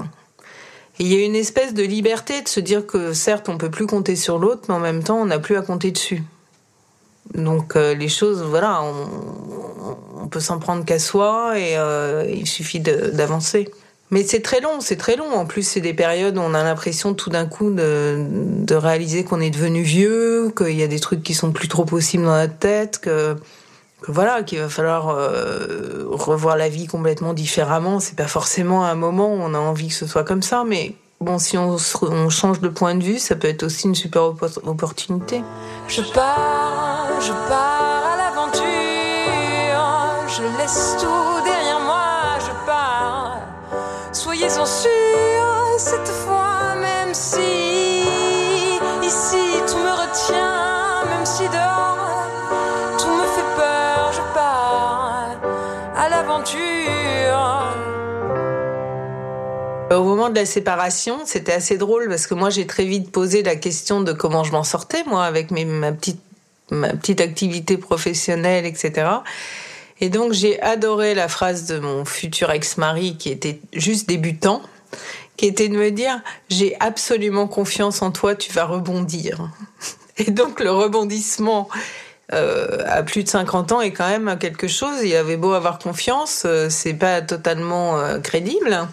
Il 0.97 1.07
y 1.07 1.15
a 1.15 1.23
une 1.23 1.35
espèce 1.35 1.73
de 1.73 1.83
liberté 1.83 2.41
de 2.41 2.49
se 2.49 2.59
dire 2.59 2.85
que 2.85 3.13
certes, 3.13 3.47
on 3.47 3.57
peut 3.57 3.69
plus 3.69 3.85
compter 3.85 4.17
sur 4.17 4.39
l'autre, 4.39 4.63
mais 4.67 4.73
en 4.75 4.79
même 4.79 5.03
temps, 5.03 5.21
on 5.21 5.25
n'a 5.25 5.39
plus 5.39 5.55
à 5.55 5.61
compter 5.61 5.91
dessus. 5.91 6.21
Donc 7.33 7.75
les 7.75 8.09
choses, 8.09 8.41
voilà, 8.41 8.81
on 8.81 9.07
peut 10.29 10.39
s'en 10.39 10.59
prendre 10.59 10.85
qu'à 10.85 10.99
soi 10.99 11.59
et 11.59 11.77
euh, 11.77 12.25
il 12.29 12.47
suffit 12.47 12.79
d'avancer. 12.79 13.71
Mais 14.11 14.23
c'est 14.23 14.41
très 14.41 14.59
long, 14.59 14.79
c'est 14.79 14.95
très 14.95 15.15
long. 15.15 15.31
En 15.33 15.45
plus, 15.45 15.63
c'est 15.63 15.81
des 15.81 15.93
périodes 15.93 16.37
où 16.37 16.41
on 16.41 16.53
a 16.53 16.63
l'impression 16.63 17.13
tout 17.13 17.29
d'un 17.29 17.45
coup 17.45 17.71
de, 17.71 18.73
réaliser 18.73 19.23
qu'on 19.23 19.39
est 19.39 19.51
devenu 19.51 19.81
vieux, 19.83 20.51
qu'il 20.57 20.75
y 20.75 20.83
a 20.83 20.87
des 20.87 20.99
trucs 20.99 21.21
qui 21.21 21.33
sont 21.33 21.51
plus 21.51 21.67
trop 21.67 21.85
possibles 21.85 22.23
dans 22.23 22.35
notre 22.35 22.57
tête, 22.57 22.99
que, 22.99 23.35
voilà, 24.07 24.41
qu'il 24.41 24.59
va 24.59 24.69
falloir 24.69 25.09
euh, 25.09 26.05
revoir 26.09 26.57
la 26.57 26.69
vie 26.69 26.87
complètement 26.87 27.33
différemment. 27.33 27.99
C'est 27.99 28.15
pas 28.15 28.27
forcément 28.27 28.83
un 28.83 28.95
moment 28.95 29.33
où 29.33 29.37
on 29.41 29.53
a 29.53 29.59
envie 29.59 29.89
que 29.89 29.93
ce 29.93 30.07
soit 30.07 30.23
comme 30.23 30.41
ça, 30.41 30.63
mais 30.67 30.95
bon, 31.21 31.37
si 31.37 31.57
on, 31.59 31.77
on 32.01 32.29
change 32.29 32.61
de 32.61 32.69
point 32.69 32.95
de 32.95 33.03
vue, 33.03 33.19
ça 33.19 33.35
peut 33.35 33.47
être 33.47 33.63
aussi 33.63 33.85
une 33.87 33.95
super 33.95 34.23
oppo- 34.23 34.59
opportunité. 34.65 35.43
Je 35.87 36.01
pars, 36.01 37.09
je 37.21 37.31
pars 37.47 37.78
cette 45.79 46.09
fois, 46.09 46.75
même 46.75 47.13
si 47.13 48.03
ici 49.01 49.45
tout 49.65 49.77
me 49.77 49.91
retient, 49.91 51.05
même 51.05 51.25
si 51.25 51.43
dehors 51.43 52.27
tout 52.97 53.07
me 53.07 53.23
fait 53.23 53.55
peur, 53.55 54.11
je 54.11 54.33
pars 54.33 55.37
à 55.95 56.09
l'aventure. 56.09 56.59
Au 59.89 60.03
moment 60.03 60.29
de 60.29 60.35
la 60.35 60.45
séparation, 60.45 61.19
c'était 61.23 61.53
assez 61.53 61.77
drôle 61.77 62.09
parce 62.09 62.27
que 62.27 62.33
moi 62.33 62.49
j'ai 62.49 62.67
très 62.67 62.83
vite 62.83 63.09
posé 63.13 63.41
la 63.41 63.55
question 63.55 64.01
de 64.01 64.11
comment 64.11 64.43
je 64.43 64.51
m'en 64.51 64.65
sortais 64.65 65.05
moi 65.05 65.23
avec 65.23 65.49
ma 65.49 65.93
petite 65.93 66.21
ma 66.71 66.89
petite 66.89 67.21
activité 67.21 67.77
professionnelle, 67.77 68.65
etc. 68.65 69.07
Et 70.01 70.09
donc 70.09 70.33
j'ai 70.33 70.61
adoré 70.61 71.15
la 71.15 71.29
phrase 71.29 71.65
de 71.67 71.79
mon 71.79 72.03
futur 72.03 72.51
ex-mari 72.51 73.15
qui 73.17 73.29
était 73.29 73.61
juste 73.73 74.07
débutant, 74.09 74.61
qui 75.39 75.45
était 75.45 75.69
de 75.69 75.77
me 75.77 75.89
dire 75.89 76.19
j'ai 76.49 76.75
absolument 76.81 77.47
confiance 77.47 78.01
en 78.01 78.11
toi, 78.11 78.35
tu 78.35 78.51
vas 78.51 78.65
rebondir. 78.65 79.49
Et 80.17 80.31
donc 80.31 80.59
le 80.59 80.69
rebondissement 80.69 81.69
euh, 82.33 82.83
à 82.85 83.03
plus 83.03 83.23
de 83.23 83.29
50 83.29 83.71
ans 83.71 83.79
est 83.79 83.93
quand 83.93 84.09
même 84.09 84.37
quelque 84.37 84.67
chose. 84.67 84.97
Il 85.01 85.15
avait 85.15 85.37
beau 85.37 85.53
avoir 85.53 85.79
confiance, 85.79 86.43
euh, 86.45 86.67
c'est 86.69 86.93
pas 86.93 87.21
totalement 87.21 87.97
euh, 87.97 88.19
crédible. 88.19 88.85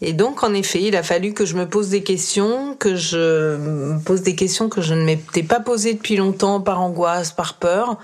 Et 0.00 0.12
donc, 0.12 0.42
en 0.42 0.52
effet, 0.52 0.82
il 0.82 0.96
a 0.96 1.04
fallu 1.04 1.32
que 1.32 1.46
je 1.46 1.54
me 1.54 1.66
pose 1.68 1.90
des 1.90 2.02
questions, 2.02 2.74
que 2.74 2.96
je 2.96 3.56
me 3.56 4.00
pose 4.00 4.22
des 4.22 4.34
questions 4.34 4.68
que 4.68 4.82
je 4.82 4.94
ne 4.94 5.04
m'étais 5.04 5.44
pas 5.44 5.60
posées 5.60 5.94
depuis 5.94 6.16
longtemps 6.16 6.60
par 6.60 6.82
angoisse, 6.82 7.30
par 7.30 7.54
peur, 7.54 7.96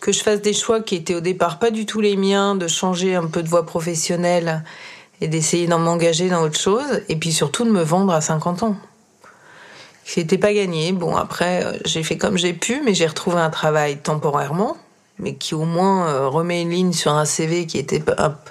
que 0.00 0.12
je 0.12 0.22
fasse 0.22 0.40
des 0.40 0.54
choix 0.54 0.80
qui 0.80 0.94
étaient 0.94 1.16
au 1.16 1.20
départ 1.20 1.58
pas 1.58 1.72
du 1.72 1.86
tout 1.86 2.00
les 2.00 2.16
miens, 2.16 2.54
de 2.54 2.68
changer 2.68 3.16
un 3.16 3.26
peu 3.26 3.42
de 3.42 3.48
voie 3.48 3.66
professionnelle 3.66 4.62
et 5.20 5.28
d'essayer 5.28 5.66
d'en 5.66 5.78
m'engager 5.78 6.28
dans 6.28 6.42
autre 6.42 6.58
chose, 6.58 7.02
et 7.08 7.16
puis 7.16 7.32
surtout 7.32 7.64
de 7.64 7.70
me 7.70 7.82
vendre 7.82 8.12
à 8.12 8.20
50 8.20 8.62
ans. 8.62 8.76
C'était 10.04 10.38
pas 10.38 10.52
gagné. 10.52 10.92
Bon, 10.92 11.16
après, 11.16 11.64
euh, 11.64 11.78
j'ai 11.84 12.02
fait 12.02 12.18
comme 12.18 12.36
j'ai 12.36 12.52
pu, 12.52 12.82
mais 12.84 12.94
j'ai 12.94 13.06
retrouvé 13.06 13.38
un 13.38 13.50
travail 13.50 13.96
temporairement, 13.96 14.76
mais 15.18 15.34
qui 15.34 15.54
au 15.54 15.64
moins 15.64 16.08
euh, 16.08 16.28
remet 16.28 16.60
une 16.62 16.70
ligne 16.70 16.92
sur 16.92 17.12
un 17.12 17.24
CV 17.24 17.66
qui 17.66 17.78
était 17.78 18.00
pas, 18.00 18.42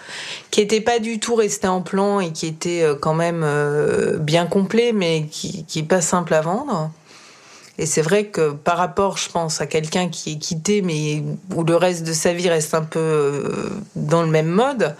qui 0.49 0.61
était 0.61 0.81
pas 0.81 0.99
du 0.99 1.19
tout 1.19 1.35
resté 1.35 1.67
en 1.67 1.81
plan 1.81 2.19
et 2.19 2.31
qui 2.31 2.47
était 2.47 2.81
euh, 2.81 2.95
quand 2.95 3.13
même 3.13 3.45
bien 4.19 4.47
complet, 4.47 4.93
mais 4.93 5.27
qui, 5.29 5.63
qui 5.65 5.79
est 5.79 5.83
pas 5.83 6.01
simple 6.01 6.33
à 6.33 6.41
vendre. 6.41 6.91
Et 7.77 7.85
c'est 7.85 8.01
vrai 8.01 8.25
que 8.25 8.51
par 8.51 8.77
rapport, 8.77 9.17
je 9.17 9.29
pense, 9.29 9.61
à 9.61 9.67
quelqu'un 9.67 10.09
qui 10.09 10.33
est 10.33 10.37
quitté, 10.37 10.81
mais 10.81 11.23
où 11.55 11.63
le 11.63 11.75
reste 11.75 12.03
de 12.03 12.13
sa 12.13 12.33
vie 12.33 12.49
reste 12.49 12.73
un 12.73 12.83
peu 12.83 13.71
dans 13.95 14.21
le 14.21 14.27
même 14.27 14.49
mode, 14.49 14.95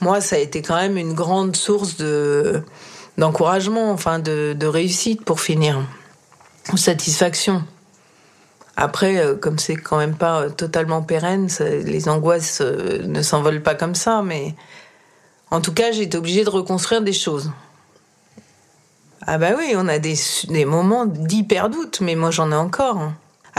moi, 0.00 0.20
ça 0.20 0.36
a 0.36 0.38
été 0.38 0.62
quand 0.62 0.76
même 0.76 0.96
une 0.96 1.14
grande 1.14 1.56
source 1.56 1.96
de 1.96 2.62
d'encouragement, 3.16 3.90
enfin 3.90 4.20
de, 4.20 4.56
réussite 4.64 5.24
pour 5.24 5.40
finir, 5.40 5.80
ou 6.72 6.76
satisfaction. 6.76 7.64
Après, 8.76 9.18
euh, 9.18 9.34
comme 9.34 9.58
c'est 9.58 9.74
quand 9.74 9.98
même 9.98 10.14
pas 10.14 10.42
euh, 10.42 10.50
totalement 10.50 11.02
pérenne, 11.02 11.48
les 11.58 12.08
angoisses 12.08 12.60
euh, 12.60 13.02
ne 13.02 13.22
s'envolent 13.22 13.64
pas 13.64 13.74
comme 13.74 13.96
ça, 13.96 14.22
mais 14.22 14.54
en 15.50 15.60
tout 15.60 15.74
cas, 15.74 15.90
j'ai 15.90 16.02
été 16.02 16.16
obligée 16.16 16.44
de 16.44 16.50
reconstruire 16.50 17.02
des 17.02 17.12
choses. 17.12 17.50
Ah 19.26 19.36
bah 19.36 19.50
oui, 19.58 19.74
on 19.74 19.88
a 19.88 19.98
des, 19.98 20.14
des 20.48 20.64
moments 20.64 21.04
d'hyper 21.04 21.70
doute, 21.70 22.00
mais 22.00 22.14
moi 22.14 22.30
j'en 22.30 22.52
ai 22.52 22.56
encore. 22.56 23.10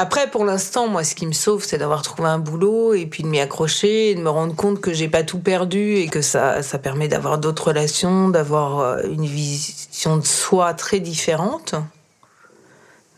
Après, 0.01 0.31
pour 0.31 0.45
l'instant, 0.45 0.87
moi, 0.87 1.03
ce 1.03 1.13
qui 1.13 1.27
me 1.27 1.33
sauve, 1.33 1.61
c'est 1.65 1.77
d'avoir 1.77 2.03
trouvé 2.03 2.29
un 2.29 2.39
boulot 2.39 2.93
et 2.93 3.05
puis 3.05 3.21
de 3.21 3.27
m'y 3.27 3.41
accrocher 3.41 4.11
et 4.11 4.15
de 4.15 4.21
me 4.21 4.29
rendre 4.29 4.55
compte 4.55 4.79
que 4.79 4.93
j'ai 4.93 5.09
pas 5.09 5.23
tout 5.23 5.39
perdu 5.39 5.95
et 5.95 6.07
que 6.07 6.21
ça, 6.21 6.63
ça 6.63 6.79
permet 6.79 7.09
d'avoir 7.09 7.37
d'autres 7.37 7.67
relations, 7.67 8.29
d'avoir 8.29 8.79
euh, 8.79 9.01
une 9.11 9.25
vision 9.25 10.15
de 10.15 10.25
soi 10.25 10.73
très 10.73 11.01
différente. 11.01 11.75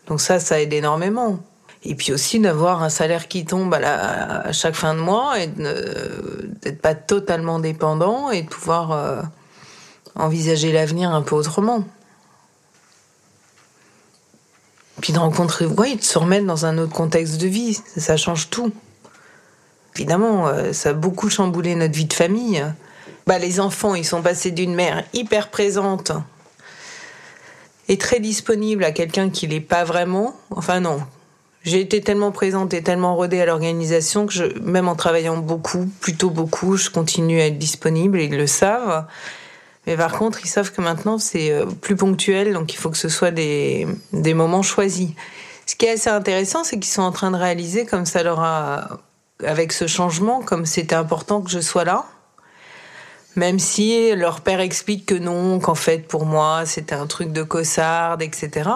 Donc 0.08 0.22
ça, 0.22 0.40
ça 0.40 0.60
aide 0.60 0.74
énormément. 0.74 1.38
Et 1.84 1.94
puis 1.94 2.14
aussi 2.14 2.40
d'avoir 2.40 2.82
un 2.82 2.90
salaire 2.90 3.28
qui 3.28 3.46
tombe 3.46 3.72
à, 3.76 3.80
la- 3.80 4.52
chaque 4.52 4.74
fin 4.74 4.96
de 4.96 5.00
mois 5.02 5.40
et 5.40 5.46
ne- 5.58 6.48
d'être 6.64 6.82
pas 6.82 6.96
totalement 6.96 7.60
dépendant 7.60 8.32
et 8.32 8.42
de 8.42 8.48
pouvoir 8.50 8.92
euh, 8.92 9.22
envisager 10.16 10.72
l'avenir 10.72 11.12
un 11.12 11.22
peu 11.22 11.36
autrement. 11.36 11.84
Puis 15.02 15.14
de 15.14 15.20
rencontrer, 15.20 15.66
oui, 15.66 15.96
de 15.96 16.04
se 16.04 16.18
remettre 16.18 16.46
dans 16.46 16.66
un 16.66 16.78
autre 16.78 16.94
contexte 16.94 17.42
de 17.42 17.48
vie, 17.48 17.80
ça, 17.98 18.18
change 18.18 18.50
tout. 18.50 18.72
Évidemment, 19.96 20.48
euh, 20.48 20.74
ça 20.74 20.90
a 20.90 20.94
beaucoup 20.94 21.30
chamboulé 21.30 21.76
notre 21.76 21.94
vie 21.94 22.06
de 22.06 22.14
famille. 22.14 22.64
Bah, 23.28 23.40
les 23.40 23.60
enfants, 23.60 23.96
ils 23.96 24.06
sont 24.06 24.22
passés 24.22 24.52
d'une 24.52 24.74
mère 24.74 25.04
hyper 25.14 25.50
présente 25.50 26.12
et 27.88 27.98
très 27.98 28.20
disponible 28.20 28.84
à 28.84 28.92
quelqu'un 28.92 29.30
qui 29.30 29.48
l'est 29.48 29.60
pas 29.60 29.84
vraiment. 29.84 30.36
Enfin 30.52 30.80
non, 30.80 31.02
j'ai 31.64 31.82
été 31.82 32.02
tellement 32.02 32.32
présente 32.32 32.74
et 32.74 32.82
tellement 32.82 33.16
rodée 33.16 33.42
à 33.42 33.46
l'organisation 33.46 34.28
que 34.28 34.60
même 34.60 34.88
en 34.88 34.96
travaillant 34.96 35.38
beaucoup, 35.38 35.90
plutôt 36.00 36.30
beaucoup, 36.30 36.78
je 36.78 36.90
continue 36.90 37.42
à 37.42 37.48
être 37.48 37.58
disponible 37.58 38.20
et 38.20 38.26
ils 38.26 38.38
le 38.38 38.48
savent. 38.48 39.06
Mais 39.88 39.98
par 39.98 40.14
contre, 40.14 40.40
ils 40.44 40.48
savent 40.48 40.72
que 40.72 40.82
maintenant 40.82 41.18
c'est 41.18 41.52
euh, 41.52 41.66
plus 41.66 41.96
ponctuel, 41.96 42.54
donc 42.54 42.74
il 42.74 42.78
faut 42.78 42.90
que 42.90 42.98
ce 42.98 43.10
soit 43.10 43.32
des, 43.32 43.88
des 44.14 44.34
moments 44.34 44.62
choisis. 44.62 45.10
Ce 45.66 45.76
qui 45.76 45.86
est 45.86 45.92
assez 45.92 46.10
intéressant, 46.10 46.64
c'est 46.64 46.78
qu'ils 46.78 46.92
sont 46.92 47.02
en 47.02 47.12
train 47.12 47.32
de 47.32 47.38
réaliser 47.38 47.86
comme 47.86 48.06
ça 48.06 48.24
leur 48.24 48.42
a, 48.42 49.00
avec 49.44 49.72
ce 49.72 49.88
changement, 49.88 50.42
comme 50.42 50.66
c'était 50.66 50.96
important 50.96 51.42
que 51.42 51.50
je 51.50 51.60
sois 51.60 51.84
là. 51.84 52.06
Même 53.36 53.60
si 53.60 54.14
leur 54.16 54.42
père 54.42 54.60
explique 54.60 55.06
que 55.06 55.16
non, 55.16 55.60
qu'en 55.60 55.76
fait 55.76 56.06
pour 56.06 56.26
moi 56.26 56.66
c'était 56.66 56.96
un 56.96 57.08
truc 57.08 57.32
de 57.32 57.44
cossarde, 57.44 58.22
etc. 58.22 58.70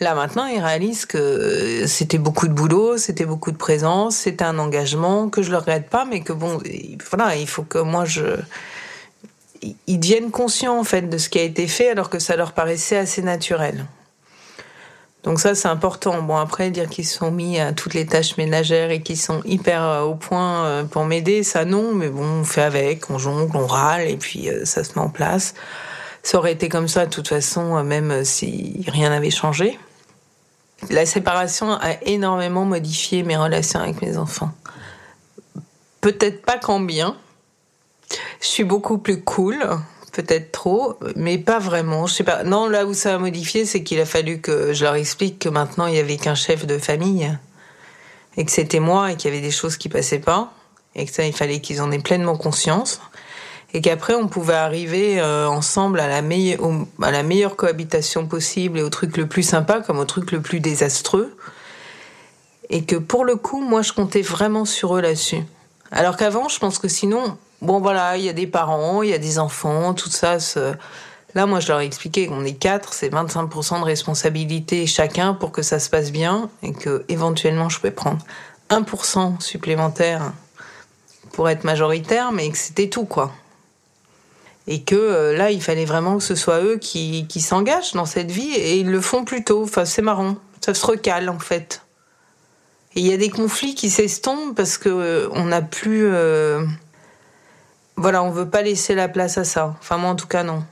Là 0.00 0.14
maintenant, 0.14 0.44
ils 0.44 0.60
réalisent 0.60 1.06
que 1.06 1.86
c'était 1.86 2.18
beaucoup 2.18 2.48
de 2.48 2.52
boulot, 2.52 2.98
c'était 2.98 3.24
beaucoup 3.24 3.50
de 3.50 3.56
présence, 3.56 4.16
c'était 4.16 4.44
un 4.44 4.58
engagement 4.58 5.30
que 5.30 5.42
je 5.42 5.50
le 5.50 5.56
regrette 5.56 5.88
pas, 5.88 6.04
mais 6.04 6.20
que 6.20 6.34
bon, 6.34 6.60
voilà, 7.10 7.36
il 7.36 7.48
faut 7.48 7.62
que 7.62 7.78
moi 7.78 8.04
je 8.04 8.36
ils 9.86 9.98
deviennent 9.98 10.30
conscients 10.30 10.78
en 10.78 10.84
fait 10.84 11.02
de 11.02 11.18
ce 11.18 11.28
qui 11.28 11.38
a 11.38 11.42
été 11.42 11.66
fait 11.66 11.88
alors 11.90 12.10
que 12.10 12.18
ça 12.18 12.36
leur 12.36 12.52
paraissait 12.52 12.96
assez 12.96 13.22
naturel. 13.22 13.86
Donc 15.26 15.40
ça 15.40 15.56
c'est 15.56 15.66
important. 15.66 16.22
Bon 16.22 16.36
après 16.36 16.70
dire 16.70 16.88
qu'ils 16.88 17.06
sont 17.06 17.32
mis 17.32 17.58
à 17.58 17.72
toutes 17.72 17.94
les 17.94 18.06
tâches 18.06 18.36
ménagères 18.36 18.90
et 18.90 19.02
qu'ils 19.02 19.18
sont 19.18 19.42
hyper 19.44 19.82
euh, 19.82 20.02
au 20.02 20.14
point 20.14 20.64
euh, 20.64 20.84
pour 20.84 21.04
m'aider, 21.04 21.42
ça 21.42 21.64
non, 21.64 21.92
mais 21.92 22.08
bon 22.08 22.24
on 22.24 22.44
fait 22.44 22.62
avec, 22.62 23.10
on 23.10 23.18
jongle, 23.18 23.56
on 23.56 23.66
râle 23.66 24.08
et 24.08 24.16
puis 24.16 24.48
euh, 24.48 24.64
ça 24.64 24.84
se 24.84 24.92
met 24.94 25.04
en 25.04 25.08
place. 25.08 25.54
Ça 26.22 26.38
aurait 26.38 26.52
été 26.52 26.68
comme 26.68 26.86
ça 26.86 27.06
de 27.06 27.10
toute 27.10 27.26
façon 27.26 27.82
même 27.82 28.24
si 28.24 28.84
rien 28.86 29.10
n'avait 29.10 29.30
changé. 29.30 29.78
La 30.90 31.06
séparation 31.06 31.72
a 31.72 32.00
énormément 32.02 32.64
modifié 32.64 33.24
mes 33.24 33.36
relations 33.36 33.80
avec 33.80 34.00
mes 34.02 34.18
enfants. 34.18 34.52
Peut-être 36.00 36.42
pas 36.42 36.58
qu'en 36.58 36.78
bien, 36.78 37.16
je 38.40 38.46
suis 38.46 38.64
beaucoup 38.64 38.98
plus 38.98 39.22
cool, 39.22 39.58
peut-être 40.12 40.52
trop, 40.52 40.98
mais 41.14 41.38
pas 41.38 41.58
vraiment. 41.58 42.06
Je 42.06 42.14
sais 42.14 42.24
pas. 42.24 42.42
Non, 42.44 42.68
là 42.68 42.86
où 42.86 42.94
ça 42.94 43.14
a 43.14 43.18
modifié, 43.18 43.66
c'est 43.66 43.82
qu'il 43.82 44.00
a 44.00 44.06
fallu 44.06 44.40
que 44.40 44.72
je 44.72 44.84
leur 44.84 44.94
explique 44.94 45.38
que 45.38 45.48
maintenant 45.48 45.86
il 45.86 45.94
y 45.94 45.98
avait 45.98 46.16
qu'un 46.16 46.34
chef 46.34 46.66
de 46.66 46.78
famille 46.78 47.30
et 48.36 48.44
que 48.44 48.50
c'était 48.50 48.80
moi 48.80 49.12
et 49.12 49.16
qu'il 49.16 49.30
y 49.30 49.34
avait 49.34 49.44
des 49.44 49.50
choses 49.50 49.76
qui 49.76 49.88
passaient 49.88 50.18
pas 50.18 50.52
et 50.94 51.04
que 51.04 51.12
ça 51.12 51.24
il 51.24 51.32
fallait 51.32 51.60
qu'ils 51.60 51.80
en 51.82 51.90
aient 51.90 51.98
pleinement 51.98 52.36
conscience 52.36 53.00
et 53.74 53.80
qu'après 53.80 54.14
on 54.14 54.28
pouvait 54.28 54.54
arriver 54.54 55.20
euh, 55.20 55.46
ensemble 55.48 56.00
à 56.00 56.08
la, 56.08 56.18
à 56.18 57.10
la 57.10 57.22
meilleure 57.22 57.56
cohabitation 57.56 58.26
possible 58.26 58.78
et 58.78 58.82
au 58.82 58.90
truc 58.90 59.16
le 59.16 59.26
plus 59.26 59.42
sympa 59.42 59.80
comme 59.80 59.98
au 59.98 60.04
truc 60.04 60.32
le 60.32 60.40
plus 60.40 60.60
désastreux 60.60 61.36
et 62.70 62.84
que 62.84 62.96
pour 62.96 63.24
le 63.24 63.36
coup 63.36 63.60
moi 63.60 63.82
je 63.82 63.92
comptais 63.92 64.22
vraiment 64.22 64.64
sur 64.64 64.96
eux 64.96 65.00
là-dessus 65.00 65.42
alors 65.90 66.16
qu'avant 66.16 66.48
je 66.48 66.58
pense 66.58 66.78
que 66.78 66.88
sinon 66.88 67.36
bon 67.62 67.80
voilà 67.80 68.16
il 68.16 68.24
y 68.24 68.28
a 68.28 68.32
des 68.32 68.46
parents 68.46 69.02
il 69.02 69.10
y 69.10 69.14
a 69.14 69.18
des 69.18 69.38
enfants 69.38 69.94
tout 69.94 70.10
ça 70.10 70.38
là 71.34 71.46
moi 71.46 71.60
je 71.60 71.68
leur 71.68 71.80
ai 71.80 71.86
expliqué 71.86 72.26
qu'on 72.26 72.44
est 72.44 72.54
quatre 72.54 72.92
c'est 72.92 73.08
25% 73.08 73.80
de 73.80 73.84
responsabilité 73.84 74.86
chacun 74.86 75.34
pour 75.34 75.52
que 75.52 75.62
ça 75.62 75.78
se 75.78 75.90
passe 75.90 76.12
bien 76.12 76.50
et 76.62 76.72
que 76.72 77.04
éventuellement 77.08 77.68
je 77.68 77.76
pouvais 77.76 77.90
prendre 77.90 78.18
1% 78.70 79.40
supplémentaire 79.40 80.32
pour 81.32 81.48
être 81.48 81.64
majoritaire 81.64 82.32
mais 82.32 82.50
que 82.50 82.58
c'était 82.58 82.88
tout 82.88 83.04
quoi 83.04 83.32
et 84.68 84.82
que 84.82 84.96
euh, 84.96 85.36
là, 85.36 85.50
il 85.50 85.62
fallait 85.62 85.84
vraiment 85.84 86.18
que 86.18 86.24
ce 86.24 86.34
soit 86.34 86.60
eux 86.60 86.78
qui, 86.78 87.26
s'engagent 87.40 87.92
dans 87.92 88.06
cette 88.06 88.30
vie 88.30 88.52
et 88.52 88.78
ils 88.78 88.90
le 88.90 89.00
font 89.00 89.24
plutôt. 89.24 89.62
Enfin, 89.62 89.84
c'est 89.84 90.02
marrant. 90.02 90.36
Ça 90.60 90.74
se 90.74 90.84
recale 90.84 91.28
en 91.28 91.38
fait. 91.38 91.82
Et 92.94 93.00
il 93.00 93.06
y 93.06 93.12
a 93.12 93.16
des 93.16 93.30
conflits 93.30 93.74
qui 93.74 93.90
s'estompent 93.90 94.56
parce 94.56 94.78
que 94.78 94.88
euh, 94.88 95.44
n'a 95.44 95.62
plus. 95.62 96.06
euh, 96.06 96.64
Voilà, 97.96 98.22
on 98.22 98.30
veut 98.30 98.48
pas 98.48 98.62
laisser 98.62 98.94
la 98.94 99.08
place 99.08 99.38
à 99.38 99.44
ça. 99.44 99.74
Enfin, 99.80 99.96
moi 99.96 100.10
en 100.10 100.16
tout 100.16 100.26
cas, 100.26 100.42
non. 100.42 100.64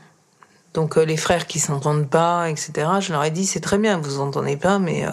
Donc 0.74 0.98
euh, 0.98 1.04
les 1.04 1.16
frères 1.16 1.46
qui 1.46 1.58
s'entendent 1.58 2.08
pas, 2.08 2.50
etc. 2.50 2.72
Je 3.00 3.12
leur 3.12 3.24
ai 3.24 3.30
dit 3.30 3.46
c'est 3.46 3.60
très 3.60 3.78
bien, 3.78 3.98
vous 3.98 4.20
entendez 4.20 4.56
pas, 4.56 4.78
mais 4.78 5.06
euh, 5.06 5.10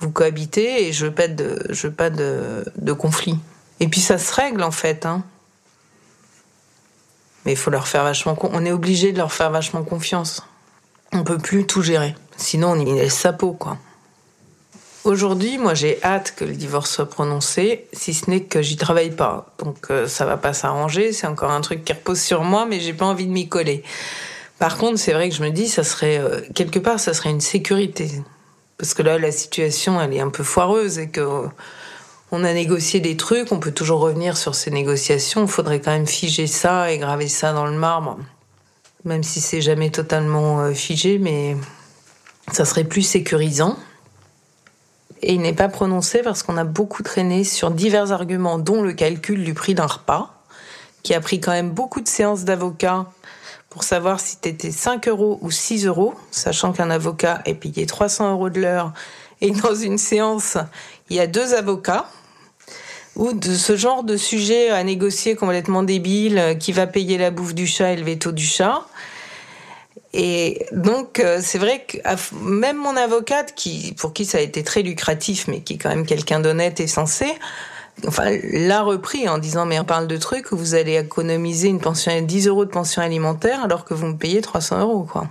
vous 0.00 0.10
cohabitez 0.10 0.88
et 0.88 0.92
je 0.92 1.06
veux 1.06 1.12
pas 1.12 1.28
de, 1.28 1.64
je 1.70 1.86
veux 1.86 1.92
pas 1.92 2.10
de, 2.10 2.64
de 2.76 2.92
conflit. 2.92 3.38
Et 3.80 3.88
puis 3.88 4.00
ça 4.00 4.18
se 4.18 4.32
règle 4.34 4.62
en 4.62 4.70
fait. 4.70 5.06
Hein. 5.06 5.22
Mais 7.44 7.52
il 7.52 7.58
faut 7.58 7.70
leur 7.70 7.88
faire 7.88 8.04
vachement. 8.04 8.36
On 8.42 8.64
est 8.64 8.72
obligé 8.72 9.12
de 9.12 9.18
leur 9.18 9.32
faire 9.32 9.50
vachement 9.50 9.82
confiance. 9.82 10.42
On 11.12 11.24
peut 11.24 11.38
plus 11.38 11.66
tout 11.66 11.82
gérer. 11.82 12.14
Sinon, 12.36 12.72
on 12.72 12.78
y 12.78 12.84
laisse 12.84 13.14
sa 13.14 13.32
peau, 13.32 13.52
quoi. 13.52 13.78
Aujourd'hui, 15.04 15.58
moi, 15.58 15.74
j'ai 15.74 16.02
hâte 16.04 16.34
que 16.36 16.44
le 16.44 16.54
divorce 16.54 16.90
soit 16.90 17.08
prononcé, 17.08 17.86
si 17.92 18.14
ce 18.14 18.30
n'est 18.30 18.44
que 18.44 18.62
j'y 18.62 18.76
travaille 18.76 19.10
pas. 19.10 19.52
Donc, 19.58 19.90
euh, 19.90 20.06
ça 20.06 20.24
va 20.24 20.36
pas 20.36 20.52
s'arranger. 20.52 21.12
C'est 21.12 21.26
encore 21.26 21.50
un 21.50 21.60
truc 21.60 21.84
qui 21.84 21.92
repose 21.92 22.20
sur 22.20 22.44
moi, 22.44 22.66
mais 22.66 22.78
j'ai 22.78 22.92
pas 22.92 23.06
envie 23.06 23.26
de 23.26 23.32
m'y 23.32 23.48
coller. 23.48 23.82
Par 24.62 24.76
contre, 24.76 25.00
c'est 25.00 25.12
vrai 25.12 25.28
que 25.28 25.34
je 25.34 25.42
me 25.42 25.50
dis, 25.50 25.68
ça 25.68 25.82
serait 25.82 26.18
euh, 26.18 26.40
quelque 26.54 26.78
part, 26.78 27.00
ça 27.00 27.14
serait 27.14 27.30
une 27.30 27.40
sécurité, 27.40 28.08
parce 28.78 28.94
que 28.94 29.02
là, 29.02 29.18
la 29.18 29.32
situation, 29.32 30.00
elle 30.00 30.14
est 30.14 30.20
un 30.20 30.30
peu 30.30 30.44
foireuse 30.44 31.00
et 31.00 31.08
que 31.08 31.20
euh, 31.20 31.48
on 32.30 32.44
a 32.44 32.52
négocié 32.52 33.00
des 33.00 33.16
trucs, 33.16 33.50
on 33.50 33.58
peut 33.58 33.72
toujours 33.72 33.98
revenir 33.98 34.36
sur 34.36 34.54
ces 34.54 34.70
négociations. 34.70 35.42
Il 35.42 35.48
faudrait 35.48 35.80
quand 35.80 35.90
même 35.90 36.06
figer 36.06 36.46
ça 36.46 36.92
et 36.92 36.98
graver 36.98 37.26
ça 37.26 37.52
dans 37.52 37.66
le 37.66 37.76
marbre, 37.76 38.18
même 39.04 39.24
si 39.24 39.40
c'est 39.40 39.60
jamais 39.60 39.90
totalement 39.90 40.60
euh, 40.60 40.74
figé, 40.74 41.18
mais 41.18 41.56
ça 42.52 42.64
serait 42.64 42.84
plus 42.84 43.02
sécurisant. 43.02 43.76
Et 45.22 45.34
il 45.34 45.40
n'est 45.40 45.52
pas 45.52 45.68
prononcé 45.68 46.20
parce 46.22 46.42
qu'on 46.42 46.56
a 46.56 46.64
beaucoup 46.64 47.02
traîné 47.02 47.44
sur 47.44 47.70
divers 47.70 48.12
arguments, 48.12 48.58
dont 48.58 48.82
le 48.82 48.92
calcul 48.92 49.44
du 49.44 49.54
prix 49.54 49.74
d'un 49.74 49.86
repas, 49.86 50.34
qui 51.02 51.14
a 51.14 51.20
pris 51.20 51.40
quand 51.40 51.52
même 51.52 51.70
beaucoup 51.70 52.00
de 52.00 52.08
séances 52.08 52.44
d'avocats 52.44 53.06
pour 53.70 53.84
savoir 53.84 54.20
si 54.20 54.36
t'étais 54.36 54.70
5 54.70 55.08
euros 55.08 55.38
ou 55.40 55.50
6 55.50 55.86
euros, 55.86 56.14
sachant 56.30 56.72
qu'un 56.72 56.90
avocat 56.90 57.40
est 57.46 57.54
payé 57.54 57.86
300 57.86 58.32
euros 58.32 58.50
de 58.50 58.60
l'heure 58.60 58.92
et 59.40 59.50
dans 59.62 59.74
une 59.74 59.98
séance, 59.98 60.56
il 61.10 61.16
y 61.16 61.20
a 61.20 61.26
deux 61.26 61.54
avocats. 61.54 62.06
ou 63.16 63.34
de 63.34 63.54
ce 63.54 63.76
genre 63.76 64.04
de 64.04 64.16
sujet 64.16 64.70
à 64.70 64.82
négocier 64.82 65.36
complètement 65.36 65.82
débile, 65.82 66.38
euh, 66.38 66.54
qui 66.54 66.72
va 66.72 66.86
payer 66.86 67.18
la 67.18 67.30
bouffe 67.30 67.54
du 67.54 67.66
chat 67.66 67.92
et 67.92 67.96
le 67.96 68.04
veto 68.04 68.32
du 68.32 68.46
chat. 68.46 68.86
Et 70.14 70.66
donc, 70.72 71.20
euh, 71.20 71.40
c'est 71.42 71.58
vrai 71.58 71.84
que 71.86 71.98
même 72.34 72.76
mon 72.76 72.96
avocate, 72.96 73.54
qui, 73.54 73.94
pour 73.98 74.12
qui 74.12 74.24
ça 74.24 74.38
a 74.38 74.40
été 74.40 74.62
très 74.62 74.82
lucratif, 74.82 75.48
mais 75.48 75.60
qui 75.60 75.74
est 75.74 75.78
quand 75.78 75.88
même 75.88 76.06
quelqu'un 76.06 76.40
d'honnête 76.40 76.80
et 76.80 76.86
sensé, 76.86 77.26
enfin, 78.06 78.30
l'a 78.52 78.82
repris 78.82 79.28
en 79.28 79.38
disant, 79.38 79.64
mais 79.64 79.78
on 79.78 79.84
parle 79.84 80.06
de 80.06 80.16
trucs 80.16 80.52
vous 80.52 80.74
allez 80.74 80.96
économiser 80.96 81.68
une 81.68 81.80
pension, 81.80 82.12
10 82.20 82.48
euros 82.48 82.64
de 82.64 82.70
pension 82.70 83.02
alimentaire 83.02 83.62
alors 83.64 83.84
que 83.84 83.94
vous 83.94 84.06
me 84.06 84.16
payez 84.16 84.40
300 84.40 84.80
euros, 84.80 85.06
quoi. 85.10 85.28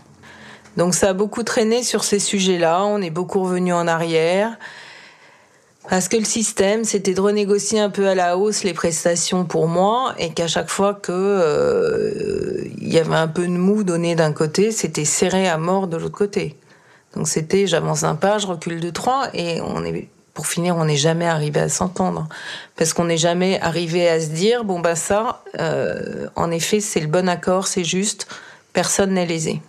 Donc 0.77 0.95
ça 0.95 1.09
a 1.09 1.13
beaucoup 1.13 1.43
traîné 1.43 1.83
sur 1.83 2.03
ces 2.03 2.19
sujets-là, 2.19 2.85
on 2.85 3.01
est 3.01 3.09
beaucoup 3.09 3.43
revenu 3.43 3.73
en 3.73 3.87
arrière. 3.87 4.57
Parce 5.89 6.07
que 6.07 6.17
le 6.17 6.25
système, 6.25 6.83
c'était 6.83 7.13
de 7.13 7.21
renégocier 7.21 7.79
un 7.79 7.89
peu 7.89 8.07
à 8.07 8.15
la 8.15 8.37
hausse 8.37 8.63
les 8.63 8.73
prestations 8.73 9.45
pour 9.45 9.67
moi, 9.67 10.13
et 10.19 10.31
qu'à 10.31 10.47
chaque 10.47 10.69
fois 10.69 10.93
que 10.93 11.11
euh, 11.11 12.63
il 12.79 12.93
y 12.93 12.99
avait 12.99 13.15
un 13.15 13.27
peu 13.27 13.45
de 13.45 13.51
mou 13.51 13.83
donné 13.83 14.15
d'un 14.15 14.31
côté, 14.31 14.71
c'était 14.71 15.05
serré 15.05 15.49
à 15.49 15.57
mort 15.57 15.87
de 15.87 15.97
l'autre 15.97 16.15
côté. 16.15 16.55
Donc 17.15 17.27
c'était 17.27 17.67
j'avance 17.67 18.03
un 18.03 18.15
pas, 18.15 18.37
je 18.37 18.47
recule 18.47 18.79
de 18.79 18.89
trois, 18.89 19.29
et 19.33 19.59
on 19.61 19.83
est 19.83 20.07
pour 20.33 20.47
finir, 20.47 20.77
on 20.77 20.85
n'est 20.85 20.95
jamais 20.95 21.27
arrivé 21.27 21.59
à 21.59 21.67
s'entendre, 21.67 22.29
parce 22.77 22.93
qu'on 22.93 23.05
n'est 23.05 23.17
jamais 23.17 23.59
arrivé 23.59 24.07
à 24.07 24.19
se 24.21 24.27
dire 24.27 24.63
bon 24.63 24.79
bah 24.79 24.95
ça, 24.95 25.43
euh, 25.59 26.27
en 26.35 26.51
effet, 26.51 26.79
c'est 26.79 27.01
le 27.01 27.07
bon 27.07 27.27
accord, 27.27 27.67
c'est 27.67 27.83
juste, 27.83 28.27
personne 28.71 29.13
n'est 29.13 29.25
lésé. 29.25 29.61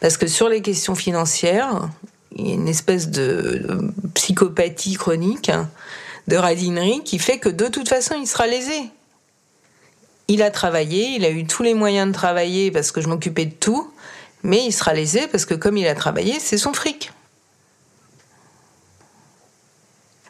Parce 0.00 0.16
que 0.16 0.26
sur 0.26 0.48
les 0.48 0.62
questions 0.62 0.94
financières, 0.94 1.88
une 2.38 2.68
espèce 2.68 3.08
de 3.08 3.64
de 3.66 3.92
psychopathie 4.14 4.94
chronique, 4.94 5.48
hein, 5.48 5.68
de 6.28 6.36
radinerie, 6.36 7.02
qui 7.04 7.18
fait 7.18 7.38
que 7.38 7.48
de 7.48 7.68
toute 7.68 7.88
façon, 7.88 8.14
il 8.20 8.26
sera 8.26 8.46
lésé. 8.46 8.90
Il 10.28 10.42
a 10.42 10.50
travaillé, 10.50 11.10
il 11.16 11.24
a 11.24 11.30
eu 11.30 11.46
tous 11.46 11.62
les 11.62 11.74
moyens 11.74 12.08
de 12.08 12.12
travailler 12.12 12.70
parce 12.70 12.90
que 12.90 13.00
je 13.00 13.08
m'occupais 13.08 13.44
de 13.44 13.54
tout, 13.54 13.90
mais 14.42 14.64
il 14.64 14.72
sera 14.72 14.92
lésé 14.92 15.28
parce 15.28 15.44
que 15.44 15.54
comme 15.54 15.76
il 15.76 15.86
a 15.86 15.94
travaillé, 15.94 16.40
c'est 16.40 16.58
son 16.58 16.72
fric. 16.72 17.12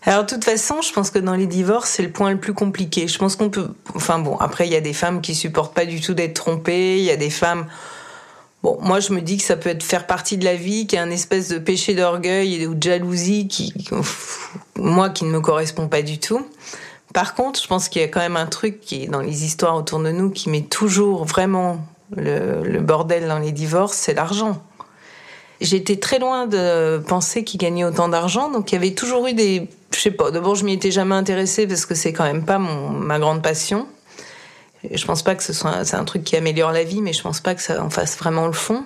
Alors, 0.07 0.23
de 0.23 0.29
toute 0.29 0.45
façon, 0.45 0.83
je 0.83 0.93
pense 0.93 1.11
que 1.11 1.19
dans 1.19 1.35
les 1.35 1.49
divorces, 1.49 1.91
c'est 1.91 2.03
le 2.05 2.13
point 2.13 2.31
le 2.31 2.39
plus 2.39 2.55
compliqué. 2.55 3.09
Je 3.09 3.19
pense 3.19 3.35
qu'on 3.35 3.51
peut. 3.51 3.71
Enfin 3.97 4.21
bon, 4.21 4.37
après, 4.37 4.69
il 4.69 4.73
y 4.73 4.77
a 4.77 4.81
des 4.81 4.93
femmes 4.93 5.21
qui 5.21 5.35
supportent 5.35 5.75
pas 5.75 5.85
du 5.85 6.01
tout 6.01 6.15
d'être 6.15 6.35
trompées. 6.35 6.99
Il 6.99 7.05
y 7.05 7.11
a 7.11 7.17
des 7.17 7.31
femmes. 7.31 7.67
Bon, 8.63 8.79
moi, 8.81 9.01
je 9.01 9.13
me 9.13 9.21
dis 9.21 9.37
que 9.37 9.43
ça 9.43 9.57
peut 9.57 9.71
être 9.71 9.83
faire 9.83 10.07
partie 10.07 10.39
de 10.39 10.45
la 10.45 10.55
vie, 10.55 10.87
qu'il 10.87 10.97
y 10.97 11.01
a 11.01 11.05
un 11.05 11.11
espèce 11.11 11.49
de 11.49 11.59
péché 11.59 11.95
d'orgueil 11.95 12.67
ou 12.67 12.75
de 12.75 12.83
jalousie 12.83 13.49
qui, 13.49 13.73
moi, 14.77 15.11
qui 15.11 15.25
ne 15.25 15.31
me 15.31 15.41
correspond 15.41 15.89
pas 15.89 16.03
du 16.03 16.19
tout. 16.19 16.45
Par 17.13 17.35
contre, 17.35 17.63
je 17.63 17.67
pense 17.67 17.89
qu'il 17.89 18.03
y 18.03 18.05
a 18.05 18.09
quand 18.09 18.21
même 18.21 18.37
un 18.37 18.47
truc 18.47 18.81
qui 18.81 19.05
est 19.05 19.07
dans 19.07 19.21
les 19.21 19.45
histoires 19.45 19.77
autour 19.77 20.01
de 20.01 20.11
nous 20.11 20.31
qui 20.31 20.51
met 20.51 20.63
toujours 20.63 21.25
vraiment 21.25 21.79
le, 22.15 22.81
bordel 22.81 23.29
dans 23.29 23.39
les 23.39 23.53
divorces, 23.53 23.97
c'est 23.97 24.15
l'argent. 24.15 24.61
J'étais 25.61 25.97
très 25.97 26.19
loin 26.19 26.47
de 26.47 26.99
penser 27.09 27.43
qu'il 27.43 27.59
gagnait 27.59 27.85
autant 27.85 28.09
d'argent, 28.09 28.51
donc 28.51 28.71
il 28.71 28.75
y 28.75 28.79
avait 28.79 28.93
toujours 28.93 29.27
eu 29.27 29.33
des, 29.33 29.69
je 29.93 29.99
sais 29.99 30.11
pas. 30.11 30.31
D'abord, 30.31 30.55
je 30.55 30.65
m'y 30.65 30.75
étais 30.75 30.91
jamais 30.91 31.15
intéressée 31.15 31.67
parce 31.67 31.87
que 31.87 31.95
c'est 31.95 32.13
quand 32.13 32.25
même 32.25 32.45
pas 32.45 32.59
mon 32.59 32.91
ma 32.91 33.19
grande 33.19 33.43
passion. 33.43 33.87
Je 34.93 35.05
pense 35.05 35.23
pas 35.23 35.35
que 35.35 35.43
ce 35.43 35.53
soit, 35.53 35.85
c'est 35.85 35.97
un 35.97 36.05
truc 36.05 36.25
qui 36.25 36.37
améliore 36.37 36.73
la 36.73 36.85
vie, 36.85 37.03
mais 37.03 37.13
je 37.13 37.23
pense 37.23 37.41
pas 37.41 37.55
que 37.55 37.63
ça 37.63 37.83
en 37.83 37.91
fasse 37.91 38.17
vraiment 38.17 38.47
le 38.47 38.53
fond. 38.53 38.85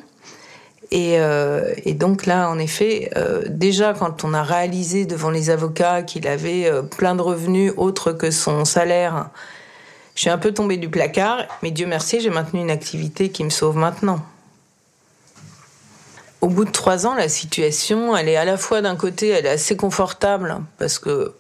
Et, 0.91 1.21
euh, 1.21 1.75
donc 1.87 2.27
là, 2.27 2.51
en 2.51 2.59
effet, 2.59 3.11
euh, 3.17 3.43
déjà 3.49 3.95
quand 3.95 4.25
on 4.25 4.35
a 4.35 4.43
réalisé 4.43 5.07
devant 5.07 5.31
les 5.31 5.51
avocats 5.51 6.03
qu'il 6.03 6.27
avait 6.27 6.67
euh, 6.67 6.83
plein 6.83 7.15
de 7.15 7.23
revenus 7.23 7.73
autres 7.77 8.13
que 8.13 8.31
son 8.31 8.65
salaire, 8.65 9.31
je 10.17 10.23
suis 10.23 10.31
un 10.31 10.39
peu 10.39 10.53
tombée 10.53 10.79
du 10.79 10.89
placard. 10.89 11.45
Mais 11.63 11.71
Dieu 11.71 11.87
merci, 11.87 12.21
j'ai 12.21 12.31
maintenu 12.31 12.61
une 12.61 12.71
activité 12.71 13.31
qui 13.31 13.45
me 13.45 13.51
sauve 13.51 13.77
maintenant. 13.77 14.21
Au 16.41 16.49
bout 16.49 16.65
de 16.65 16.71
trois 16.71 17.07
ans, 17.07 17.15
la 17.15 17.29
situation, 17.29 18.17
elle 18.17 18.29
est 18.29 18.37
à 18.37 18.45
la 18.45 18.57
fois 18.57 18.81
d'un 18.81 18.97
côté, 18.97 19.29
elle 19.29 19.47
est 19.47 19.51
assez 19.51 19.77
confortable 19.77 20.57
parce 20.79 20.99
que 20.99 21.35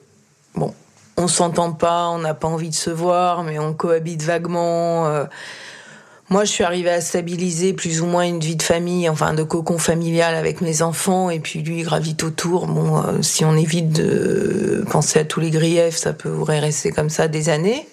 bon, 0.54 0.74
on 1.16 1.28
s'entend 1.28 1.72
pas, 1.72 2.08
on 2.08 2.18
n'a 2.18 2.34
pas 2.34 2.48
envie 2.48 2.70
de 2.70 2.74
se 2.74 2.90
voir, 2.90 3.42
mais 3.42 3.58
on 3.58 3.72
cohabite 3.72 4.22
vaguement. 4.22 5.06
euh, 5.06 5.24
moi, 6.28 6.44
je 6.44 6.50
suis 6.50 6.62
arrivée 6.62 6.90
à 6.90 7.00
stabiliser 7.00 7.72
plus 7.72 8.00
ou 8.02 8.06
moins 8.06 8.22
une 8.22 8.38
vie 8.38 8.54
de 8.54 8.62
famille, 8.62 9.08
enfin 9.08 9.34
de 9.34 9.42
cocon 9.42 9.78
familial 9.78 10.36
avec 10.36 10.61
mes 10.61 10.80
enfants, 10.80 11.28
et 11.28 11.40
puis 11.40 11.61
lui 11.61 11.80
il 11.80 11.84
gravite 11.84 12.22
autour. 12.22 12.66
Bon, 12.68 12.98
euh, 12.98 13.20
si 13.20 13.44
on 13.44 13.56
évite 13.56 13.90
de 13.92 14.84
penser 14.90 15.18
à 15.18 15.24
tous 15.24 15.40
les 15.40 15.50
griefs, 15.50 15.96
ça 15.96 16.12
pourrait 16.12 16.61
rester 16.61 16.92
comme 16.92 17.11
ça 17.11 17.26
des 17.26 17.48
années. 17.48 17.88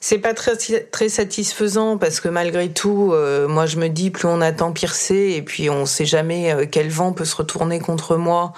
C'est 0.00 0.18
pas 0.18 0.34
très, 0.34 0.56
très 0.90 1.08
satisfaisant 1.08 1.96
parce 1.96 2.20
que 2.20 2.28
malgré 2.28 2.68
tout, 2.70 3.12
euh, 3.12 3.48
moi 3.48 3.64
je 3.64 3.78
me 3.78 3.88
dis 3.88 4.10
plus 4.10 4.28
on 4.28 4.42
attend 4.42 4.72
pire 4.72 4.94
c'est, 4.94 5.30
et 5.30 5.40
puis 5.40 5.70
on 5.70 5.86
sait 5.86 6.04
jamais 6.04 6.68
quel 6.70 6.90
vent 6.90 7.12
peut 7.12 7.24
se 7.24 7.36
retourner 7.36 7.78
contre 7.78 8.16
moi 8.16 8.52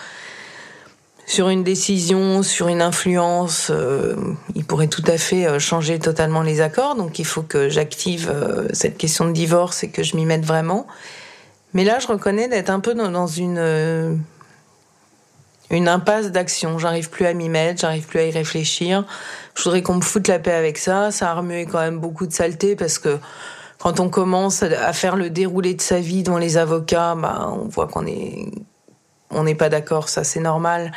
sur 1.26 1.48
une 1.48 1.64
décision, 1.64 2.44
sur 2.44 2.68
une 2.68 2.80
influence, 2.80 3.70
euh, 3.70 4.14
il 4.54 4.64
pourrait 4.64 4.86
tout 4.86 5.02
à 5.08 5.18
fait 5.18 5.44
euh, 5.46 5.58
changer 5.58 5.98
totalement 5.98 6.40
les 6.40 6.60
accords. 6.60 6.94
Donc 6.94 7.18
il 7.18 7.24
faut 7.24 7.42
que 7.42 7.68
j'active 7.68 8.30
euh, 8.32 8.68
cette 8.72 8.96
question 8.96 9.26
de 9.26 9.32
divorce 9.32 9.82
et 9.82 9.90
que 9.90 10.04
je 10.04 10.16
m'y 10.16 10.24
mette 10.24 10.44
vraiment. 10.44 10.86
Mais 11.74 11.82
là, 11.82 11.98
je 11.98 12.06
reconnais 12.06 12.48
d'être 12.48 12.70
un 12.70 12.78
peu 12.78 12.94
dans, 12.94 13.10
dans 13.10 13.26
une 13.26 14.24
une 15.68 15.88
impasse 15.88 16.30
d'action. 16.30 16.78
J'arrive 16.78 17.10
plus 17.10 17.26
à 17.26 17.34
m'y 17.34 17.48
mettre, 17.48 17.80
j'arrive 17.80 18.06
plus 18.06 18.20
à 18.20 18.24
y 18.26 18.30
réfléchir. 18.30 19.04
Je 19.56 19.64
voudrais 19.64 19.82
qu'on 19.82 19.96
me 19.96 20.02
foute 20.02 20.28
la 20.28 20.38
paix 20.38 20.52
avec 20.52 20.78
ça. 20.78 21.10
Ça 21.10 21.32
a 21.32 21.34
remué 21.34 21.66
quand 21.66 21.80
même 21.80 21.98
beaucoup 21.98 22.28
de 22.28 22.32
saleté 22.32 22.76
parce 22.76 23.00
que 23.00 23.18
quand 23.78 23.98
on 23.98 24.08
commence 24.08 24.62
à 24.62 24.92
faire 24.92 25.16
le 25.16 25.28
déroulé 25.28 25.74
de 25.74 25.80
sa 25.80 25.98
vie 25.98 26.22
devant 26.22 26.38
les 26.38 26.56
avocats, 26.56 27.16
bah, 27.16 27.50
on 27.52 27.66
voit 27.66 27.88
qu'on 27.88 28.06
est 28.06 28.46
on 29.30 29.44
n'est 29.44 29.54
pas 29.54 29.68
d'accord, 29.68 30.08
ça 30.08 30.24
c'est 30.24 30.40
normal. 30.40 30.92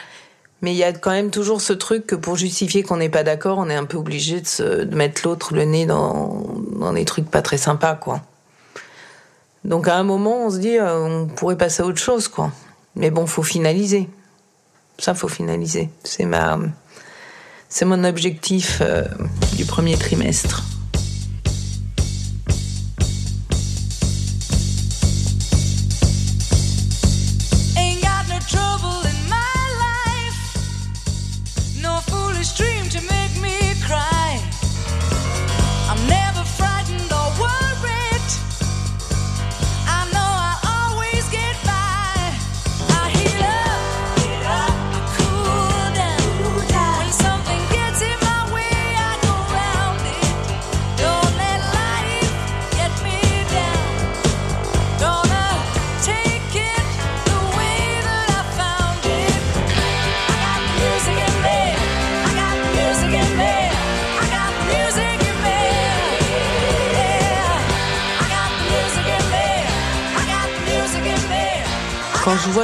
Mais 0.62 0.74
il 0.74 0.78
y 0.78 0.84
a 0.84 0.92
quand 0.92 1.12
même 1.12 1.32
toujours 1.32 1.62
ce 1.62 1.74
truc 1.74 2.06
que 2.06 2.16
pour 2.16 2.36
justifier 2.36 2.84
qu'on 2.84 2.98
n'est 2.98 3.10
pas 3.10 3.24
d'accord, 3.24 3.60
on 3.60 3.70
est 3.70 3.76
un 3.76 3.86
peu 3.86 3.98
obligé 3.98 4.42
de, 4.42 4.48
se, 4.48 4.84
mettre 4.94 5.22
l'autre 5.24 5.54
le 5.54 5.64
nez 5.64 5.86
dans, 5.86 6.44
dans 6.74 6.92
des 6.94 7.06
trucs 7.06 7.30
pas 7.30 7.42
très 7.42 7.58
sympas, 7.58 7.96
quoi. 7.96 8.22
Donc 9.64 9.88
à 9.88 9.96
un 9.96 10.04
moment, 10.04 10.46
on 10.46 10.50
se 10.50 10.58
dit, 10.58 10.78
euh, 10.78 11.00
on 11.00 11.28
pourrait 11.28 11.58
passer 11.58 11.84
à 11.84 11.86
autre 11.86 12.00
chose, 12.00 12.28
quoi. 12.28 12.52
Mais 12.96 13.12
bon, 13.12 13.26
faut 13.26 13.44
finaliser. 13.44 14.10
Ça, 14.98 15.14
faut 15.14 15.28
finaliser. 15.28 15.90
C'est 16.04 16.26
ma, 16.26 16.60
c'est 17.70 17.86
mon 17.86 18.04
objectif 18.04 18.80
euh, 18.82 19.04
du 19.56 19.66
premier 19.66 19.98
trimestre. 19.98 20.64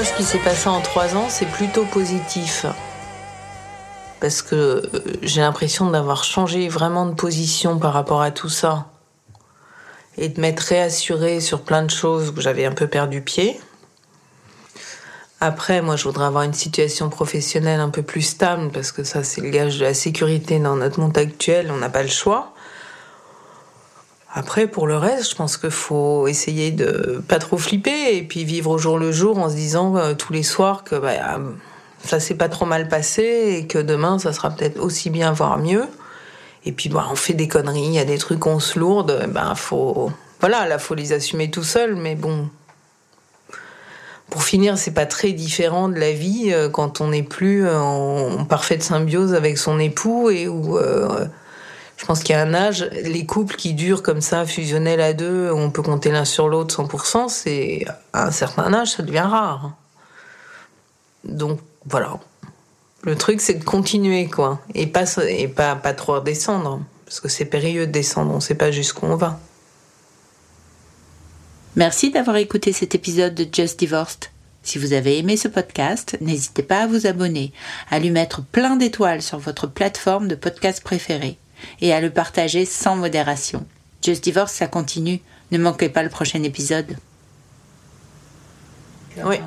Ce 0.04 0.14
qui 0.14 0.24
s'est 0.24 0.40
passé 0.40 0.68
en 0.68 0.82
trois 0.82 1.16
ans, 1.16 1.28
c'est 1.30 1.46
plutôt 1.46 1.86
positif. 1.86 2.66
Parce 4.20 4.42
que 4.42 4.56
euh, 4.56 4.82
j'ai 5.22 5.42
l'impression 5.42 5.90
d'avoir 5.90 6.24
changé 6.24 6.68
vraiment 6.68 7.06
de 7.06 7.14
position 7.14 7.78
par 7.78 7.94
rapport 7.94 8.22
à 8.22 8.32
tout 8.32 8.50
ça. 8.50 8.88
Et 10.18 10.30
de 10.30 10.42
m'être 10.42 10.62
réassurée 10.62 11.40
sur 11.40 11.62
plein 11.62 11.84
de 11.84 11.92
choses 11.92 12.34
où 12.36 12.42
j'avais 12.42 12.66
un 12.66 12.72
peu 12.72 12.88
perdu 12.88 13.22
pied. 13.22 13.60
Après, 15.40 15.82
moi, 15.82 15.96
je 15.96 16.06
voudrais 16.06 16.26
avoir 16.26 16.44
une 16.44 16.54
situation 16.54 17.10
professionnelle 17.10 17.80
un 17.80 17.90
peu 17.90 18.02
plus 18.02 18.22
stable, 18.22 18.72
parce 18.72 18.92
que 18.92 19.04
ça, 19.04 19.24
c'est 19.24 19.42
le 19.42 19.50
gage 19.50 19.80
de 19.80 19.84
la 19.86 19.94
sécurité 19.94 20.60
dans 20.60 20.76
notre 20.76 21.00
monde 21.00 21.18
actuel, 21.18 21.70
on 21.72 21.78
n'a 21.78 21.90
pas 21.90 22.04
le 22.04 22.10
choix. 22.10 22.55
Après, 24.38 24.68
pour 24.68 24.86
le 24.86 24.98
reste, 24.98 25.32
je 25.32 25.36
pense 25.36 25.56
qu'il 25.56 25.72
faut 25.72 26.28
essayer 26.28 26.72
de 26.72 27.24
pas 27.26 27.40
trop 27.40 27.58
flipper 27.58 28.18
et 28.18 28.22
puis 28.22 28.44
vivre 28.44 28.70
au 28.70 28.78
jour 28.78 29.00
le 29.00 29.14
jour 29.14 29.38
en 29.38 29.50
se 29.50 29.56
disant 29.56 29.96
euh, 29.96 30.14
tous 30.14 30.34
les 30.34 30.44
soirs 30.44 30.84
que 30.84 30.96
bah, 30.96 31.38
euh, 31.38 31.52
ça 32.04 32.20
s'est 32.20 32.36
pas 32.36 32.50
trop 32.50 32.66
mal 32.66 32.90
passé 32.90 33.56
et 33.58 33.66
que 33.66 33.78
demain 33.78 34.20
ça 34.20 34.34
sera 34.34 34.50
peut-être 34.50 34.78
aussi 34.78 35.10
bien, 35.10 35.32
voire 35.32 35.58
mieux. 35.58 35.86
Et 36.66 36.74
puis 36.74 36.90
bah, 36.90 37.08
on 37.10 37.16
fait 37.16 37.34
des 37.34 37.48
conneries, 37.48 37.86
il 37.86 37.94
y 37.94 38.00
a 38.00 38.04
des 38.04 38.18
trucs 38.18 38.42
qu'on 38.42 38.60
se 38.60 38.78
lourde, 38.78 39.26
ben 39.30 39.56
faut 39.56 40.12
voilà, 40.42 40.68
là 40.68 40.80
faut 40.80 40.96
les 40.96 41.14
assumer 41.14 41.50
tout 41.50 41.64
seul, 41.64 41.96
mais 41.96 42.16
bon. 42.16 42.50
Pour 44.30 44.44
finir, 44.44 44.78
c'est 44.78 44.94
pas 44.94 45.06
très 45.06 45.32
différent 45.32 45.88
de 45.88 45.98
la 45.98 46.12
vie 46.12 46.52
euh, 46.52 46.68
quand 46.68 47.00
on 47.00 47.08
n'est 47.08 47.24
plus 47.24 47.70
en, 47.70 48.44
parfaite 48.44 48.84
symbiose 48.84 49.34
avec 49.34 49.58
son 49.58 49.80
époux 49.80 50.30
et 50.30 50.50
où 50.50 50.78
je 51.98 52.06
pense 52.06 52.24
qu'il 52.24 52.36
y 52.36 52.38
a 52.38 52.42
un 52.42 52.54
âge, 52.54 52.90
les 52.92 53.26
couples 53.26 53.56
qui 53.56 53.74
durent 53.74 54.04
comme 54.04 54.22
ça, 54.22 54.46
fusionnels 54.46 55.00
à 55.00 55.14
deux, 55.14 55.50
on 55.52 55.72
peut 55.72 55.82
compter 55.82 56.12
l'un 56.12 56.26
sur 56.26 56.50
l'autre 56.50 56.84
100%, 56.84 57.30
c'est 57.30 57.86
à 58.12 58.28
un 58.28 58.32
certain 58.32 58.74
âge, 58.74 58.92
ça 58.92 59.04
devient 59.04 59.20
rare. 59.20 59.72
Donc 61.24 61.60
voilà. 61.86 62.20
Le 63.04 63.16
truc, 63.16 63.40
c'est 63.40 63.54
de 63.54 63.64
continuer, 63.64 64.28
quoi. 64.28 64.60
Et 64.74 64.88
pas, 64.88 65.06
et 65.28 65.48
pas, 65.48 65.76
pas 65.76 65.94
trop 65.94 66.16
redescendre. 66.16 66.82
Parce 67.06 67.20
que 67.20 67.30
c'est 67.30 67.46
périlleux 67.46 67.88
de 67.88 67.92
descendre, 67.92 68.34
on 68.34 68.40
sait 68.40 68.56
pas 68.56 68.72
jusqu'où 68.72 69.06
on 69.06 69.16
va. 69.16 69.40
Merci 71.76 72.10
d'avoir 72.10 72.38
écouté 72.38 72.74
cet 72.74 72.96
épisode 72.96 73.36
de 73.36 73.48
Just 73.50 73.80
Divorced. 73.80 74.32
Si 74.64 74.80
vous 74.80 74.94
avez 74.94 75.20
aimé 75.20 75.38
ce 75.38 75.48
podcast, 75.48 76.18
n'hésitez 76.20 76.64
pas 76.64 76.84
à 76.84 76.88
vous 76.88 77.06
abonner, 77.06 77.54
à 77.92 78.00
lui 78.00 78.10
mettre 78.10 78.42
plein 78.42 78.76
d'étoiles 78.76 79.22
sur 79.22 79.38
votre 79.38 79.68
plateforme 79.68 80.28
de 80.28 80.36
podcast 80.36 80.84
préférée 80.84 81.38
et 81.82 81.94
à 81.94 82.02
le 82.02 82.10
partager 82.10 82.66
sans 82.66 82.96
modération. 82.96 83.66
Just 84.02 84.24
Divorce, 84.24 84.54
ça 84.54 84.68
continue. 84.68 85.20
Ne 85.52 85.58
manquez 85.58 85.90
pas 85.90 86.04
le 86.04 86.10
prochain 86.10 86.44
épisode. 86.44 86.98
Oui. 89.24 89.38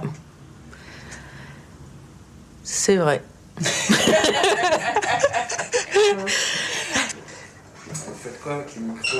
C'est 2.62 2.96
vrai. 2.96 3.22
faites 8.18 8.40
quoi 8.42 8.54
avec 8.54 8.74
les 8.74 8.80
micros? 8.82 9.18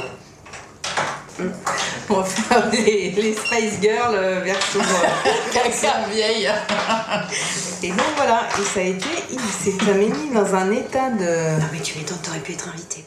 On 2.11 2.15
va 2.15 2.25
faire 2.25 2.71
les, 2.71 3.11
les 3.11 3.35
Spice 3.35 3.81
Girls 3.81 4.15
euh, 4.15 4.41
version 4.41 4.81
euh, 4.81 6.11
vieille. 6.13 6.51
Et 7.83 7.91
donc 7.91 8.07
voilà, 8.17 8.49
et 8.59 8.65
ça 8.65 8.81
a 8.81 8.83
été, 8.83 9.07
il 9.31 9.39
s'est 9.39 9.95
mis 9.95 10.35
dans 10.35 10.53
un 10.53 10.73
état 10.73 11.11
de. 11.11 11.61
Non 11.61 11.67
mais 11.73 11.79
tu 11.79 11.97
m'étonnes, 11.97 12.19
t'aurais 12.25 12.41
pu 12.41 12.53
être 12.53 12.69
invité. 12.69 13.05